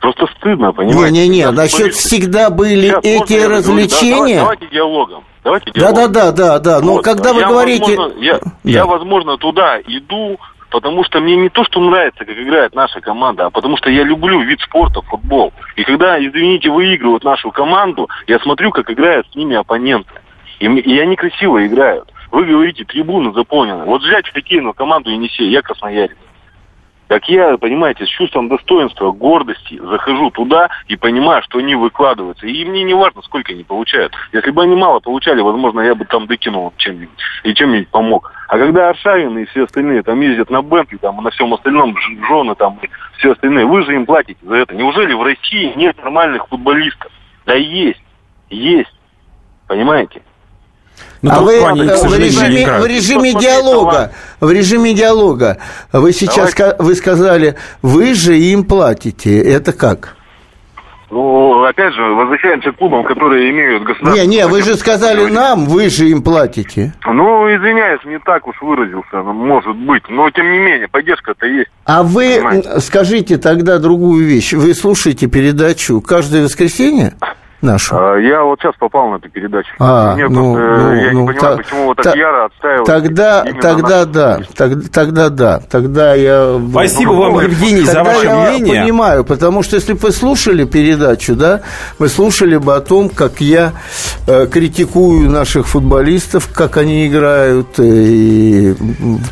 Просто 0.00 0.26
стыдно, 0.38 0.72
понимаете? 0.72 1.12
Не-не-не, 1.12 1.50
насчет 1.50 1.94
всегда 1.94 2.48
были 2.48 2.88
Сейчас 2.88 3.04
эти 3.04 3.44
развлечения... 3.44 4.36
Да, 4.36 4.40
давайте, 4.40 4.40
давайте 4.40 4.66
диалогом. 4.68 5.24
Давайте 5.44 5.70
диалогом. 5.72 6.12
Да-да-да, 6.12 6.58
да, 6.58 6.80
но 6.80 6.92
вот. 6.94 7.04
когда 7.04 7.32
вы 7.34 7.40
я, 7.40 7.48
говорите... 7.48 7.96
Возможно, 7.96 8.18
я, 8.18 8.38
да. 8.38 8.50
я, 8.64 8.86
возможно, 8.86 9.36
туда 9.36 9.78
иду, 9.86 10.38
потому 10.70 11.04
что 11.04 11.20
мне 11.20 11.36
не 11.36 11.50
то, 11.50 11.64
что 11.64 11.80
нравится, 11.80 12.24
как 12.24 12.34
играет 12.34 12.74
наша 12.74 13.02
команда, 13.02 13.46
а 13.46 13.50
потому 13.50 13.76
что 13.76 13.90
я 13.90 14.02
люблю 14.02 14.40
вид 14.40 14.60
спорта, 14.62 15.02
футбол. 15.02 15.52
И 15.76 15.84
когда, 15.84 16.18
извините, 16.18 16.70
выигрывают 16.70 17.22
нашу 17.22 17.50
команду, 17.50 18.08
я 18.26 18.38
смотрю, 18.38 18.70
как 18.70 18.90
играют 18.90 19.26
с 19.30 19.34
ними 19.36 19.54
оппоненты. 19.54 20.10
И, 20.60 20.64
и 20.64 20.98
они 20.98 21.14
красиво 21.16 21.66
играют. 21.66 22.10
Вы 22.30 22.46
говорите, 22.46 22.84
трибуны 22.84 23.32
заполнены. 23.34 23.84
Вот 23.84 24.02
взять 24.02 24.30
хоккейную 24.32 24.72
команду 24.72 25.10
Енисей, 25.10 25.50
я 25.50 25.60
красноярец. 25.60 26.16
Так 27.10 27.28
я, 27.28 27.58
понимаете, 27.58 28.06
с 28.06 28.08
чувством 28.08 28.48
достоинства, 28.48 29.10
гордости 29.10 29.80
захожу 29.82 30.30
туда 30.30 30.68
и 30.86 30.94
понимаю, 30.94 31.42
что 31.42 31.58
они 31.58 31.74
выкладываются. 31.74 32.46
И 32.46 32.64
мне 32.64 32.84
не 32.84 32.94
важно, 32.94 33.20
сколько 33.22 33.52
они 33.52 33.64
получают. 33.64 34.12
Если 34.32 34.52
бы 34.52 34.62
они 34.62 34.76
мало 34.76 35.00
получали, 35.00 35.40
возможно, 35.40 35.80
я 35.80 35.96
бы 35.96 36.04
там 36.04 36.28
докинул 36.28 36.72
чем-нибудь 36.76 37.18
и 37.42 37.52
чем-нибудь 37.52 37.88
помог. 37.88 38.32
А 38.46 38.56
когда 38.58 38.90
Аршавин 38.90 39.36
и 39.38 39.44
все 39.46 39.64
остальные 39.64 40.04
там 40.04 40.20
ездят 40.20 40.50
на 40.50 40.62
Бентли, 40.62 40.98
там, 40.98 41.18
и 41.18 41.24
на 41.24 41.30
всем 41.30 41.52
остальном, 41.52 41.96
жены 42.28 42.54
там 42.54 42.78
и 42.80 42.88
все 43.18 43.32
остальные, 43.32 43.66
вы 43.66 43.82
же 43.82 43.92
им 43.92 44.06
платите 44.06 44.38
за 44.46 44.54
это. 44.54 44.76
Неужели 44.76 45.12
в 45.12 45.22
России 45.24 45.72
нет 45.74 45.96
нормальных 45.98 46.46
футболистов? 46.46 47.10
Да 47.44 47.54
есть, 47.54 48.04
есть. 48.50 48.94
Понимаете? 49.66 50.22
Ну, 51.22 51.30
а 51.30 51.40
вы 51.40 51.58
плане, 51.60 51.82
в, 51.82 52.18
режиме, 52.18 52.78
в 52.78 52.86
режиме 52.86 53.34
диалога, 53.34 54.12
в 54.40 54.50
режиме 54.50 54.94
диалога, 54.94 55.58
вы 55.92 56.12
сейчас 56.12 56.54
Давайте. 56.54 56.82
вы 56.82 56.94
сказали, 56.94 57.56
вы 57.82 58.14
же 58.14 58.38
им 58.38 58.64
платите. 58.64 59.38
Это 59.38 59.72
как? 59.72 60.16
Ну, 61.10 61.64
опять 61.64 61.92
же, 61.92 62.02
возвращаемся 62.02 62.70
к 62.70 62.76
клубам, 62.76 63.02
которые 63.02 63.50
имеют 63.50 63.82
государство. 63.82 64.20
Не, 64.20 64.28
не, 64.28 64.46
вы 64.46 64.62
же 64.62 64.74
сказали 64.76 65.28
нам, 65.28 65.66
вы 65.66 65.90
же 65.90 66.08
им 66.08 66.22
платите. 66.22 66.94
Ну, 67.04 67.48
извиняюсь, 67.48 68.00
не 68.04 68.18
так 68.20 68.46
уж 68.46 68.54
выразился, 68.62 69.16
может 69.22 69.74
быть. 69.76 70.04
Но, 70.08 70.30
тем 70.30 70.50
не 70.50 70.58
менее, 70.58 70.86
поддержка-то 70.88 71.46
есть. 71.46 71.68
А 71.84 72.04
вы 72.04 72.36
понимаете? 72.36 72.80
скажите 72.80 73.38
тогда 73.38 73.78
другую 73.80 74.24
вещь. 74.24 74.52
Вы 74.52 74.72
слушаете 74.72 75.26
передачу 75.26 76.00
каждое 76.00 76.44
воскресенье? 76.44 77.14
Нашу? 77.62 77.96
А, 77.96 78.16
я 78.16 78.42
вот 78.42 78.60
сейчас 78.60 78.74
попал 78.78 79.10
на 79.10 79.16
эту 79.16 79.28
передачу. 79.28 79.70
А, 79.78 80.14
Мне 80.14 80.28
ну, 80.28 80.54
просто, 80.54 80.68
ну, 80.68 80.94
я 80.94 81.12
ну, 81.12 81.20
не 81.20 81.26
понимаю, 81.26 81.40
та, 81.40 81.56
почему 81.56 81.88
вы 81.88 81.94
так 81.94 82.04
та, 82.04 82.14
яро 82.18 82.44
отстаиваете. 82.46 82.92
Тогда, 82.92 83.44
тогда 83.60 84.04
да, 84.04 84.40
тогда, 84.56 84.88
тогда 84.92 85.28
да, 85.28 85.60
тогда 85.70 86.14
я... 86.14 86.60
Спасибо 86.70 87.10
вам, 87.12 87.40
Евгений, 87.40 87.82
за 87.82 88.02
ваше 88.02 88.26
я 88.26 88.50
мнение. 88.50 88.82
понимаю, 88.82 89.24
потому 89.24 89.62
что 89.62 89.76
если 89.76 89.92
бы 89.92 89.98
вы 90.00 90.12
слушали 90.12 90.64
передачу, 90.64 91.34
да, 91.34 91.60
вы 91.98 92.08
слушали 92.08 92.56
бы 92.56 92.74
о 92.74 92.80
том, 92.80 93.08
как 93.08 93.40
я 93.40 93.72
э, 94.26 94.46
критикую 94.46 95.30
наших 95.30 95.66
футболистов, 95.66 96.48
как 96.52 96.76
они 96.76 97.06
играют, 97.06 97.78
э, 97.78 97.84
и 97.84 98.74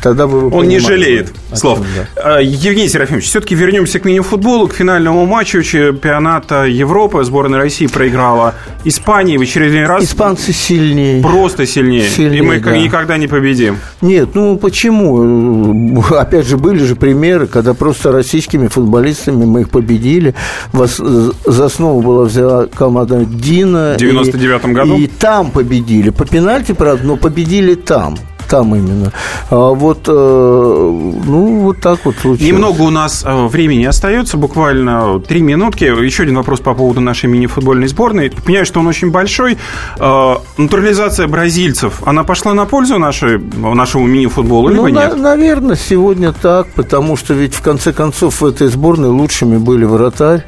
тогда 0.01 0.27
бы 0.27 0.53
Он 0.55 0.67
не 0.67 0.79
жалеет 0.79 1.33
слов. 1.53 1.79
Да. 1.79 2.35
А, 2.35 2.41
Евгений 2.41 2.87
Серафимович, 2.89 3.25
все-таки 3.25 3.55
вернемся 3.55 3.99
к 3.99 4.05
мини-футболу, 4.05 4.67
к 4.67 4.73
финальному 4.73 5.25
матчу 5.25 5.63
чемпионата 5.63 6.65
Европы. 6.65 7.23
Сборная 7.23 7.59
России 7.59 7.87
проиграла 7.87 8.18
проиграла 8.19 8.55
Испании 8.83 9.37
в 9.37 9.41
очередной 9.41 9.85
раз. 9.85 10.03
Испанцы 10.03 10.53
сильнее. 10.53 11.21
Просто 11.21 11.65
сильнее. 11.65 12.09
сильнее 12.09 12.39
и 12.39 12.41
мы 12.41 12.59
да. 12.59 12.77
никогда 12.77 13.17
не 13.17 13.27
победим. 13.27 13.77
Нет, 14.01 14.29
ну 14.35 14.57
почему? 14.57 16.03
Опять 16.11 16.47
же, 16.47 16.57
были 16.57 16.83
же 16.83 16.95
примеры, 16.95 17.47
когда 17.47 17.73
просто 17.73 18.11
российскими 18.11 18.67
футболистами 18.67 19.45
мы 19.45 19.61
их 19.61 19.69
победили. 19.69 20.33
За 20.73 21.65
основу 21.65 22.01
была 22.01 22.25
взяла 22.25 22.67
команда 22.67 23.25
Дина. 23.25 23.95
В 23.95 23.99
99 23.99 24.65
году? 24.67 24.97
И 24.97 25.07
там 25.07 25.51
победили. 25.51 26.09
По 26.09 26.25
пенальти, 26.25 26.73
правда, 26.73 27.05
но 27.05 27.17
победили 27.17 27.75
там 27.75 28.17
там 28.49 28.75
именно. 28.75 29.13
А 29.49 29.69
вот, 29.69 29.99
э, 30.07 30.11
ну, 30.11 31.59
вот 31.59 31.79
так 31.79 31.99
вот 32.03 32.15
случилось. 32.15 32.41
Немного 32.41 32.81
у 32.81 32.89
нас 32.89 33.23
э, 33.25 33.47
времени 33.47 33.85
остается, 33.85 34.37
буквально 34.37 35.19
три 35.19 35.41
минутки. 35.41 35.83
Еще 35.83 36.23
один 36.23 36.35
вопрос 36.37 36.59
по 36.59 36.73
поводу 36.73 36.99
нашей 36.99 37.29
мини-футбольной 37.29 37.87
сборной. 37.87 38.31
Понимаю, 38.31 38.65
что 38.65 38.79
он 38.79 38.87
очень 38.87 39.11
большой. 39.11 39.57
Э, 39.99 40.35
натурализация 40.57 41.27
бразильцев, 41.27 42.01
она 42.05 42.23
пошла 42.23 42.53
на 42.53 42.65
пользу 42.65 42.97
нашей, 42.97 43.39
нашему 43.39 44.07
мини-футболу, 44.07 44.69
либо 44.69 44.81
ну, 44.81 44.87
нет? 44.87 45.15
На, 45.15 45.35
наверное, 45.35 45.75
сегодня 45.75 46.33
так, 46.33 46.67
потому 46.69 47.15
что 47.15 47.33
ведь 47.33 47.53
в 47.53 47.61
конце 47.61 47.93
концов 47.93 48.41
в 48.41 48.45
этой 48.45 48.67
сборной 48.67 49.09
лучшими 49.09 49.57
были 49.57 49.85
вратарь. 49.85 50.45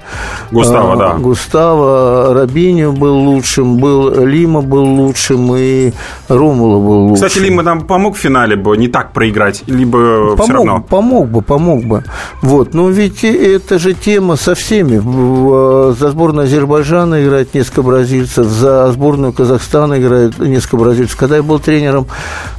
Густава, 0.51 0.93
а, 0.93 0.95
да. 0.95 1.13
Густава, 1.17 2.33
Рабиньо 2.33 2.91
был 2.91 3.15
лучшим, 3.15 3.77
был 3.77 4.25
Лима 4.25 4.61
был 4.61 4.83
лучшим, 4.83 5.55
и 5.55 5.91
Ромула 6.27 6.79
был 6.79 7.07
лучшим. 7.07 7.27
Кстати, 7.27 7.43
Лима 7.43 7.61
нам 7.61 7.90
помог 7.91 8.15
в 8.15 8.19
финале 8.19 8.55
бы 8.55 8.77
не 8.77 8.87
так 8.87 9.11
проиграть, 9.11 9.63
либо 9.67 10.37
помог, 10.37 10.43
все 10.43 10.53
равно? 10.53 10.81
Помог 10.81 11.27
бы, 11.27 11.41
помог 11.41 11.83
бы. 11.83 12.03
Вот. 12.41 12.73
Но 12.73 12.89
ведь 12.89 13.25
это 13.25 13.79
же 13.79 13.93
тема 13.93 14.37
со 14.37 14.55
всеми. 14.55 14.95
За 15.93 16.11
сборную 16.11 16.45
Азербайджана 16.45 17.21
играет 17.21 17.53
несколько 17.53 17.81
бразильцев, 17.81 18.45
за 18.45 18.89
сборную 18.93 19.33
Казахстана 19.33 19.99
играет 19.99 20.39
несколько 20.39 20.77
бразильцев. 20.77 21.17
Когда 21.17 21.35
я 21.35 21.43
был 21.43 21.59
тренером 21.59 22.07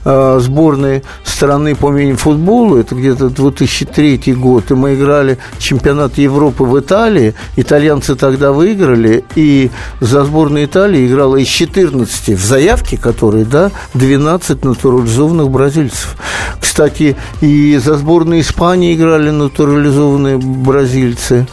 а, 0.04 0.38
сборной 0.38 1.02
страны 1.24 1.76
по 1.76 1.90
мини-футболу, 1.90 2.76
это 2.76 2.94
где-то 2.94 3.30
2003 3.30 4.34
год, 4.34 4.70
и 4.70 4.74
мы 4.74 4.94
играли 4.94 5.38
чемпионат 5.58 6.18
Европы 6.18 6.64
в 6.64 6.78
Италии, 6.78 7.34
итальянцы 7.56 8.16
тогда 8.16 8.52
выиграли, 8.52 9.24
и 9.34 9.70
за 10.00 10.24
сборную 10.24 10.66
Италии 10.66 11.06
играла 11.06 11.36
из 11.36 11.48
14 11.48 12.38
в 12.38 12.44
заявке, 12.44 12.98
которые, 12.98 13.46
да, 13.46 13.70
12 13.94 14.64
натурализованных 14.64 15.21
натурализованных 15.28 15.50
бразильцев. 15.50 16.16
Кстати, 16.60 17.16
и 17.40 17.76
за 17.76 17.96
сборную 17.96 18.40
Испании 18.40 18.94
играли 18.94 19.30
натурализованные 19.30 20.38
бразильцы. 20.38 21.46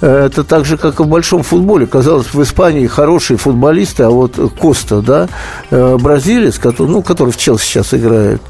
Это 0.00 0.44
так 0.44 0.64
же, 0.64 0.76
как 0.76 1.00
и 1.00 1.02
в 1.02 1.06
большом 1.06 1.42
футболе. 1.42 1.86
Казалось, 1.86 2.34
в 2.34 2.42
Испании 2.42 2.86
хорошие 2.86 3.36
футболисты, 3.36 4.02
а 4.02 4.10
вот 4.10 4.36
Коста, 4.58 5.00
да, 5.00 5.28
э, 5.70 5.96
бразилец, 5.96 6.58
который, 6.58 6.88
ну, 6.88 7.02
который 7.02 7.30
в 7.30 7.36
Челси 7.36 7.64
сейчас 7.64 7.94
играет, 7.94 8.42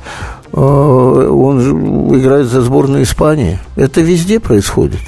э, 0.52 0.58
он 0.58 2.18
играет 2.18 2.46
за 2.46 2.62
сборную 2.62 3.02
Испании. 3.02 3.60
Это 3.76 4.00
везде 4.00 4.40
происходит. 4.40 5.00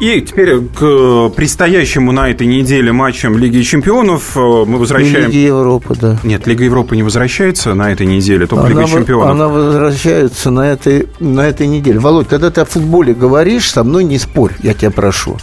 И 0.00 0.18
теперь 0.22 0.60
к 0.60 1.28
предстоящему 1.36 2.10
на 2.10 2.30
этой 2.30 2.46
неделе 2.46 2.90
матчам 2.90 3.36
Лиги 3.36 3.60
Чемпионов 3.60 4.34
э, 4.34 4.40
мы 4.40 4.78
возвращаем... 4.78 5.26
Лиги 5.26 5.44
Европы, 5.44 5.94
да. 5.94 6.16
Нет, 6.24 6.46
Лига 6.46 6.64
Европы 6.64 6.96
не 6.96 7.02
возвращается 7.02 7.74
на 7.74 7.92
этой 7.92 8.06
неделе, 8.06 8.46
только 8.46 8.64
она, 8.68 8.80
Лига 8.80 8.90
Чемпионов. 8.90 9.30
Она 9.30 9.48
возвращается 9.48 10.50
на 10.50 10.72
этой, 10.72 11.06
на 11.20 11.46
этой 11.46 11.66
неделе. 11.66 11.98
Володь, 11.98 12.28
когда 12.28 12.50
ты 12.50 12.62
о 12.62 12.64
футболе 12.64 13.12
говоришь, 13.12 13.70
со 13.70 13.84
мной 13.84 14.04
не 14.04 14.18
спорь, 14.18 14.52
я 14.62 14.72
тебя 14.72 14.90
прошу. 14.90 15.36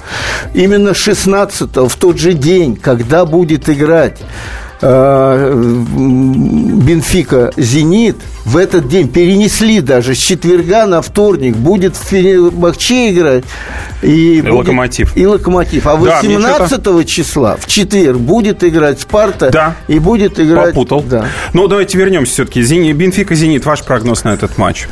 Именно 0.55 0.95
16 0.95 1.75
в 1.75 1.95
тот 1.95 2.17
же 2.17 2.33
день, 2.33 2.75
когда 2.75 3.27
будет 3.27 3.69
играть 3.69 4.19
Бенфика 6.79 7.51
«Зенит» 7.57 8.17
в 8.45 8.57
этот 8.57 8.87
день 8.87 9.07
перенесли 9.07 9.81
даже 9.81 10.13
с 10.13 10.19
четверга 10.19 10.85
на 10.85 11.01
вторник. 11.01 11.55
Будет 11.55 11.95
в 11.95 12.03
Фенербахче 12.03 13.11
играть. 13.11 13.43
И, 14.03 14.37
и 14.37 14.41
будет, 14.41 14.53
«Локомотив». 14.53 15.17
И 15.17 15.25
«Локомотив». 15.25 15.87
А 15.87 15.95
18 15.95 16.83
да, 16.83 17.03
числа, 17.03 17.57
в 17.57 17.65
четверг, 17.65 18.19
будет 18.19 18.63
играть 18.63 19.01
«Спарта». 19.01 19.49
Да. 19.49 19.75
И 19.87 19.97
будет 19.97 20.39
играть... 20.39 20.75
Попутал. 20.75 21.01
Да. 21.01 21.25
Ну, 21.53 21.67
давайте 21.67 21.97
вернемся 21.97 22.33
все-таки. 22.33 22.61
«Бенфика», 22.93 23.33
«Зенит». 23.33 23.65
Ваш 23.65 23.83
прогноз 23.83 24.23
на 24.23 24.29
этот 24.29 24.59
матч? 24.59 24.87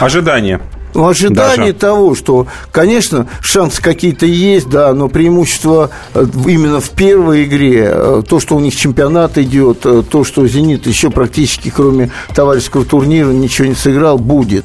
Ожидания 0.00 0.60
в 0.94 1.06
ожидании 1.06 1.72
Даже. 1.72 1.72
того, 1.74 2.14
что, 2.14 2.46
конечно, 2.72 3.26
шансы 3.40 3.82
какие-то 3.82 4.26
есть, 4.26 4.68
да, 4.68 4.92
но 4.92 5.08
преимущество 5.08 5.90
э, 6.14 6.26
именно 6.46 6.80
в 6.80 6.90
первой 6.90 7.44
игре, 7.44 7.88
э, 7.90 8.22
то, 8.28 8.40
что 8.40 8.56
у 8.56 8.60
них 8.60 8.74
чемпионат 8.74 9.38
идет, 9.38 9.84
э, 9.84 10.02
то, 10.08 10.24
что 10.24 10.46
«Зенит» 10.46 10.86
еще 10.86 11.10
практически, 11.10 11.72
кроме 11.74 12.10
товарищеского 12.34 12.84
турнира, 12.84 13.30
ничего 13.30 13.68
не 13.68 13.74
сыграл, 13.74 14.18
будет. 14.18 14.64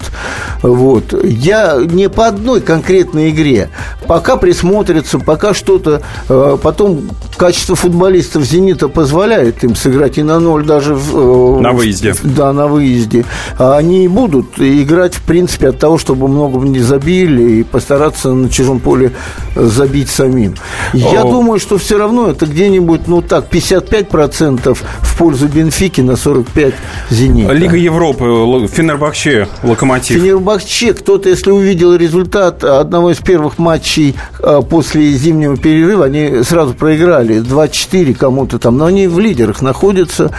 Вот. 0.61 1.13
Я 1.23 1.77
не 1.79 2.09
по 2.09 2.27
одной 2.27 2.61
конкретной 2.61 3.29
игре. 3.29 3.69
Пока 4.07 4.37
присмотрятся, 4.37 5.19
пока 5.19 5.53
что-то... 5.53 6.01
Потом 6.27 7.09
качество 7.37 7.75
футболистов 7.75 8.43
«Зенита» 8.43 8.87
позволяет 8.87 9.63
им 9.63 9.75
сыграть 9.75 10.17
и 10.17 10.23
на 10.23 10.39
ноль 10.39 10.65
даже... 10.65 10.95
В, 10.95 11.61
на 11.61 11.73
выезде. 11.73 12.15
Да, 12.23 12.53
на 12.53 12.67
выезде. 12.67 13.25
А 13.57 13.77
они 13.77 14.07
будут 14.07 14.59
играть, 14.59 15.15
в 15.15 15.21
принципе, 15.23 15.69
от 15.69 15.79
того, 15.79 15.97
чтобы 15.97 16.22
много 16.27 16.65
не 16.65 16.79
забили 16.79 17.59
и 17.59 17.63
постараться 17.63 18.33
на 18.33 18.49
чужом 18.49 18.79
поле 18.79 19.11
забить 19.55 20.09
самим. 20.09 20.55
Я 20.93 21.21
О. 21.21 21.31
думаю, 21.31 21.59
что 21.59 21.77
все 21.77 21.97
равно 21.97 22.29
это 22.29 22.45
где-нибудь, 22.45 23.07
ну 23.07 23.21
так, 23.21 23.49
55% 23.51 24.77
в 25.01 25.17
пользу 25.17 25.47
Бенфики 25.47 26.01
на 26.01 26.15
45 26.15 26.73
Зенита. 27.09 27.53
Лига 27.53 27.77
Европы, 27.77 28.25
Фенербахче, 28.71 29.47
Локомотив. 29.63 30.21
Фенербахче, 30.21 30.93
кто-то, 30.93 31.29
если 31.29 31.51
увидел 31.51 31.95
результат 31.95 32.63
одного 32.63 33.11
из 33.11 33.17
первых 33.17 33.57
матчей 33.57 34.15
а, 34.39 34.61
после 34.61 35.11
зимнего 35.11 35.57
перерыва, 35.57 36.05
они 36.05 36.43
сразу 36.43 36.73
проиграли 36.73 37.41
2-4 37.41 38.13
кому-то 38.15 38.59
там, 38.59 38.77
но 38.77 38.85
они 38.85 39.07
в 39.07 39.19
лидерах 39.19 39.61
находятся, 39.61 40.31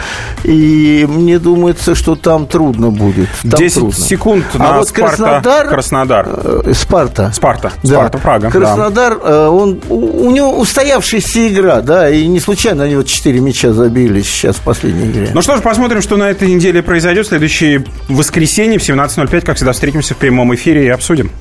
и 0.43 1.07
мне 1.09 1.39
думается, 1.39 1.95
что 1.95 2.15
там 2.15 2.45
трудно 2.47 2.91
будет. 2.91 3.29
Там 3.41 3.59
10 3.59 3.75
трудно. 3.75 3.93
секунд 3.93 4.45
а 4.55 4.57
на 4.57 4.77
вот 4.77 4.89
Спарта, 4.89 5.17
Краснодар... 5.17 5.64
Краснодар. 5.69 6.27
Э, 6.27 6.73
Спарта. 6.73 7.31
Спарта. 7.33 7.71
Да. 7.83 7.89
Спарта, 7.89 8.17
Прага. 8.17 8.49
Краснодар, 8.49 9.19
да. 9.19 9.49
он, 9.51 9.81
у, 9.89 10.27
у 10.27 10.31
него 10.31 10.57
устоявшаяся 10.59 11.47
игра, 11.47 11.81
да, 11.81 12.09
и 12.09 12.25
не 12.27 12.39
случайно 12.39 12.83
они 12.83 12.95
вот 12.95 13.07
4 13.07 13.39
мяча 13.39 13.73
забили 13.73 14.21
сейчас 14.21 14.57
в 14.57 14.61
последней 14.61 15.09
игре. 15.09 15.29
Ну 15.33 15.41
что 15.41 15.57
ж, 15.57 15.61
посмотрим, 15.61 16.01
что 16.01 16.17
на 16.17 16.29
этой 16.29 16.53
неделе 16.53 16.81
произойдет. 16.81 17.27
Следующее 17.27 17.85
воскресенье 18.07 18.79
в 18.79 18.81
17.05, 18.81 19.41
как 19.41 19.55
всегда, 19.57 19.73
встретимся 19.73 20.13
в 20.13 20.17
прямом 20.17 20.53
эфире 20.55 20.85
и 20.85 20.89
обсудим. 20.89 21.31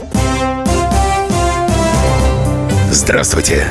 Здравствуйте, 2.91 3.66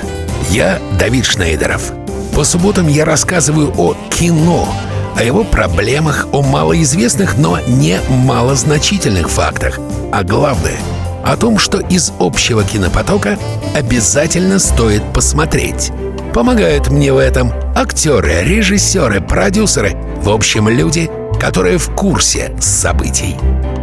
я 0.49 0.80
Давид 0.99 1.26
Шнейдеров. 1.26 1.93
По 2.36 2.43
субботам 2.43 2.88
я 2.88 3.06
рассказываю 3.06 3.74
о 3.78 3.95
кино, 4.10 4.68
о 5.16 5.24
его 5.24 5.43
проблемах, 5.43 6.28
о 6.32 6.41
малоизвестных, 6.41 7.38
но 7.38 7.59
не 7.68 7.99
малозначительных 8.09 9.30
фактах. 9.30 9.80
А 10.11 10.24
главное— 10.24 10.78
о 11.24 11.38
том, 11.38 11.57
что 11.57 11.80
из 11.80 12.11
общего 12.20 12.64
кинопотока 12.64 13.38
обязательно 13.76 14.59
стоит 14.59 15.03
посмотреть. 15.14 15.91
Помогают 16.34 16.89
мне 16.89 17.14
в 17.14 17.18
этом 17.18 17.53
актеры, 17.76 18.43
режиссеры, 18.43 19.22
продюсеры, 19.22 19.95
в 20.18 20.30
общем, 20.30 20.68
люди, 20.68 21.09
которые 21.39 21.78
в 21.78 21.93
курсе 21.95 22.55
событий. 22.59 23.36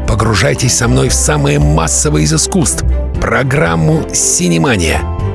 Погружайтесь 0.07 0.77
со 0.77 0.89
мной 0.89 1.09
в 1.09 1.15
самое 1.15 1.59
массовое 1.59 2.23
из 2.23 2.33
искусств— 2.35 2.85
программу 3.21 4.05
«Синемания» 4.13 5.20